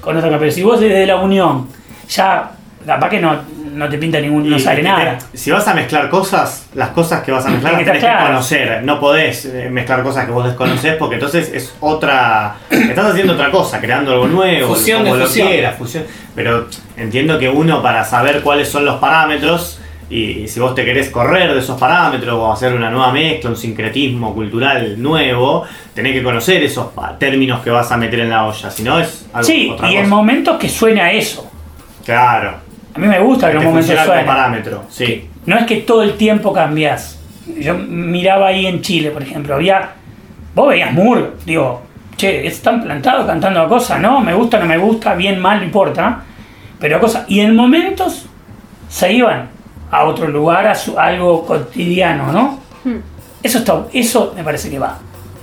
con 0.00 0.16
otra. 0.16 0.38
Pero 0.38 0.50
si 0.50 0.62
vos 0.62 0.80
desde 0.80 1.06
la 1.06 1.16
unión 1.16 1.68
ya, 2.08 2.52
capaz 2.84 3.08
que 3.08 3.20
no, 3.20 3.36
no 3.76 3.88
te 3.88 3.98
pinta 3.98 4.18
ningún, 4.20 4.48
no 4.50 4.58
sale 4.58 4.80
y 4.80 4.84
nada. 4.84 5.18
te- 5.18 5.36
Si 5.38 5.50
vas 5.50 5.66
a 5.68 5.74
mezclar 5.74 6.08
cosas, 6.10 6.68
las 6.74 6.88
cosas 6.90 7.22
que 7.22 7.30
vas 7.30 7.46
a 7.46 7.50
mezclar 7.50 7.74
las 7.74 7.84
tenés 7.84 8.02
que 8.04 8.24
conocer. 8.26 8.82
No 8.82 8.98
podés 8.98 9.44
eh, 9.44 9.68
mezclar 9.70 10.02
cosas 10.02 10.24
que 10.26 10.32
vos 10.32 10.44
desconocés 10.44 10.94
porque 10.96 11.14
entonces 11.16 11.50
es 11.54 11.74
otra. 11.80 12.56
Estás 12.70 13.06
haciendo 13.12 13.34
otra 13.34 13.50
cosa, 13.50 13.80
creando 13.80 14.12
algo 14.12 14.26
nuevo, 14.26 14.68
Fusión 14.74 15.02
como 15.02 15.14
de 15.14 15.20
lo 15.20 15.26
fusión. 15.26 15.48
quieras, 15.48 15.76
fusión. 15.76 16.04
Pero 16.34 16.66
entiendo 16.96 17.38
que 17.38 17.48
uno 17.48 17.82
para 17.82 18.04
saber 18.04 18.40
cuáles 18.42 18.68
son 18.68 18.84
los 18.84 18.96
parámetros 18.96 19.80
y 20.08 20.46
si 20.46 20.60
vos 20.60 20.72
te 20.74 20.84
querés 20.84 21.10
correr 21.10 21.52
de 21.52 21.58
esos 21.58 21.78
parámetros 21.80 22.32
o 22.34 22.52
hacer 22.52 22.72
una 22.72 22.88
nueva 22.90 23.10
mezcla, 23.12 23.50
un 23.50 23.56
sincretismo 23.56 24.32
cultural 24.34 25.02
nuevo, 25.02 25.64
tenés 25.94 26.12
que 26.12 26.22
conocer 26.22 26.62
esos 26.62 26.90
términos 27.18 27.60
que 27.60 27.70
vas 27.70 27.90
a 27.90 27.96
meter 27.96 28.20
en 28.20 28.30
la 28.30 28.46
olla. 28.46 28.70
Si 28.70 28.82
no 28.84 29.00
es 29.00 29.26
algo 29.32 29.44
Sí, 29.46 29.68
otra 29.72 29.90
y 29.90 29.96
en 29.96 30.08
momentos 30.08 30.58
que 30.58 30.68
suena 30.68 31.10
eso. 31.10 31.50
Claro. 32.04 32.58
A 32.96 32.98
mí 32.98 33.06
me 33.06 33.18
gusta 33.20 33.46
que 33.50 33.52
en 33.52 33.58
un 33.58 33.64
momento 33.66 33.92
suene. 34.04 34.24
parámetro. 34.24 34.84
Sí. 34.88 35.28
No 35.46 35.56
es 35.58 35.64
que 35.66 35.76
todo 35.76 36.02
el 36.02 36.14
tiempo 36.16 36.52
cambias. 36.52 37.20
Yo 37.58 37.74
miraba 37.74 38.48
ahí 38.48 38.66
en 38.66 38.80
Chile, 38.82 39.10
por 39.10 39.22
ejemplo, 39.22 39.54
había. 39.54 39.90
Vos 40.54 40.68
veías 40.70 40.92
Moore, 40.92 41.32
digo, 41.44 41.82
che, 42.16 42.46
están 42.46 42.82
plantados 42.82 43.26
cantando 43.26 43.60
a 43.60 43.68
cosas, 43.68 44.00
¿no? 44.00 44.20
Me 44.20 44.32
gusta, 44.34 44.58
no 44.58 44.66
me 44.66 44.78
gusta, 44.78 45.14
bien, 45.14 45.38
mal, 45.38 45.58
no 45.58 45.64
importa. 45.66 46.22
Pero 46.80 46.98
cosas. 46.98 47.24
Y 47.28 47.40
en 47.40 47.54
momentos 47.54 48.26
se 48.88 49.12
iban 49.12 49.48
a 49.90 50.04
otro 50.04 50.26
lugar, 50.28 50.66
a, 50.66 50.74
su- 50.74 50.98
a 50.98 51.04
algo 51.06 51.44
cotidiano, 51.46 52.32
¿no? 52.32 52.60
Eso, 53.42 53.58
está, 53.58 53.84
eso 53.92 54.32
me 54.36 54.42
parece 54.42 54.68
que 54.70 54.78
va. 54.78 54.98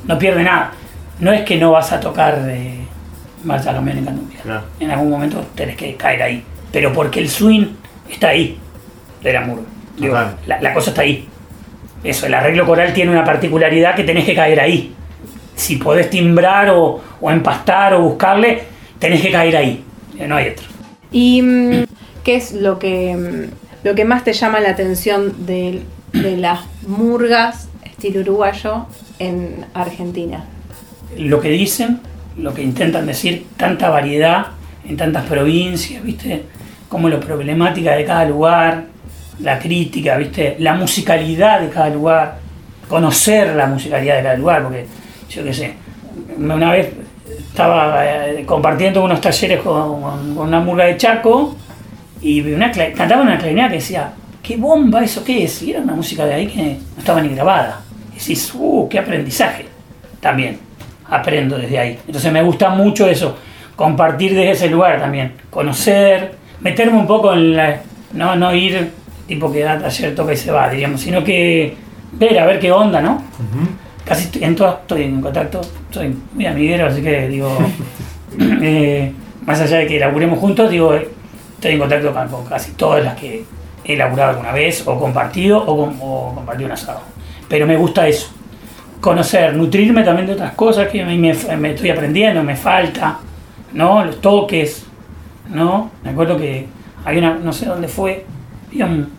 No 0.06 0.18
pierde 0.18 0.44
nada. 0.44 0.72
No 1.20 1.32
es 1.32 1.42
que 1.44 1.58
no 1.58 1.72
vas 1.72 1.92
a 1.94 2.00
tocar 2.00 2.42
de 2.42 2.80
Marta 3.46 3.72
Camión 3.74 4.00
en 4.00 4.06
Candumbia. 4.06 4.40
Claro. 4.42 4.64
En 4.80 4.92
algún 4.92 5.10
momento 5.12 5.46
tenés 5.56 5.78
que 5.78 5.96
caer 5.96 6.22
ahí. 6.24 6.44
Pero 6.74 6.92
porque 6.92 7.22
el 7.22 7.30
swing 7.30 7.68
está 8.12 8.30
ahí, 8.30 8.58
de 9.22 9.32
la 9.32 9.42
murga. 9.42 9.64
Digo, 9.98 10.16
la, 10.16 10.60
la 10.60 10.74
cosa 10.74 10.90
está 10.90 11.04
ahí. 11.04 11.26
Eso, 12.04 12.26
el 12.26 12.34
arreglo 12.34 12.66
coral 12.66 12.94
tiene 12.94 13.12
una 13.12 13.24
particularidad 13.24 13.96
que 13.96 14.04
tenés 14.04 14.26
que 14.26 14.36
caer 14.36 14.60
ahí. 14.60 14.94
Si 15.56 15.78
podés 15.78 16.10
timbrar 16.10 16.70
o, 16.72 17.00
o 17.22 17.32
empastar 17.32 17.94
o 17.94 18.02
buscarle, 18.02 18.64
tenés 19.00 19.22
que 19.22 19.32
caer 19.32 19.56
ahí. 19.56 19.84
Eh, 20.20 20.28
No 20.28 20.36
hay 20.36 20.50
otro. 20.50 20.66
¿Y 21.12 21.42
mm, 21.42 21.84
qué 22.26 22.36
es 22.36 22.52
lo 22.54 22.80
que, 22.80 23.16
mm, 23.16 23.86
lo 23.88 23.96
que 23.96 24.04
más 24.04 24.26
te 24.26 24.34
llama 24.34 24.60
la 24.60 24.72
atención 24.72 25.46
de, 25.46 25.84
de 26.12 26.36
las 26.38 26.62
murgas 26.88 27.70
estilo 27.86 28.20
uruguayo 28.22 28.88
en 29.20 29.66
Argentina? 29.74 30.44
lo 31.18 31.40
que 31.40 31.50
dicen, 31.50 32.00
lo 32.38 32.56
que 32.56 32.64
intentan 32.64 33.06
decir, 33.06 33.46
tanta 33.56 33.90
variedad 33.90 34.48
en 34.88 34.98
tantas 34.98 35.26
provincias, 35.26 36.04
¿viste? 36.04 36.44
Como 36.90 37.10
lo 37.10 37.20
problemática 37.20 37.94
de 37.96 38.06
cada 38.06 38.26
lugar, 38.26 38.86
la 39.40 39.60
crítica, 39.60 40.18
¿viste? 40.18 40.56
La 40.60 40.74
musicalidad 40.74 41.62
de 41.62 41.70
cada 41.70 41.90
lugar, 41.90 42.38
conocer 42.88 43.56
la 43.56 43.68
musicalidad 43.68 44.18
de 44.18 44.24
cada 44.24 44.36
lugar, 44.36 44.64
porque 44.64 44.86
yo 45.30 45.44
qué 45.44 45.54
sé, 45.54 45.74
una 46.38 46.72
vez 46.72 46.92
estaba 47.40 48.06
eh, 48.06 48.44
compartiendo 48.46 49.04
unos 49.04 49.22
talleres 49.22 49.62
con, 49.62 50.38
una 50.38 50.60
murga 50.60 50.86
de 50.86 50.98
Chaco 50.98 51.56
y 52.22 52.42
una, 52.42 52.72
cantaba 52.72 53.22
una 53.22 53.38
clarineta 53.38 53.70
que 53.70 53.76
decía, 53.76 54.14
¿qué 54.42 54.58
bomba 54.58 55.04
eso 55.04 55.24
qué 55.24 55.44
es? 55.44 55.62
Y 55.64 55.72
era 55.72 55.82
una 55.82 55.94
música 55.94 56.26
de 56.26 56.34
ahí 56.34 56.48
que 56.48 56.78
no 56.96 57.00
estaba 57.00 57.22
ni 57.22 57.30
grabada. 57.30 57.82
Y 58.12 58.20
decís, 58.20 58.54
¡uh, 58.56 58.88
qué 58.90 59.00
aprendizaje! 59.00 59.66
También 60.20 60.60
aprendo 61.10 61.58
desde 61.58 61.80
ahí. 61.80 62.00
Entonces 62.06 62.32
me 62.32 62.42
gusta 62.42 62.70
mucho 62.70 63.08
eso, 63.08 63.38
compartir 63.76 64.34
desde 64.34 64.52
ese 64.52 64.70
lugar 64.70 65.00
también, 65.00 65.34
conocer, 65.50 66.43
meterme 66.64 66.98
un 66.98 67.08
poco 67.08 67.34
en 67.34 67.56
la... 67.56 67.82
No, 68.14 68.36
no 68.36 68.54
ir 68.54 68.92
tipo 69.28 69.52
que 69.52 69.62
da 69.62 69.80
taller, 69.80 70.16
toca 70.16 70.34
y 70.34 70.38
se 70.38 70.52
va, 70.52 70.70
diríamos, 70.70 71.02
sino 71.02 71.24
que 71.24 71.76
ver, 72.14 72.40
a 72.40 72.46
ver 72.46 72.60
qué 72.60 72.72
onda, 72.72 73.02
¿no? 73.02 73.24
Casi 74.06 74.26
estoy, 74.26 74.44
en 74.44 74.56
todas 74.56 74.80
estoy 74.82 75.04
en 75.04 75.22
contacto, 75.22 75.62
soy 75.92 76.16
muy 76.34 76.46
amiguero, 76.46 76.88
así 76.88 77.02
que 77.02 77.28
digo, 77.30 77.58
eh, 78.40 79.14
más 79.46 79.62
allá 79.62 79.78
de 79.78 79.88
que 79.88 80.00
laburemos 80.00 80.40
juntos, 80.40 80.70
digo, 80.70 80.94
estoy 80.94 81.74
en 81.74 81.80
contacto 81.80 82.14
con, 82.14 82.28
con 82.28 82.46
casi 82.46 82.74
todas 82.74 83.04
las 83.04 83.16
que 83.16 83.46
he 83.86 83.96
laburado 83.96 84.32
alguna 84.32 84.52
vez, 84.52 84.86
o 84.86 85.00
compartido, 85.00 85.64
o, 85.64 85.84
o 85.84 86.36
compartido 86.36 86.68
un 86.68 86.74
asado. 86.74 87.02
Pero 87.48 87.66
me 87.66 87.78
gusta 87.78 88.08
eso, 88.08 88.30
conocer, 89.00 89.56
nutrirme 89.56 90.04
también 90.04 90.28
de 90.28 90.34
otras 90.34 90.54
cosas 90.54 90.90
que 90.90 91.02
a 91.02 91.06
mí 91.06 91.18
me, 91.18 91.34
me 91.58 91.72
estoy 91.72 91.90
aprendiendo, 91.90 92.44
me 92.44 92.56
falta, 92.56 93.20
¿no? 93.74 94.04
Los 94.04 94.20
toques, 94.20 94.86
¿no? 95.50 95.92
Me 96.04 96.12
acuerdo 96.12 96.38
que 96.38 96.66
hay 97.06 97.18
una, 97.18 97.36
no 97.36 97.52
sé 97.54 97.66
dónde 97.66 97.88
fue, 97.88 98.26
había 98.70 98.86
un, 98.86 99.10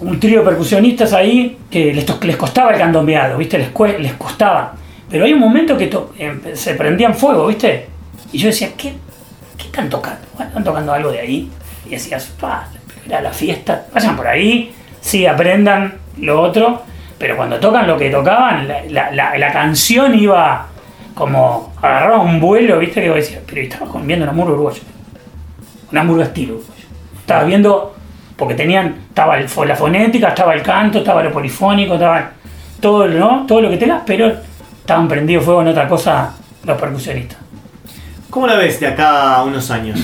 un 0.00 0.18
trío 0.20 0.40
de 0.40 0.44
percusionistas 0.46 1.12
ahí 1.12 1.58
que 1.70 1.92
les, 1.92 2.06
les 2.24 2.36
costaba 2.36 2.72
el 2.72 2.78
candombeado, 2.78 3.38
¿viste? 3.38 3.58
Les, 3.58 3.70
les 4.00 4.12
costaba. 4.14 4.74
Pero 5.08 5.24
hay 5.24 5.32
un 5.32 5.40
momento 5.40 5.76
que 5.76 5.90
em- 6.18 6.40
se 6.54 6.74
prendían 6.74 7.14
fuego, 7.14 7.46
¿viste? 7.46 7.86
Y 8.32 8.38
yo 8.38 8.48
decía, 8.48 8.70
¿qué, 8.76 8.94
qué 9.56 9.64
están 9.66 9.88
tocando? 9.88 10.20
Están 10.38 10.64
tocando 10.64 10.92
algo 10.92 11.10
de 11.10 11.20
ahí. 11.20 11.50
Y 11.86 11.90
decías, 11.90 12.26
pa, 12.40 12.68
era 13.06 13.20
la 13.20 13.32
fiesta, 13.32 13.86
vayan 13.92 14.16
por 14.16 14.26
ahí, 14.28 14.72
sí, 15.00 15.26
aprendan 15.26 15.94
lo 16.18 16.40
otro. 16.40 16.82
Pero 17.18 17.36
cuando 17.36 17.58
tocan 17.60 17.86
lo 17.86 17.98
que 17.98 18.08
tocaban, 18.08 18.66
la, 18.66 19.10
la- 19.12 19.36
la- 19.36 19.52
canción 19.52 20.18
iba 20.18 20.66
como, 21.14 21.72
agarraba 21.82 22.20
un 22.20 22.40
vuelo, 22.40 22.78
¿viste? 22.78 23.02
Que 23.02 23.08
vos 23.10 23.16
decías, 23.16 23.42
pero 23.46 23.60
estabas 23.60 23.88
viendo 24.06 24.24
una 24.24 24.32
murga 24.32 24.52
uruguaya 24.54 24.80
una 25.92 26.04
murga 26.04 26.24
estilo. 26.24 26.56
Estaba 27.18 27.44
viendo, 27.44 27.94
porque 28.36 28.54
tenían, 28.54 28.96
estaba 29.08 29.38
el 29.38 29.46
la 29.66 29.76
fonética, 29.76 30.28
estaba 30.28 30.54
el 30.54 30.62
canto, 30.62 30.98
estaba 30.98 31.22
lo 31.22 31.32
polifónico, 31.32 31.94
estaba 31.94 32.30
todo, 32.80 33.06
¿no? 33.08 33.44
todo 33.46 33.60
lo 33.60 33.70
que 33.70 33.76
tengas, 33.76 34.02
pero 34.06 34.32
estaban 34.80 35.06
prendidos 35.08 35.44
fuego 35.44 35.62
en 35.62 35.68
otra 35.68 35.86
cosa 35.88 36.34
los 36.64 36.80
percusionistas. 36.80 37.38
¿Cómo 38.30 38.46
la 38.46 38.54
ves 38.56 38.78
de 38.80 38.86
acá 38.86 39.36
a 39.36 39.42
unos 39.44 39.70
años? 39.70 39.98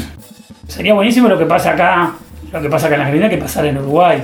Sería 0.69 0.95
buenísimo 0.95 1.29
lo 1.29 1.39
que 1.39 1.47
pasa 1.47 1.71
acá, 1.73 2.13
lo 2.53 2.61
que 2.61 2.69
pasa 2.69 2.87
acá 2.87 2.97
en 2.97 3.03
Argentina, 3.03 3.29
que 3.29 3.39
pasar 3.39 3.67
en 3.67 3.79
Uruguay. 3.79 4.23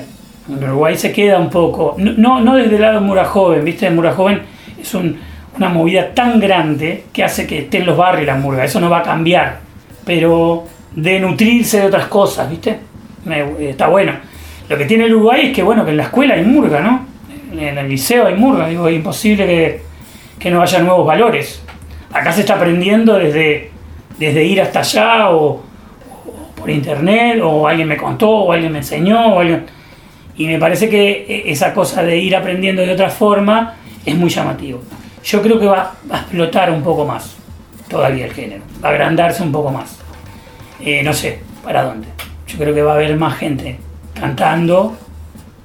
En 0.49 0.63
Uruguay 0.65 0.97
se 0.97 1.13
queda 1.13 1.39
un 1.39 1.49
poco, 1.51 1.95
no, 1.99 2.41
no, 2.41 2.57
desde 2.57 2.75
el 2.77 2.83
lado 2.83 2.95
de 2.95 3.07
Mura 3.07 3.25
Joven, 3.25 3.65
¿viste? 3.65 3.89
Mura 3.91 4.13
Joven 4.13 4.43
es 4.81 4.93
un- 4.95 5.19
una 5.57 5.69
movida 5.69 6.13
tan 6.15 6.41
grande 6.41 7.05
que 7.13 7.23
hace 7.23 7.47
que 7.47 7.61
esté 7.61 7.79
en 7.79 7.87
los 7.87 7.97
barrios 7.97 8.27
la 8.27 8.35
murga, 8.35 8.65
eso 8.65 8.81
no 8.81 8.91
va 8.91 8.99
a 8.99 9.03
cambiar, 9.03 9.61
pero 10.05 10.65
de 10.95 11.21
nutrirse 11.21 11.81
de 11.81 11.87
otras 11.87 12.07
cosas, 12.07 12.49
¿viste? 12.51 12.79
Me- 13.25 13.71
está 13.71 13.89
bueno. 13.89 14.13
Lo 14.69 14.79
que 14.79 14.85
tiene 14.85 15.05
el 15.05 15.15
Uruguay 15.15 15.47
es 15.47 15.53
que, 15.55 15.63
bueno, 15.63 15.85
que 15.85 15.91
en 15.91 15.97
la 15.99 16.05
escuela 16.05 16.35
hay 16.35 16.45
murga, 16.45 16.81
¿no? 16.81 17.07
En 17.53 17.77
el 17.79 17.89
liceo 17.89 18.27
hay 18.27 18.35
murga, 18.35 18.69
digo, 18.69 18.89
es 18.89 18.97
imposible 18.97 19.47
que, 19.47 19.83
que 20.39 20.51
no 20.51 20.63
haya 20.63 20.79
nuevos 20.81 21.07
valores. 21.07 21.63
Acá 22.13 22.33
se 22.33 22.41
está 22.41 22.55
aprendiendo 22.55 23.19
desde, 23.19 23.71
desde 24.19 24.45
ir 24.45 24.61
hasta 24.61 24.81
allá 24.81 25.31
o, 25.31 25.63
por 26.57 26.71
internet, 26.71 27.41
o 27.43 27.67
alguien 27.67 27.89
me 27.89 27.97
contó, 27.97 28.31
o 28.31 28.53
alguien 28.53 28.73
me 28.73 28.79
enseñó, 28.79 29.35
o 29.35 29.41
alguien... 29.41 29.67
Y 30.37 30.47
me 30.47 30.59
parece 30.59 30.89
que 30.89 31.27
eh, 31.29 31.43
esa 31.47 31.75
cosa 31.75 32.03
de 32.03 32.17
ir 32.17 32.35
aprendiendo 32.35 32.81
de 32.83 32.93
otra 32.93 33.11
forma 33.11 33.75
es 34.05 34.15
muy 34.17 34.31
llamativo. 34.31 34.81
Yo 35.25 35.43
creo 35.43 35.61
que 35.61 35.67
va 35.67 35.93
a 36.11 36.19
explotar 36.19 36.71
un 36.71 36.83
poco 36.83 37.05
más 37.05 37.37
todavía 37.89 38.25
el 38.25 38.33
género, 38.33 38.63
va 38.83 38.89
a 38.89 38.93
agrandarse 38.93 39.43
un 39.43 39.53
poco 39.53 39.71
más. 39.71 40.02
Eh, 40.85 41.03
no 41.03 41.13
sé 41.13 41.39
para 41.63 41.85
dónde. 41.85 42.09
Yo 42.47 42.59
creo 42.59 42.75
que 42.75 42.83
va 42.83 42.93
a 42.93 42.95
haber 42.97 43.17
más 43.17 43.39
gente 43.39 43.79
cantando. 44.15 44.97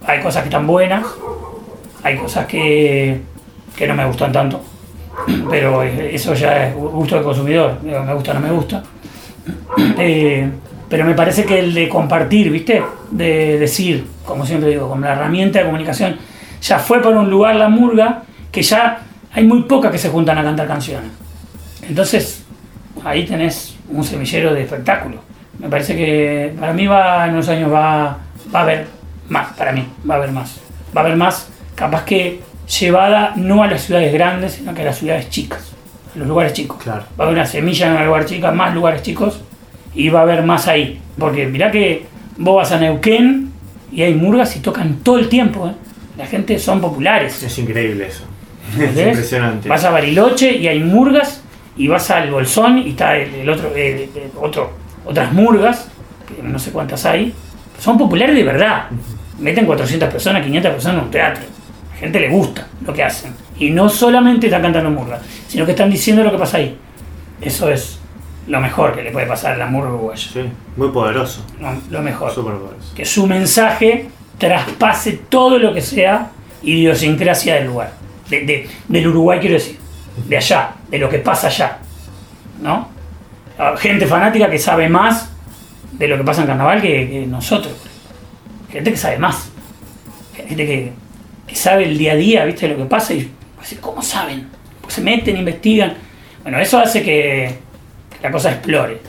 Hay 0.05 0.22
cosas 0.22 0.43
que 0.43 0.49
están 0.49 0.68
buenas, 0.68 1.05
hay 2.03 2.18
cosas 2.18 2.45
que, 2.45 3.20
que 3.76 3.88
no 3.88 3.95
me 3.95 4.05
gustan 4.05 4.32
tanto, 4.32 4.61
pero 5.49 5.84
eso 5.84 6.34
ya 6.34 6.68
es 6.68 6.76
gusto 6.76 7.15
del 7.15 7.24
consumidor, 7.24 7.84
me 7.84 8.13
gusta 8.13 8.34
no 8.34 8.39
me 8.39 8.51
gusta. 8.51 8.84
Eh, 9.99 10.49
pero 10.89 11.05
me 11.05 11.13
parece 11.13 11.43
que 11.43 11.59
el 11.59 11.74
de 11.74 11.89
compartir, 11.89 12.49
¿viste? 12.49 12.82
De 13.11 13.59
decir, 13.59 14.05
como 14.26 14.45
siempre 14.45 14.70
digo, 14.70 14.88
como 14.88 15.01
la 15.01 15.13
herramienta 15.13 15.59
de 15.59 15.65
comunicación, 15.65 16.18
ya 16.61 16.80
fue 16.80 17.01
para 17.01 17.20
un 17.20 17.30
lugar 17.30 17.55
la 17.55 17.70
murga 17.70 18.24
que 18.51 18.61
ya 18.61 19.01
hay 19.34 19.43
muy 19.43 19.63
pocas 19.63 19.91
que 19.91 19.97
se 19.97 20.09
juntan 20.09 20.38
a 20.38 20.43
cantar 20.43 20.68
canciones. 20.68 21.11
Entonces, 21.88 22.43
ahí 23.03 23.26
tenés 23.26 23.77
un 23.90 24.04
semillero 24.04 24.54
de 24.54 24.64
espectáculo. 24.64 25.22
Me 25.60 25.70
parece 25.70 25.96
que 25.96 26.54
para 26.60 26.74
mí 26.74 26.88
va, 26.88 27.26
en 27.26 27.34
unos 27.34 27.50
años 27.50 27.72
va, 27.72 28.18
va 28.54 28.60
a 28.60 28.64
haber 28.64 28.88
más, 29.30 29.54
para 29.54 29.72
mí, 29.72 29.88
va 30.10 30.16
a 30.16 30.18
haber 30.18 30.32
más. 30.32 30.60
Va 30.96 31.02
a 31.02 31.04
haber 31.06 31.18
más, 31.18 31.50
capaz 31.76 32.06
que 32.06 32.42
llevada 32.80 33.34
no 33.36 33.64
a 33.64 33.68
las 33.68 33.84
ciudades 33.84 34.14
grandes, 34.14 34.54
sino 34.54 34.74
que 34.74 34.82
a 34.82 34.86
las 34.86 34.98
ciudades 34.98 35.30
chicas, 35.30 35.74
a 36.16 36.20
los 36.20 36.28
lugares 36.28 36.54
chicos. 36.54 36.78
Claro. 36.84 37.04
Va 37.20 37.26
a 37.26 37.28
haber 37.28 37.40
una 37.40 37.46
semilla 37.46 37.88
en 37.88 37.94
un 37.94 38.06
lugar 38.06 38.26
chico, 38.26 38.52
más 38.52 38.74
lugares 38.74 39.02
chicos, 39.02 39.42
y 39.94 40.10
va 40.10 40.20
a 40.20 40.24
haber 40.24 40.44
más 40.44 40.68
ahí. 40.68 41.02
Porque 41.18 41.48
mirá 41.48 41.72
que 41.72 42.06
vos 42.38 42.58
vas 42.58 42.72
a 42.72 42.80
Neuquén 42.80 43.52
y 43.92 44.04
hay 44.04 44.14
murgas 44.14 44.56
y 44.56 44.60
tocan 44.60 44.98
todo 44.98 45.18
el 45.18 45.30
tiempo. 45.30 45.68
¿eh? 45.68 45.74
La 46.18 46.26
gente 46.26 46.60
son 46.60 46.82
populares. 46.82 47.42
Es 47.44 47.58
increíble 47.58 48.08
eso. 48.08 48.24
Es 48.78 48.98
impresionante. 48.98 49.70
Vas 49.70 49.84
a 49.86 49.92
Bariloche 49.92 50.52
y 50.52 50.68
hay 50.68 50.80
murgas, 50.80 51.42
y 51.78 51.88
vas 51.88 52.10
al 52.12 52.32
Bolsón 52.32 52.80
y 52.80 52.90
está 52.90 53.16
el, 53.18 53.34
el 53.36 53.50
otro, 53.50 53.70
el- 53.76 54.10
el 54.16 54.32
otro, 54.42 54.72
otras 55.06 55.32
murgas, 55.34 55.90
que 56.28 56.42
no 56.44 56.58
sé 56.60 56.72
cuántas 56.72 57.06
hay, 57.06 57.34
son 57.80 57.98
populares 57.98 58.36
de 58.36 58.44
verdad. 58.44 58.88
Meten 59.40 59.66
400 59.66 60.10
personas, 60.10 60.44
500 60.44 60.72
personas 60.72 60.98
en 60.98 61.04
un 61.06 61.12
teatro. 61.12 61.44
A 61.44 61.94
la 61.94 62.00
gente 62.00 62.20
le 62.20 62.30
gusta 62.30 62.68
lo 62.86 62.94
que 62.94 63.04
hacen. 63.04 63.34
Y 63.60 63.70
no 63.70 63.88
solamente 63.90 64.48
están 64.48 64.62
cantando 64.62 64.90
murgas, 64.90 65.22
sino 65.48 65.66
que 65.66 65.72
están 65.72 65.90
diciendo 65.90 66.24
lo 66.24 66.32
que 66.32 66.38
pasa 66.38 66.58
ahí. 66.58 66.78
Eso 67.42 67.70
es 67.70 68.00
lo 68.48 68.60
mejor 68.60 68.96
que 68.96 69.04
le 69.04 69.12
puede 69.12 69.26
pasar 69.28 69.54
a 69.54 69.58
la 69.58 69.68
murga 69.68 69.90
uruguaya. 69.90 70.30
Sí, 70.34 70.42
muy 70.76 70.90
poderoso. 70.90 71.46
Lo, 71.60 71.70
lo 71.92 72.02
mejor 72.02 72.32
Súper 72.32 72.54
poderoso. 72.54 72.94
que 72.96 73.06
su 73.06 73.28
mensaje 73.28 74.08
traspase 74.40 75.20
todo 75.30 75.60
lo 75.60 75.74
que 75.74 75.82
sea 75.82 76.32
idiosincrasia 76.64 77.56
del 77.56 77.68
lugar. 77.68 77.94
De- 78.30 78.42
de- 78.46 78.70
del 78.88 79.08
Uruguay, 79.08 79.40
quiero 79.40 79.56
decir. 79.56 79.78
De 80.26 80.38
allá, 80.38 80.72
de 80.89 80.97
lo 80.97 81.09
que 81.09 81.20
pasa 81.20 81.47
allá. 81.47 81.78
¿No? 82.61 82.89
Ah, 83.57 83.76
Gente 83.78 84.05
fanática 84.05 84.49
que 84.49 84.57
sabe 84.57 84.89
más 84.89 85.30
de 85.91 86.07
lo 86.07 86.18
que 86.18 86.24
pasa 86.24 86.41
en 86.41 86.47
carnaval 86.47 86.82
que, 86.82 87.26
nosotros. 87.28 87.74
Gente 88.72 88.91
que 88.91 88.97
sabe 88.97 89.18
más. 89.18 89.49
Gente 90.36 90.65
que, 90.65 90.93
sabe 91.55 91.86
el 91.86 91.97
día 91.97 92.13
a 92.13 92.15
día, 92.15 92.45
¿viste? 92.45 92.68
Lo 92.68 92.78
que 92.78 92.86
pasa 92.86 93.13
y 93.13 93.32
pues, 93.55 93.76
¿cómo 93.82 94.01
saben? 94.01 94.47
Pues 94.82 94.93
se 94.93 95.01
meten, 95.01 95.38
investigan. 95.38 95.93
Bueno, 96.43 96.59
eso 96.59 96.78
hace 96.80 97.01
que 97.01 97.57
la 98.22 98.32
cosa 98.32 98.51
explore. 98.51 99.01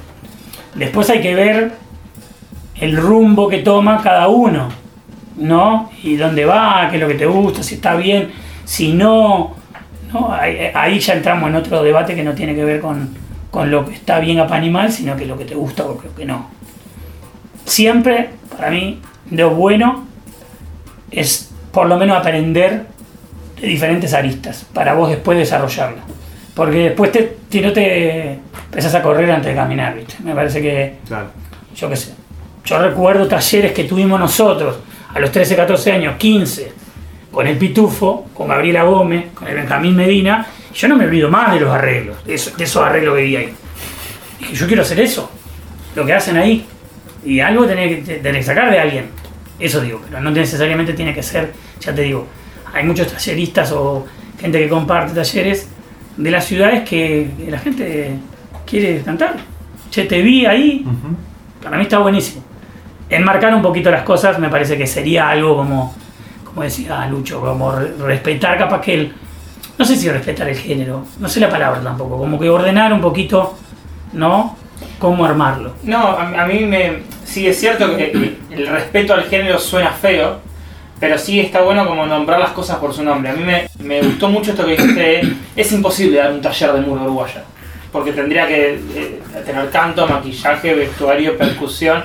Después 0.74 1.10
hay 1.10 1.20
que 1.20 1.34
ver 1.34 1.72
el 2.80 2.96
rumbo 2.96 3.48
que 3.48 3.58
toma 3.58 4.02
cada 4.02 4.28
uno, 4.28 4.68
¿no? 5.36 5.90
Y 6.02 6.16
dónde 6.16 6.44
va, 6.44 6.88
qué 6.90 6.96
es 6.96 7.02
lo 7.02 7.08
que 7.08 7.14
te 7.14 7.26
gusta, 7.26 7.62
si 7.62 7.76
está 7.76 7.96
bien, 7.96 8.30
si 8.64 8.92
no, 8.92 9.56
¿no? 10.12 10.32
Ahí, 10.32 10.70
ahí 10.74 10.98
ya 10.98 11.14
entramos 11.14 11.48
en 11.48 11.56
otro 11.56 11.82
debate 11.82 12.14
que 12.14 12.22
no 12.22 12.34
tiene 12.34 12.54
que 12.54 12.64
ver 12.64 12.80
con, 12.80 13.08
con 13.50 13.70
lo 13.70 13.84
que 13.86 13.94
está 13.94 14.18
bien 14.20 14.38
a 14.40 14.46
pan 14.46 14.64
y 14.64 14.70
mal, 14.70 14.92
sino 14.92 15.16
que 15.16 15.26
lo 15.26 15.36
que 15.38 15.44
te 15.44 15.54
gusta 15.54 15.84
o 15.84 16.00
lo 16.02 16.14
que 16.14 16.24
no. 16.24 16.48
Siempre, 17.64 18.30
para 18.56 18.70
mí, 18.70 19.00
lo 19.30 19.50
bueno 19.50 20.06
es 21.10 21.50
por 21.72 21.86
lo 21.86 21.96
menos 21.98 22.16
aprender 22.16 22.86
de 23.60 23.66
diferentes 23.66 24.14
aristas, 24.14 24.66
para 24.72 24.94
vos 24.94 25.10
después 25.10 25.36
desarrollarla. 25.38 26.02
Porque 26.54 26.78
después 26.78 27.12
te, 27.12 27.36
si 27.50 27.60
no 27.60 27.72
te 27.72 28.38
empezás 28.66 28.94
a 28.94 29.02
correr 29.02 29.30
antes 29.30 29.50
de 29.50 29.54
caminar, 29.54 29.94
¿viste? 29.94 30.14
Me 30.24 30.34
parece 30.34 30.60
que 30.60 30.96
Claro. 31.06 31.26
yo 31.76 31.88
qué 31.88 31.96
sé. 31.96 32.14
Yo 32.64 32.78
recuerdo 32.78 33.26
talleres 33.28 33.72
que 33.72 33.84
tuvimos 33.84 34.18
nosotros 34.18 34.76
a 35.14 35.18
los 35.20 35.30
13, 35.30 35.56
14 35.56 35.92
años, 35.92 36.16
15, 36.18 36.72
con 37.38 37.46
el 37.46 37.56
Pitufo, 37.56 38.30
con 38.34 38.48
Gabriela 38.48 38.82
Gómez, 38.82 39.26
con 39.32 39.46
el 39.46 39.54
Benjamín 39.54 39.94
Medina. 39.94 40.44
Yo 40.74 40.88
no 40.88 40.96
me 40.96 41.04
olvido 41.04 41.30
más 41.30 41.54
de 41.54 41.60
los 41.60 41.70
arreglos, 41.72 42.24
de 42.24 42.34
esos, 42.34 42.56
de 42.56 42.64
esos 42.64 42.82
arreglos 42.84 43.14
que 43.14 43.22
vi 43.22 43.36
ahí. 43.36 43.52
Dije, 44.40 44.54
yo 44.56 44.66
quiero 44.66 44.82
hacer 44.82 44.98
eso, 44.98 45.30
lo 45.94 46.04
que 46.04 46.14
hacen 46.14 46.36
ahí. 46.36 46.66
Y 47.24 47.38
algo 47.38 47.64
tenés 47.64 48.04
que, 48.04 48.14
tenés 48.16 48.40
que 48.40 48.42
sacar 48.42 48.72
de 48.72 48.80
alguien. 48.80 49.10
Eso 49.56 49.80
digo, 49.80 50.02
pero 50.04 50.20
no 50.20 50.32
necesariamente 50.32 50.94
tiene 50.94 51.14
que 51.14 51.22
ser, 51.22 51.52
ya 51.78 51.94
te 51.94 52.02
digo, 52.02 52.26
hay 52.74 52.82
muchos 52.82 53.06
talleristas 53.06 53.70
o 53.70 54.04
gente 54.40 54.58
que 54.58 54.68
comparte 54.68 55.14
talleres 55.14 55.68
de 56.16 56.30
las 56.32 56.44
ciudades 56.44 56.88
que, 56.88 57.30
que 57.38 57.50
la 57.52 57.60
gente 57.60 58.14
quiere 58.66 59.00
cantar. 59.02 59.36
Che, 59.92 60.06
te 60.06 60.22
vi 60.22 60.44
ahí, 60.44 60.84
para 61.62 61.76
mí 61.76 61.84
está 61.84 61.98
buenísimo. 61.98 62.42
Enmarcar 63.08 63.54
un 63.54 63.62
poquito 63.62 63.92
las 63.92 64.02
cosas 64.02 64.40
me 64.40 64.48
parece 64.48 64.76
que 64.76 64.88
sería 64.88 65.28
algo 65.28 65.56
como, 65.56 65.94
como 66.58 66.64
decía 66.64 67.06
Lucho, 67.06 67.40
como 67.40 67.70
re- 67.70 67.92
respetar 68.00 68.58
capaz 68.58 68.80
que 68.80 68.94
el... 68.94 69.12
No 69.78 69.84
sé 69.84 69.94
si 69.94 70.08
respetar 70.10 70.48
el 70.48 70.56
género, 70.56 71.04
no 71.20 71.28
sé 71.28 71.38
la 71.38 71.48
palabra 71.48 71.80
tampoco, 71.80 72.18
como 72.18 72.36
que 72.36 72.50
ordenar 72.50 72.92
un 72.92 73.00
poquito, 73.00 73.56
¿no? 74.12 74.56
Cómo 74.98 75.24
armarlo. 75.24 75.74
No, 75.84 76.08
a, 76.08 76.44
mí 76.46 76.64
me. 76.64 77.04
Sí, 77.24 77.46
es 77.46 77.60
cierto 77.60 77.96
que 77.96 78.36
el, 78.50 78.66
respeto 78.66 79.14
al 79.14 79.22
género 79.26 79.60
suena 79.60 79.90
feo, 79.90 80.40
pero 80.98 81.16
sí 81.16 81.38
está 81.38 81.60
bueno 81.62 81.86
como 81.86 82.04
nombrar 82.06 82.40
las 82.40 82.50
cosas 82.50 82.78
por 82.78 82.92
su 82.92 83.04
nombre. 83.04 83.30
A 83.30 83.34
mí 83.34 83.44
me, 83.44 83.68
me 83.78 84.02
gustó 84.02 84.28
mucho 84.28 84.50
esto 84.50 84.64
que 84.64 84.72
dijiste: 84.72 85.00
de, 85.00 85.32
es 85.54 85.70
imposible 85.70 86.18
dar 86.18 86.32
un 86.32 86.40
taller 86.40 86.72
de 86.72 86.80
muro 86.80 87.02
uruguaya, 87.04 87.44
porque 87.92 88.10
tendría 88.12 88.48
que 88.48 88.80
eh, 88.96 89.22
tener 89.46 89.70
canto, 89.70 90.08
maquillaje, 90.08 90.74
vestuario, 90.74 91.38
percusión, 91.38 92.02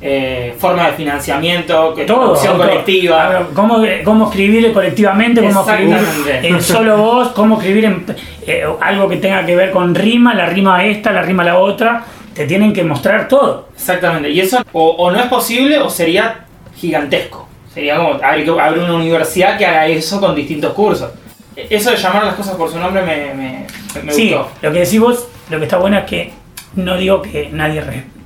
eh, 0.00 0.54
forma 0.58 0.86
de 0.88 0.92
financiamiento, 0.92 1.92
que 1.94 2.04
Todo. 2.04 2.20
producción 2.20 2.56
todo. 2.56 2.68
colectiva. 2.68 3.28
Ver, 3.28 3.42
Cómo, 3.54 3.82
cómo 4.04 4.26
escribir 4.28 4.72
colectivamente, 4.72 5.40
cómo 5.42 5.60
escribir 5.68 5.96
en 6.42 6.62
solo 6.62 6.96
voz, 6.98 7.28
cómo 7.32 7.56
escribir 7.58 7.84
en, 7.86 8.04
eh, 8.46 8.64
algo 8.80 9.08
que 9.08 9.16
tenga 9.16 9.44
que 9.44 9.56
ver 9.56 9.70
con 9.70 9.94
rima, 9.94 10.34
la 10.34 10.46
rima 10.46 10.84
esta, 10.84 11.12
la 11.12 11.22
rima 11.22 11.42
la 11.44 11.58
otra. 11.58 12.04
Te 12.34 12.46
tienen 12.46 12.72
que 12.72 12.84
mostrar 12.84 13.26
todo. 13.26 13.68
Exactamente, 13.74 14.30
y 14.30 14.38
eso 14.40 14.62
o, 14.72 14.90
o 14.90 15.10
no 15.10 15.18
es 15.18 15.26
posible 15.26 15.78
o 15.78 15.90
sería 15.90 16.44
gigantesco. 16.76 17.48
Sería 17.74 17.96
como 17.96 18.14
abrir 18.22 18.50
una 18.82 18.94
universidad 18.94 19.58
que 19.58 19.66
haga 19.66 19.86
eso 19.86 20.20
con 20.20 20.34
distintos 20.36 20.72
cursos. 20.72 21.10
E- 21.56 21.66
Eso 21.70 21.90
de 21.90 21.96
llamar 21.96 22.24
las 22.24 22.34
cosas 22.34 22.54
por 22.54 22.70
su 22.70 22.78
nombre 22.78 23.02
me, 23.02 23.34
me, 23.34 23.66
me 24.04 24.12
sí, 24.12 24.30
gustó. 24.30 24.48
lo 24.62 24.72
que 24.72 24.78
decís 24.80 25.00
vos, 25.00 25.28
lo 25.50 25.58
que 25.58 25.64
está 25.64 25.78
bueno 25.78 25.98
es 25.98 26.04
que 26.04 26.32
no 26.76 26.96
digo 26.96 27.20
que 27.22 27.48
nadie 27.52 27.80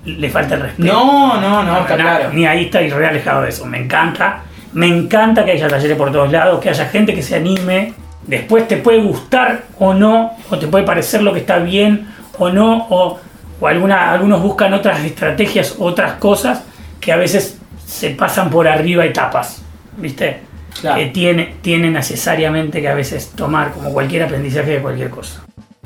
le 0.05 0.29
falta 0.31 0.55
el 0.57 0.63
respeto. 0.63 0.93
No, 0.93 1.41
no, 1.41 1.63
no, 1.63 1.81
está 1.81 1.97
Na- 1.97 2.03
claro. 2.19 2.31
Ni 2.33 2.47
ahí 2.47 2.65
está 2.65 2.83
y 2.83 2.91
re 2.91 3.07
alejado 3.07 3.43
de 3.43 3.51
eso. 3.51 3.65
Me 3.67 3.79
encanta. 3.79 4.41
Me 4.73 4.87
encanta 4.87 5.45
que 5.45 5.53
haya 5.53 5.69
talleres 5.69 5.97
por 5.97 6.11
todos 6.11 6.33
lados, 6.33 6.61
que 6.61 6.71
haya 6.71 6.87
gente 6.87 7.15
que 7.15 7.23
se 7.23 7.37
anime. 7.37 7.95
Después 8.27 8.67
te 8.69 8.77
puede 8.77 9.01
gustar 9.03 9.65
o 9.79 9.93
no, 9.95 10.33
o 10.51 10.59
te 10.59 10.67
puede 10.69 10.85
parecer 10.85 11.23
lo 11.23 11.33
que 11.33 11.41
está 11.41 11.59
bien 11.59 12.07
o 12.39 12.49
no, 12.51 12.87
o, 12.89 13.19
o 13.61 13.67
alguna, 13.67 14.13
algunos 14.13 14.41
buscan 14.41 14.73
otras 14.75 15.01
estrategias, 15.05 15.75
otras 15.79 16.13
cosas 16.15 16.63
que 17.01 17.13
a 17.13 17.17
veces 17.17 17.59
se 17.85 18.11
pasan 18.11 18.49
por 18.49 18.67
arriba 18.69 19.05
etapas, 19.05 19.63
¿viste? 19.97 20.41
Claro. 20.81 20.99
Que 20.99 21.07
tiene, 21.07 21.55
tiene 21.61 21.91
necesariamente 21.91 22.81
que 22.81 22.89
a 22.89 22.95
veces 22.95 23.33
tomar 23.37 23.73
como 23.73 23.93
cualquier 23.93 24.23
aprendizaje 24.23 24.71
de 24.71 24.79
cualquier 24.81 25.11
cosa. 25.11 25.43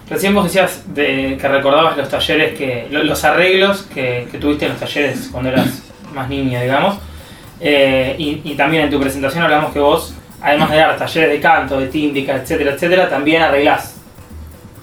Recién 0.09 0.35
vos 0.35 0.45
decías 0.45 0.83
de, 0.95 1.37
que 1.41 1.49
recordabas 1.49 1.97
los 1.97 2.09
talleres, 2.09 2.57
que 2.57 2.87
lo- 2.91 3.03
los 3.03 3.25
arreglos 3.25 3.83
que, 3.93 4.29
que 4.31 4.39
tuviste 4.39 4.67
en 4.67 4.73
los 4.73 4.81
talleres 4.81 5.29
cuando 5.33 5.51
eras 5.51 5.83
más 6.15 6.29
niño, 6.29 6.61
digamos. 6.61 6.99
Eh, 7.61 8.15
y, 8.19 8.41
y 8.45 8.55
también 8.55 8.85
en 8.85 8.91
tu 8.91 9.01
presentación 9.01 9.43
hablamos 9.43 9.73
que 9.73 9.81
vos, 9.81 10.15
además 10.41 10.71
de 10.71 10.77
dar 10.77 10.97
talleres 10.97 11.31
de 11.31 11.41
canto, 11.41 11.81
de 11.81 11.87
tímbrica, 11.89 12.37
etcétera, 12.37 12.73
etcétera, 12.75 13.09
también 13.09 13.43
arreglás. 13.43 13.95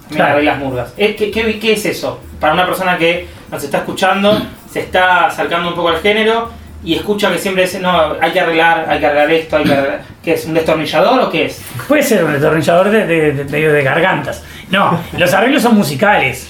También 0.02 0.18
Claro. 0.18 0.34
arreglás 0.34 0.60
murgas. 0.60 0.94
Eh, 0.98 1.16
¿Qué, 1.16 1.32
qué, 1.32 1.58
qué 1.60 1.74
es 1.74 1.86
eso? 1.86 2.20
Para 2.40 2.54
una 2.54 2.66
persona 2.66 2.98
que 2.98 3.28
nos 3.50 3.64
está 3.64 3.78
escuchando, 3.80 4.38
se 4.70 4.82
está 4.82 5.28
acercando 5.28 5.70
un 5.70 5.76
poco 5.76 5.90
al 5.90 6.02
género 6.02 6.50
y 6.84 6.96
escucha 6.96 7.32
que 7.32 7.38
siempre 7.38 7.64
dice, 7.64 7.80
no, 7.80 8.16
hay 8.20 8.32
que 8.32 8.40
arreglar, 8.42 8.86
hay 8.90 9.00
que 9.00 9.06
arreglar 9.06 9.32
esto, 9.32 9.56
hay 9.58 9.64
que 9.64 9.74
arreglar... 9.74 10.02
¿Qué 10.24 10.34
es? 10.34 10.46
¿Un 10.46 10.54
destornillador 10.54 11.20
o 11.20 11.30
qué 11.30 11.46
es? 11.46 11.62
Puede 11.88 12.02
ser 12.02 12.24
un 12.24 12.32
destornillador 12.32 12.90
de, 12.90 13.06
de, 13.06 13.44
de- 13.44 13.84
gargantas. 13.84 14.44
No, 14.72 15.00
los 15.18 15.34
arreglos 15.34 15.62
son 15.64 15.76
musicales. 15.76 16.48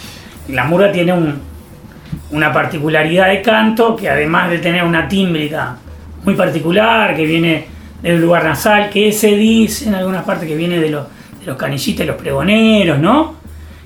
La 0.50 0.64
murga 0.66 0.92
tiene 0.92 1.14
un- 1.14 1.42
una 2.32 2.52
particularidad 2.54 3.28
de 3.30 3.42
canto 3.42 3.96
que 3.96 4.10
además 4.10 4.50
de 4.50 4.60
tener 4.60 4.84
una 4.84 5.08
tímbrica 5.08 5.76
muy 6.24 6.36
particular, 6.36 7.16
que 7.16 7.26
viene 7.26 7.66
de 8.02 8.16
un 8.16 8.22
lugar 8.22 8.44
nasal, 8.44 8.90
que 8.90 9.12
se 9.12 9.36
dice 9.36 9.88
en 9.90 9.96
algunas 9.96 10.24
partes 10.24 10.48
que 10.48 10.56
viene 10.56 10.80
de 10.80 10.90
los, 10.90 11.06
de 11.40 11.46
los 11.46 11.58
canillitas 11.58 12.06
los 12.06 12.16
pregoneros, 12.16 13.00
¿no? 13.00 13.36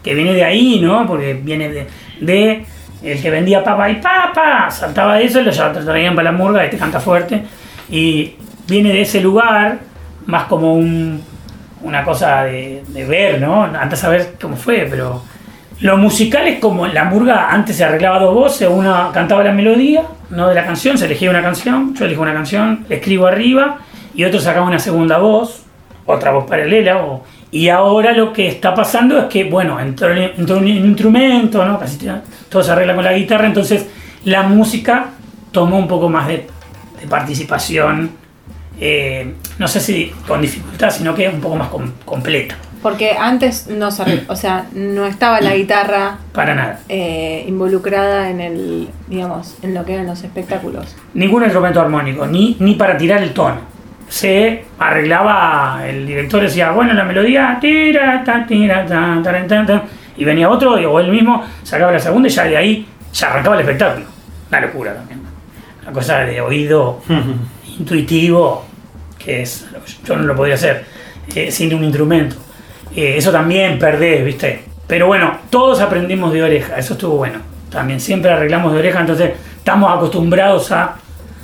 Que 0.03 0.13
viene 0.13 0.33
de 0.33 0.43
ahí, 0.43 0.79
¿no? 0.81 1.05
Porque 1.07 1.33
viene 1.33 1.69
de, 1.69 1.87
de 2.21 2.65
el 3.03 3.21
que 3.21 3.29
vendía 3.29 3.63
papa 3.63 3.89
y 3.89 3.95
papa, 3.95 4.69
saltaba 4.71 5.15
de 5.17 5.25
eso 5.25 5.39
y 5.41 5.43
lo 5.45 5.51
traían 5.51 6.15
para 6.15 6.31
la 6.31 6.37
murga, 6.37 6.63
este 6.65 6.77
canta 6.77 6.99
fuerte, 6.99 7.43
y 7.89 8.33
viene 8.67 8.91
de 8.93 9.01
ese 9.01 9.21
lugar, 9.21 9.79
más 10.25 10.43
como 10.45 10.73
un, 10.73 11.21
una 11.83 12.03
cosa 12.03 12.43
de, 12.43 12.83
de 12.87 13.05
ver, 13.05 13.39
¿no? 13.41 13.63
Antes 13.63 13.99
saber 13.99 14.35
cómo 14.41 14.55
fue, 14.55 14.87
pero 14.89 15.21
lo 15.81 15.97
musical 15.97 16.47
es 16.47 16.59
como 16.59 16.87
la 16.87 17.05
murga 17.05 17.49
antes 17.51 17.75
se 17.77 17.83
arreglaba 17.85 18.19
dos 18.19 18.33
voces, 18.33 18.67
una 18.69 19.09
cantaba 19.13 19.43
la 19.43 19.51
melodía, 19.51 20.03
no 20.31 20.47
de 20.49 20.55
la 20.55 20.65
canción, 20.65 20.97
se 20.97 21.05
elegía 21.05 21.29
una 21.29 21.41
canción, 21.43 21.93
yo 21.95 22.05
elijo 22.05 22.21
una 22.23 22.33
canción, 22.33 22.85
le 22.89 22.95
escribo 22.95 23.27
arriba 23.27 23.77
y 24.15 24.23
otro 24.23 24.39
sacaba 24.39 24.65
una 24.65 24.79
segunda 24.79 25.17
voz, 25.19 25.63
otra 26.05 26.31
voz 26.31 26.45
paralela. 26.45 26.97
o- 27.03 27.23
y 27.49 27.69
ahora 27.69 28.11
lo 28.11 28.33
que 28.33 28.47
está 28.49 28.75
pasando 28.75 29.17
es 29.19 29.25
que, 29.25 29.45
bueno, 29.45 29.79
entró, 29.79 30.11
entró 30.13 30.57
un 30.57 30.67
instrumento, 30.67 31.63
¿no? 31.63 31.79
Casi 31.79 32.05
todo- 32.49 32.61
se 32.63 32.71
arregla 32.71 32.93
con 32.95 33.05
la 33.05 33.13
guitarra, 33.13 33.45
entonces 33.45 33.87
la 34.25 34.43
música 34.43 35.11
tomó 35.53 35.77
un 35.77 35.87
poco 35.87 36.09
más 36.09 36.27
de 36.27 36.45
participación, 37.09 38.11
eh, 38.79 39.33
no 39.59 39.67
sé 39.67 39.79
si 39.79 40.13
con 40.27 40.41
dificultad, 40.41 40.89
sino 40.89 41.13
que 41.15 41.27
un 41.29 41.41
poco 41.41 41.55
más 41.55 41.69
com- 41.69 41.91
completa, 42.05 42.55
Porque 42.81 43.11
antes 43.19 43.67
no 43.67 43.89
se 43.91 44.23
o 44.27 44.35
sea, 44.35 44.65
no 44.73 45.05
estaba 45.05 45.41
la 45.41 45.55
guitarra 45.55 46.17
para 46.31 46.53
nada. 46.55 46.79
eh, 46.89 47.43
involucrada 47.47 48.29
en 48.29 48.39
el, 48.41 48.87
digamos, 49.07 49.57
en 49.63 49.73
lo 49.73 49.83
que 49.83 49.93
eran 49.95 50.05
los 50.07 50.23
espectáculos. 50.23 50.95
ningún 51.13 51.43
instrumento 51.43 51.81
armónico, 51.81 52.25
ni, 52.27 52.55
ni 52.59 52.75
para 52.75 52.95
tirar 52.97 53.21
el 53.23 53.33
tono. 53.33 53.77
Se 54.09 54.63
arreglaba, 54.79 55.81
el 55.85 56.07
director 56.07 56.41
decía, 56.41 56.71
bueno, 56.71 56.93
la 56.93 57.03
melodía, 57.03 57.57
tira, 57.59 58.23
ta, 58.23 58.45
tira, 58.47 58.85
ta, 58.85 59.21
tan, 59.23 59.65
tan", 59.65 59.83
y 60.15 60.23
venía 60.23 60.49
otro, 60.49 60.73
o 60.75 60.99
él 60.99 61.11
mismo 61.11 61.43
sacaba 61.63 61.91
la 61.91 61.99
segunda 61.99 62.27
y 62.29 62.31
ya 62.31 62.43
de 62.45 62.57
ahí 62.57 62.87
ya 63.13 63.27
arrancaba 63.31 63.55
el 63.55 63.61
espectáculo. 63.61 64.05
Una 64.49 64.61
locura 64.61 64.93
también. 64.93 65.19
Una 65.83 65.91
cosa 65.91 66.19
de 66.19 66.39
oído 66.39 67.01
intuitivo, 67.79 68.65
que 69.17 69.41
es, 69.41 69.65
yo 70.05 70.15
no 70.15 70.23
lo 70.23 70.35
podía 70.35 70.55
hacer 70.55 70.85
eh, 71.35 71.51
sin 71.51 71.73
un 71.73 71.83
instrumento. 71.83 72.35
Eh, 72.95 73.15
eso 73.17 73.31
también 73.31 73.77
perdés, 73.77 74.23
¿viste? 74.23 74.63
Pero 74.87 75.07
bueno, 75.07 75.37
todos 75.49 75.81
aprendimos 75.81 76.31
de 76.33 76.43
oreja, 76.43 76.77
eso 76.77 76.93
estuvo 76.93 77.17
bueno. 77.17 77.39
También 77.69 77.99
siempre 77.99 78.31
arreglamos 78.31 78.71
de 78.73 78.79
oreja, 78.79 79.01
entonces 79.01 79.33
estamos 79.57 79.95
acostumbrados 79.95 80.71
a, 80.71 80.95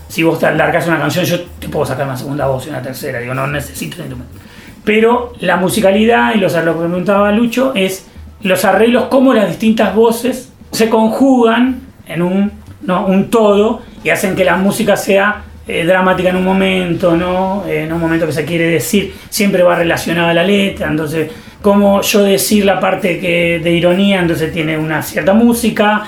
si 0.08 0.24
vos 0.24 0.40
te 0.40 0.52
largas 0.54 0.88
una 0.88 1.00
canción, 1.00 1.26
yo 1.26 1.42
te 1.60 1.68
puedo 1.68 1.86
sacar 1.86 2.06
una 2.06 2.16
segunda 2.16 2.48
voz 2.48 2.66
y 2.66 2.70
una 2.70 2.82
tercera, 2.82 3.20
digo, 3.20 3.34
no 3.34 3.46
necesito 3.48 3.98
el 3.98 4.04
instrumento. 4.04 4.40
Pero 4.86 5.34
la 5.40 5.58
musicalidad, 5.58 6.34
y 6.36 6.40
los, 6.40 6.54
lo 6.54 6.78
preguntaba 6.78 7.32
Lucho, 7.32 7.74
es 7.76 8.08
los 8.42 8.64
arreglos, 8.66 9.06
cómo 9.06 9.34
las 9.34 9.48
distintas 9.50 9.94
voces 9.96 10.52
se 10.72 10.90
conjugan 10.90 11.82
en 12.06 12.22
un, 12.22 12.52
¿no? 12.82 13.06
un 13.06 13.30
todo 13.30 13.82
y 14.04 14.10
hacen 14.10 14.36
que 14.36 14.44
la 14.44 14.58
música 14.58 14.98
sea 14.98 15.44
eh, 15.68 15.86
dramática 15.86 16.30
en 16.30 16.36
un 16.36 16.44
momento, 16.44 17.16
¿no? 17.16 17.66
Eh, 17.68 17.84
en 17.84 17.94
un 17.94 18.00
momento 18.00 18.26
que 18.26 18.34
se 18.34 18.46
quiere 18.46 18.68
decir, 18.68 19.16
siempre 19.30 19.64
va 19.64 19.76
relacionada 19.76 20.32
a 20.32 20.34
la 20.34 20.44
letra, 20.44 20.88
entonces, 20.90 21.32
como 21.62 22.02
yo 22.02 22.24
decir 22.24 22.66
la 22.66 22.80
parte 22.80 23.20
que, 23.20 23.60
de 23.64 23.72
ironía, 23.72 24.20
entonces 24.20 24.52
tiene 24.52 24.78
una 24.78 25.02
cierta 25.02 25.34
música, 25.34 26.04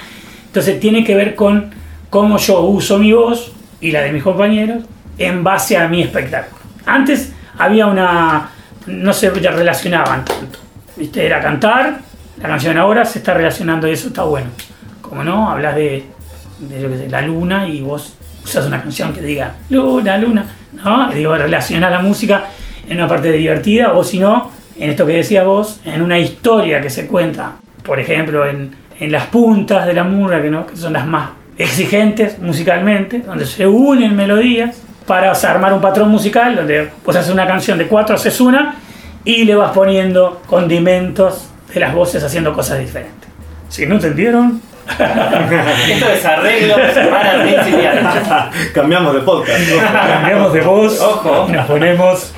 entonces 0.48 0.80
tiene 0.80 1.04
que 1.04 1.16
ver 1.16 1.36
con 1.36 1.72
cómo 2.10 2.38
yo 2.38 2.62
uso 2.62 2.98
mi 2.98 3.14
voz 3.14 3.54
y 3.82 3.92
la 3.92 4.02
de 4.02 4.12
mis 4.12 4.24
compañeros 4.24 4.84
en 5.18 5.44
base 5.44 5.78
a 5.78 5.88
mi 5.88 6.02
espectáculo. 6.02 6.62
Antes 6.86 7.32
había 7.58 7.88
una, 7.88 8.50
no 8.88 9.14
se 9.14 9.30
relacionaban 9.30 10.26
tanto. 10.26 10.60
Era 11.14 11.42
cantar, 11.42 12.00
la 12.42 12.48
canción 12.48 12.78
ahora 12.78 13.06
se 13.06 13.20
está 13.20 13.34
relacionando 13.34 13.88
y 13.88 13.92
eso 13.92 14.10
está 14.10 14.24
bueno. 14.24 14.48
Como 15.02 15.24
no, 15.24 15.50
hablas 15.50 15.76
de, 15.76 16.06
la 17.10 17.22
luna 17.22 17.68
y 17.68 17.82
vos 17.82 18.16
usas 18.46 18.66
una 18.68 18.82
canción 18.82 19.14
que 19.14 19.22
diga 19.22 19.56
luna, 19.70 20.18
luna, 20.18 20.46
¿no? 20.74 21.10
Relaciona 21.10 21.90
la 21.90 22.00
música 22.00 22.46
en 22.88 22.98
una 22.98 23.08
parte 23.08 23.32
divertida 23.32 23.94
o 23.94 24.04
si 24.04 24.20
no, 24.20 24.52
en 24.78 24.92
esto 24.92 25.06
que 25.06 25.14
decía 25.14 25.44
vos, 25.44 25.82
en 25.84 26.02
una 26.02 26.20
historia 26.20 26.80
que 26.80 26.90
se 26.90 27.08
cuenta, 27.08 27.54
por 27.84 28.00
ejemplo, 28.00 28.46
en, 28.46 28.76
en 29.00 29.12
las 29.12 29.26
puntas 29.28 29.86
de 29.86 29.94
la 29.94 30.04
murga, 30.04 30.42
que, 30.42 30.50
¿no? 30.50 30.68
que 30.68 30.78
son 30.78 30.94
las 30.94 31.08
más 31.08 31.30
exigentes 31.58 32.40
musicalmente, 32.40 33.20
donde 33.20 33.46
se 33.46 33.66
unen 33.66 34.16
melodías 34.16 34.82
para 35.08 35.32
o 35.32 35.48
armar 35.48 35.74
un 35.74 35.82
patrón 35.82 36.10
musical, 36.10 36.56
donde 36.56 36.90
vos 37.04 37.16
haces 37.16 37.32
una 37.32 37.48
canción 37.48 37.78
de 37.78 37.88
cuatro, 37.88 38.16
haces 38.16 38.40
una 38.40 38.76
y 39.24 39.44
le 39.44 39.56
vas 39.56 39.72
poniendo 39.72 40.42
condimentos 40.48 41.50
de 41.74 41.80
las 41.80 41.94
voces 41.94 42.24
haciendo 42.24 42.54
cosas 42.54 42.80
diferentes. 42.80 43.30
Si 43.70 43.86
no 43.86 43.96
entendieron, 43.96 44.62
Esto 45.90 46.10
es 46.10 46.26
arreglo 46.26 46.76
para 47.10 47.44
principiantes. 47.44 48.72
Cambiamos 48.74 49.14
de 49.16 49.22
podcast. 49.22 49.60
cambiamos 49.82 50.54
de 50.54 50.62
voz, 50.62 51.02
Ojo. 51.02 51.48
nos 51.50 51.66
ponemos 51.66 52.34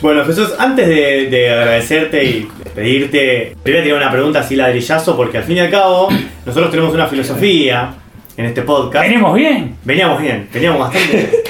Bueno, 0.00 0.24
Jesús, 0.24 0.54
antes 0.58 0.86
de, 0.88 1.28
de 1.30 1.50
agradecerte 1.50 2.24
y 2.24 2.48
pedirte, 2.74 3.56
te 3.62 3.70
voy 3.70 3.80
a 3.80 3.82
tirar 3.82 3.98
una 3.98 4.10
pregunta 4.10 4.40
así 4.40 4.54
ladrillazo, 4.56 5.16
porque 5.16 5.38
al 5.38 5.44
fin 5.44 5.56
y 5.56 5.60
al 5.60 5.70
cabo, 5.70 6.08
nosotros 6.46 6.70
tenemos 6.70 6.94
una 6.94 7.06
filosofía 7.06 7.90
en 8.36 8.44
este 8.44 8.62
podcast. 8.62 9.04
Venimos 9.06 9.34
bien. 9.34 9.76
Veníamos 9.84 10.20
bien, 10.22 10.48
veníamos 10.52 10.78
bastante. 10.80 11.42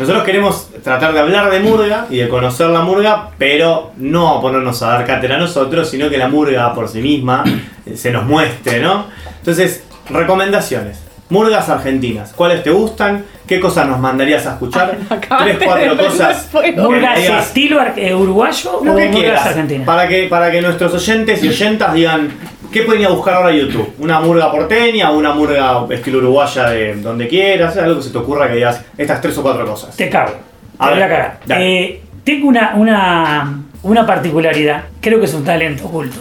Nosotros 0.00 0.24
queremos 0.24 0.68
tratar 0.82 1.12
de 1.12 1.20
hablar 1.20 1.50
de 1.50 1.60
murga 1.60 2.06
y 2.08 2.16
de 2.16 2.28
conocer 2.30 2.68
la 2.68 2.80
murga, 2.80 3.28
pero 3.36 3.92
no 3.98 4.40
ponernos 4.40 4.82
a 4.82 4.88
dar 4.88 5.06
cátedra 5.06 5.36
a 5.36 5.38
nosotros, 5.38 5.90
sino 5.90 6.08
que 6.08 6.16
la 6.16 6.26
murga 6.26 6.74
por 6.74 6.88
sí 6.88 7.02
misma 7.02 7.44
eh, 7.84 7.96
se 7.96 8.10
nos 8.10 8.24
muestre, 8.24 8.80
¿no? 8.80 9.06
Entonces, 9.38 9.84
recomendaciones. 10.08 11.02
Murgas 11.28 11.68
argentinas. 11.68 12.32
¿Cuáles 12.34 12.62
te 12.62 12.70
gustan? 12.70 13.24
¿Qué 13.46 13.60
cosas 13.60 13.86
nos 13.86 14.00
mandarías 14.00 14.46
a 14.46 14.52
escuchar? 14.52 14.96
Tres, 15.08 15.58
cuatro 15.62 15.96
cosas. 15.96 16.48
me 16.54 16.72
¿Murgas 16.72 17.18
digas 17.20 17.46
estilo 17.46 17.78
eh, 17.94 18.14
uruguayo 18.14 18.78
o 18.78 18.82
que 18.82 18.88
murgas 18.90 19.14
quieras. 19.14 19.46
argentinas? 19.46 19.86
Para 19.86 20.08
que, 20.08 20.28
para 20.28 20.50
que 20.50 20.62
nuestros 20.62 20.94
oyentes 20.94 21.44
y 21.44 21.48
oyentas 21.48 21.92
digan, 21.92 22.30
¿qué 22.72 22.82
pueden 22.82 23.02
ir 23.02 23.06
a 23.08 23.10
buscar 23.10 23.34
ahora 23.34 23.48
a 23.48 23.52
YouTube? 23.52 23.94
¿Una 23.98 24.20
murga 24.20 24.50
porteña 24.50 25.10
o 25.10 25.18
una 25.18 25.32
murga 25.32 25.86
estilo 25.90 26.18
uruguaya 26.18 26.70
de 26.70 26.94
donde 26.96 27.28
quieras? 27.28 27.76
Algo 27.76 27.96
que 27.96 28.02
se 28.02 28.10
te 28.10 28.18
ocurra 28.18 28.48
que 28.48 28.54
digas 28.54 28.84
estas 28.96 29.20
tres 29.20 29.36
o 29.38 29.42
cuatro 29.42 29.66
cosas. 29.66 29.96
Te 29.96 30.08
cago. 30.08 30.34
A 30.78 30.86
Te 30.86 30.90
voy 30.90 31.00
ver, 31.00 31.04
a 31.04 31.08
cagar. 31.08 31.62
Eh, 31.62 32.02
tengo 32.24 32.48
una, 32.48 32.74
una, 32.74 33.60
una 33.82 34.06
particularidad, 34.06 34.84
creo 35.00 35.18
que 35.18 35.26
es 35.26 35.34
un 35.34 35.44
talento 35.44 35.86
oculto, 35.86 36.20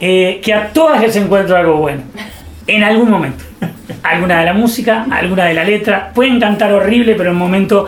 eh, 0.00 0.40
que 0.42 0.52
a 0.52 0.72
todas 0.72 1.00
les 1.00 1.14
encuentro 1.16 1.56
algo 1.56 1.76
bueno, 1.76 2.02
en 2.66 2.82
algún 2.82 3.10
momento. 3.10 3.44
Alguna 4.02 4.40
de 4.40 4.46
la 4.46 4.52
música, 4.52 5.06
alguna 5.10 5.44
de 5.46 5.54
la 5.54 5.64
letra. 5.64 6.10
Pueden 6.14 6.38
cantar 6.38 6.72
horrible, 6.72 7.14
pero 7.14 7.30
en 7.30 7.36
un 7.36 7.42
momento 7.42 7.86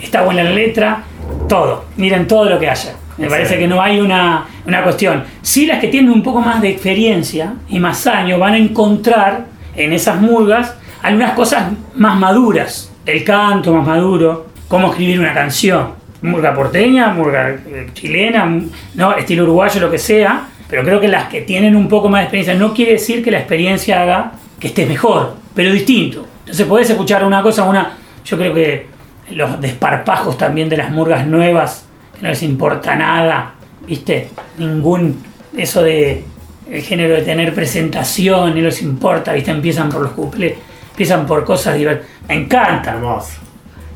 está 0.00 0.22
buena 0.22 0.44
la 0.44 0.50
letra. 0.50 1.02
Todo. 1.48 1.86
Miren 1.96 2.26
todo 2.28 2.48
lo 2.48 2.58
que 2.58 2.68
haya. 2.68 2.94
Me 3.18 3.28
parece 3.28 3.58
que 3.58 3.66
no 3.66 3.80
hay 3.80 4.00
una, 4.00 4.44
una 4.66 4.82
cuestión. 4.82 5.24
Sí, 5.42 5.66
las 5.66 5.80
que 5.80 5.88
tienen 5.88 6.10
un 6.10 6.22
poco 6.22 6.40
más 6.40 6.60
de 6.60 6.70
experiencia 6.70 7.54
y 7.68 7.78
más 7.78 8.06
años 8.06 8.38
van 8.38 8.54
a 8.54 8.58
encontrar 8.58 9.46
en 9.74 9.92
esas 9.92 10.20
murgas 10.20 10.76
algunas 11.02 11.32
cosas 11.32 11.72
más 11.94 12.18
maduras. 12.18 12.92
El 13.04 13.24
canto 13.24 13.72
más 13.72 13.86
maduro, 13.86 14.46
cómo 14.68 14.90
escribir 14.90 15.20
una 15.20 15.32
canción. 15.32 15.92
Murga 16.22 16.54
porteña, 16.54 17.08
murga 17.12 17.50
eh, 17.50 17.90
chilena, 17.92 18.50
no, 18.94 19.16
estilo 19.16 19.44
uruguayo, 19.44 19.80
lo 19.80 19.90
que 19.90 19.98
sea. 19.98 20.48
Pero 20.68 20.82
creo 20.82 21.00
que 21.00 21.08
las 21.08 21.28
que 21.28 21.42
tienen 21.42 21.76
un 21.76 21.88
poco 21.88 22.08
más 22.08 22.20
de 22.20 22.24
experiencia, 22.24 22.54
no 22.54 22.74
quiere 22.74 22.92
decir 22.92 23.22
que 23.22 23.30
la 23.30 23.38
experiencia 23.38 24.02
haga 24.02 24.32
que 24.58 24.68
estés 24.68 24.88
mejor, 24.88 25.36
pero 25.54 25.72
distinto. 25.72 26.26
Entonces 26.40 26.66
podés 26.66 26.90
escuchar 26.90 27.24
una 27.24 27.42
cosa, 27.42 27.64
una. 27.64 27.92
Yo 28.24 28.36
creo 28.36 28.52
que 28.52 28.86
los 29.30 29.60
desparpajos 29.60 30.36
también 30.36 30.68
de 30.68 30.76
las 30.76 30.90
murgas 30.90 31.26
nuevas, 31.26 31.85
que 32.16 32.22
no 32.22 32.28
les 32.28 32.42
importa 32.42 32.94
nada, 32.94 33.54
¿viste? 33.86 34.28
Ningún. 34.58 35.22
Eso 35.56 35.82
de. 35.82 36.24
El 36.70 36.82
género 36.82 37.14
de 37.14 37.22
tener 37.22 37.54
presentación, 37.54 38.54
no 38.54 38.60
les 38.60 38.82
importa, 38.82 39.32
¿viste? 39.32 39.52
Empiezan 39.52 39.88
por 39.88 40.02
los 40.02 40.10
cuplés, 40.12 40.54
empiezan 40.90 41.24
por 41.24 41.44
cosas 41.44 41.76
divertidas. 41.76 42.10
Me 42.28 42.34
encanta. 42.34 42.90
Hermoso. 42.90 43.46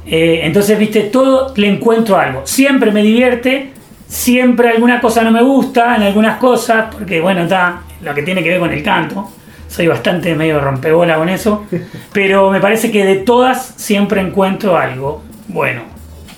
Eh, 0.06 0.40
entonces, 0.44 0.78
viste, 0.78 1.02
todo 1.02 1.52
le 1.56 1.68
encuentro 1.68 2.16
algo. 2.16 2.42
Siempre 2.44 2.92
me 2.92 3.02
divierte, 3.02 3.72
siempre 4.06 4.70
alguna 4.70 5.00
cosa 5.00 5.22
no 5.22 5.32
me 5.32 5.42
gusta, 5.42 5.96
en 5.96 6.02
algunas 6.02 6.38
cosas, 6.38 6.86
porque 6.92 7.20
bueno, 7.20 7.42
está 7.42 7.82
lo 8.02 8.14
que 8.14 8.22
tiene 8.22 8.42
que 8.42 8.50
ver 8.50 8.60
con 8.60 8.72
el 8.72 8.82
canto. 8.82 9.30
Soy 9.68 9.86
bastante 9.86 10.34
medio 10.34 10.60
rompebola 10.60 11.16
con 11.16 11.28
eso. 11.28 11.66
Pero 12.12 12.50
me 12.50 12.60
parece 12.60 12.90
que 12.90 13.04
de 13.04 13.16
todas 13.16 13.74
siempre 13.76 14.20
encuentro 14.20 14.76
algo 14.76 15.22
bueno. 15.48 15.82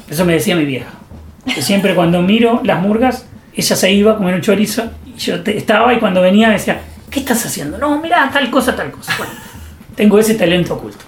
Eso 0.08 0.24
me 0.24 0.34
decía 0.34 0.56
mi 0.56 0.64
vieja. 0.64 1.01
Que 1.46 1.60
siempre 1.62 1.94
cuando 1.94 2.22
miro 2.22 2.60
las 2.64 2.80
murgas, 2.80 3.26
ella 3.54 3.76
se 3.76 3.92
iba 3.92 4.12
a 4.12 4.16
comer 4.16 4.34
un 4.34 4.40
chorizo 4.40 4.84
y 5.04 5.18
yo 5.18 5.40
te- 5.42 5.56
estaba 5.56 5.92
y 5.92 5.98
cuando 5.98 6.22
venía 6.22 6.48
me 6.48 6.54
decía, 6.54 6.80
¿qué 7.10 7.20
estás 7.20 7.44
haciendo? 7.44 7.78
No, 7.78 8.00
mira, 8.00 8.30
tal 8.32 8.50
cosa, 8.50 8.74
tal 8.76 8.90
cosa. 8.90 9.12
Bueno, 9.18 9.32
tengo 9.96 10.18
ese 10.18 10.34
talento 10.34 10.74
oculto. 10.74 10.98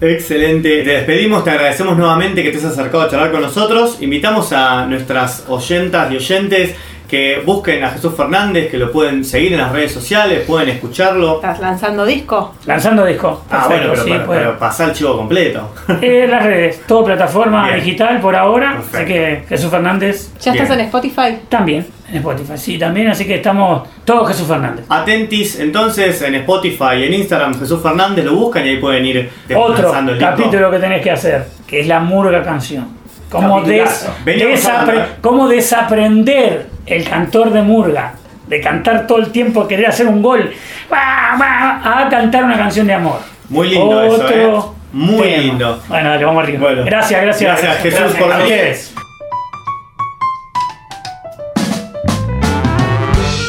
Excelente, 0.00 0.82
te 0.82 0.90
despedimos, 0.90 1.44
te 1.44 1.50
agradecemos 1.50 1.96
nuevamente 1.96 2.42
que 2.42 2.50
te 2.50 2.58
has 2.58 2.64
acercado 2.64 3.04
a 3.04 3.08
charlar 3.10 3.30
con 3.30 3.40
nosotros. 3.40 3.98
Invitamos 4.00 4.52
a 4.52 4.84
nuestras 4.86 5.44
oyentas 5.48 6.12
y 6.12 6.16
oyentes 6.16 6.74
que 7.14 7.42
busquen 7.46 7.84
a 7.84 7.90
Jesús 7.90 8.12
Fernández, 8.16 8.68
que 8.70 8.76
lo 8.76 8.90
pueden 8.90 9.24
seguir 9.24 9.52
en 9.52 9.60
las 9.60 9.70
redes 9.70 9.92
sociales, 9.92 10.42
pueden 10.46 10.68
escucharlo. 10.70 11.36
¿Estás 11.36 11.60
lanzando 11.60 12.04
disco? 12.04 12.54
Lanzando 12.66 13.04
disco. 13.04 13.44
Ah, 13.50 13.66
bueno, 13.68 13.90
pero, 13.92 14.02
sí, 14.04 14.10
para, 14.10 14.24
para 14.26 14.58
pasar 14.58 14.88
el 14.88 14.94
chivo 14.96 15.16
completo. 15.16 15.70
Eh, 16.02 16.26
las 16.28 16.42
redes, 16.44 16.82
todo 16.88 17.04
plataforma 17.04 17.66
Bien. 17.68 17.76
digital 17.84 18.20
por 18.20 18.34
ahora. 18.34 18.72
Perfecto. 18.72 18.96
Así 18.98 19.06
que 19.06 19.44
Jesús 19.48 19.70
Fernández 19.70 20.32
¿Ya 20.40 20.52
estás 20.52 20.68
Bien. 20.68 20.80
en 20.80 20.86
Spotify? 20.86 21.38
también 21.48 21.86
en 22.08 22.16
Spotify. 22.16 22.52
Sí, 22.56 22.78
también. 22.78 23.08
Así 23.08 23.24
que 23.26 23.36
estamos 23.36 23.88
todos 24.04 24.26
Jesús 24.28 24.46
Fernández. 24.48 24.84
Atentis, 24.88 25.58
entonces 25.60 26.20
en 26.22 26.34
Spotify 26.34 26.96
y 26.98 27.04
en 27.04 27.14
Instagram 27.14 27.58
Jesús 27.58 27.80
Fernández 27.82 28.24
lo 28.24 28.34
buscan 28.34 28.66
y 28.66 28.70
ahí 28.70 28.76
pueden 28.78 29.06
ir 29.06 29.30
Otro 29.54 29.72
desplazando 29.74 30.12
el 30.12 30.18
disco. 30.18 30.34
capítulo 30.36 30.70
que 30.70 30.78
tenés 30.80 31.00
que 31.02 31.10
hacer, 31.12 31.46
que 31.66 31.80
es 31.80 31.86
la 31.86 32.00
murga 32.00 32.42
canción. 32.42 32.88
Cómo, 33.34 33.60
des- 33.62 34.08
desapre- 34.24 35.06
desaprender 35.48 36.66
el 36.86 37.08
cantor 37.08 37.50
de 37.52 37.62
murga, 37.62 38.14
de 38.46 38.60
cantar 38.60 39.06
todo 39.06 39.18
el 39.18 39.30
tiempo, 39.32 39.66
querer 39.66 39.86
hacer 39.86 40.06
un 40.06 40.22
gol, 40.22 40.52
¡Bah, 40.90 41.36
bah! 41.38 41.80
a 42.04 42.08
cantar 42.08 42.44
una 42.44 42.56
canción 42.56 42.86
de 42.86 42.94
amor. 42.94 43.18
Muy 43.48 43.68
lindo 43.68 44.02
eso, 44.02 44.14
Otro 44.14 44.28
¿eh? 44.28 44.62
Muy 44.92 45.22
tema. 45.28 45.42
lindo. 45.42 45.82
Bueno, 45.88 46.10
dale, 46.10 46.24
vamos 46.24 46.42
arriba. 46.44 46.60
Bueno. 46.60 46.82
gracias, 46.84 47.22
gracias. 47.22 47.60
Gracias, 47.62 47.82
Jesús, 47.82 48.16
por 48.18 48.32
a 48.32 48.38
venir. 48.38 48.52
ustedes. 48.52 48.94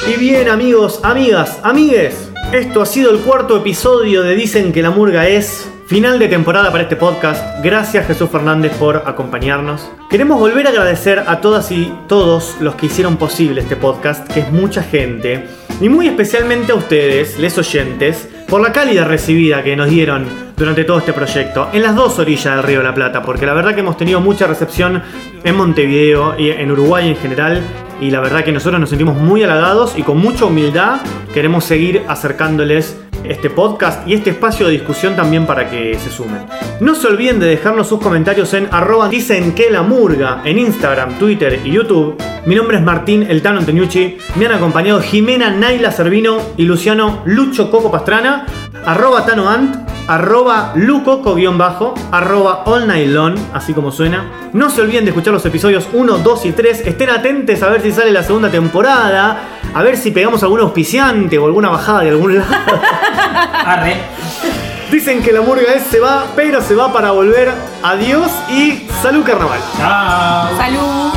Y 0.07 0.19
bien 0.19 0.49
amigos, 0.49 0.99
amigas, 1.03 1.59
amigues, 1.63 2.31
esto 2.53 2.81
ha 2.81 2.85
sido 2.85 3.11
el 3.11 3.19
cuarto 3.19 3.57
episodio 3.57 4.21
de 4.23 4.35
Dicen 4.35 4.71
que 4.71 4.81
la 4.81 4.91
murga 4.91 5.27
es 5.27 5.69
final 5.87 6.17
de 6.17 6.27
temporada 6.27 6.71
para 6.71 6.83
este 6.83 6.95
podcast. 6.95 7.63
Gracias 7.63 8.07
Jesús 8.07 8.29
Fernández 8.29 8.75
por 8.77 9.03
acompañarnos. 9.05 9.91
Queremos 10.09 10.39
volver 10.39 10.65
a 10.65 10.71
agradecer 10.71 11.19
a 11.27 11.41
todas 11.41 11.71
y 11.71 11.93
todos 12.07 12.55
los 12.59 12.75
que 12.75 12.87
hicieron 12.87 13.17
posible 13.17 13.61
este 13.61 13.75
podcast, 13.75 14.27
que 14.31 14.39
es 14.39 14.51
mucha 14.51 14.81
gente, 14.81 15.45
y 15.79 15.89
muy 15.89 16.07
especialmente 16.07 16.71
a 16.71 16.75
ustedes, 16.75 17.37
les 17.37 17.57
oyentes, 17.57 18.27
por 18.47 18.61
la 18.61 18.71
cálida 18.71 19.05
recibida 19.05 19.63
que 19.63 19.75
nos 19.75 19.89
dieron 19.89 20.25
durante 20.57 20.85
todo 20.85 20.99
este 20.99 21.13
proyecto, 21.13 21.69
en 21.73 21.83
las 21.83 21.95
dos 21.95 22.17
orillas 22.17 22.55
del 22.55 22.63
Río 22.63 22.79
de 22.79 22.85
la 22.85 22.93
Plata, 22.95 23.21
porque 23.21 23.45
la 23.45 23.53
verdad 23.53 23.75
que 23.75 23.81
hemos 23.81 23.97
tenido 23.97 24.21
mucha 24.21 24.47
recepción 24.47 25.03
en 25.43 25.55
Montevideo 25.55 26.39
y 26.39 26.49
en 26.49 26.71
Uruguay 26.71 27.09
en 27.09 27.17
general, 27.17 27.61
y 28.01 28.09
la 28.09 28.21
verdad 28.21 28.43
que 28.43 28.51
nosotros 28.51 28.79
nos 28.79 28.89
sentimos 28.89 29.17
muy 29.17 29.43
halagados 29.43 29.97
y 29.97 30.03
con 30.03 30.17
mucha 30.17 30.45
humildad 30.45 30.99
queremos 31.33 31.63
seguir 31.63 32.03
acercándoles 32.07 32.97
este 33.29 33.49
podcast 33.49 34.07
y 34.07 34.13
este 34.13 34.31
espacio 34.31 34.65
de 34.65 34.73
discusión 34.73 35.15
también 35.15 35.45
para 35.45 35.69
que 35.69 35.97
se 35.99 36.09
sumen. 36.09 36.45
No 36.79 36.95
se 36.95 37.07
olviden 37.07 37.39
de 37.39 37.47
dejarnos 37.47 37.87
sus 37.87 37.99
comentarios 37.99 38.53
en 38.53 38.67
arroba 38.71 39.09
dicen 39.09 39.53
que 39.53 39.69
la 39.69 39.81
murga 39.81 40.41
en 40.43 40.59
Instagram, 40.59 41.17
Twitter 41.19 41.61
y 41.63 41.71
YouTube. 41.71 42.15
Mi 42.45 42.55
nombre 42.55 42.77
es 42.77 42.83
Martín 42.83 43.25
El 43.27 43.41
Tano 43.41 43.59
Antoniucci. 43.59 44.17
Me 44.35 44.45
han 44.45 44.53
acompañado 44.53 45.01
Jimena 45.01 45.49
Naila 45.49 45.91
Servino 45.91 46.37
y 46.57 46.63
Luciano 46.63 47.21
Lucho 47.25 47.71
Coco 47.71 47.91
Pastrana. 47.91 48.45
Arroba 48.85 49.25
Tano 49.25 49.49
Ant, 49.49 49.75
arroba 50.07 50.71
lucoco-bajo, 50.75 51.93
arroba 52.11 52.63
all 52.65 52.87
night 52.87 53.07
long, 53.09 53.35
así 53.53 53.73
como 53.73 53.91
suena. 53.91 54.49
No 54.53 54.69
se 54.69 54.81
olviden 54.81 55.05
de 55.05 55.11
escuchar 55.11 55.33
los 55.33 55.45
episodios 55.45 55.87
1, 55.91 56.17
2 56.19 56.45
y 56.45 56.51
3. 56.51 56.81
Estén 56.87 57.09
atentos 57.09 57.61
a 57.63 57.69
ver 57.69 57.81
si 57.81 57.91
sale 57.91 58.11
la 58.11 58.23
segunda 58.23 58.49
temporada. 58.49 59.39
A 59.73 59.83
ver 59.83 59.97
si 59.97 60.11
pegamos 60.11 60.41
algún 60.43 60.61
auspiciante 60.61 61.37
o 61.37 61.45
alguna 61.45 61.69
bajada 61.69 62.01
de 62.01 62.09
algún 62.09 62.35
lado. 62.39 62.53
Arre. 63.65 63.97
Dicen 64.91 65.21
que 65.23 65.31
la 65.33 65.41
murga 65.41 65.73
es 65.73 65.83
se 65.83 65.99
va, 65.99 66.25
pero 66.35 66.61
se 66.61 66.75
va 66.75 66.93
para 66.93 67.11
volver. 67.11 67.51
Adiós 67.83 68.31
y 68.49 68.87
salud 69.01 69.23
carnaval. 69.25 69.59
Chao. 69.77 70.57
Salud. 70.57 71.14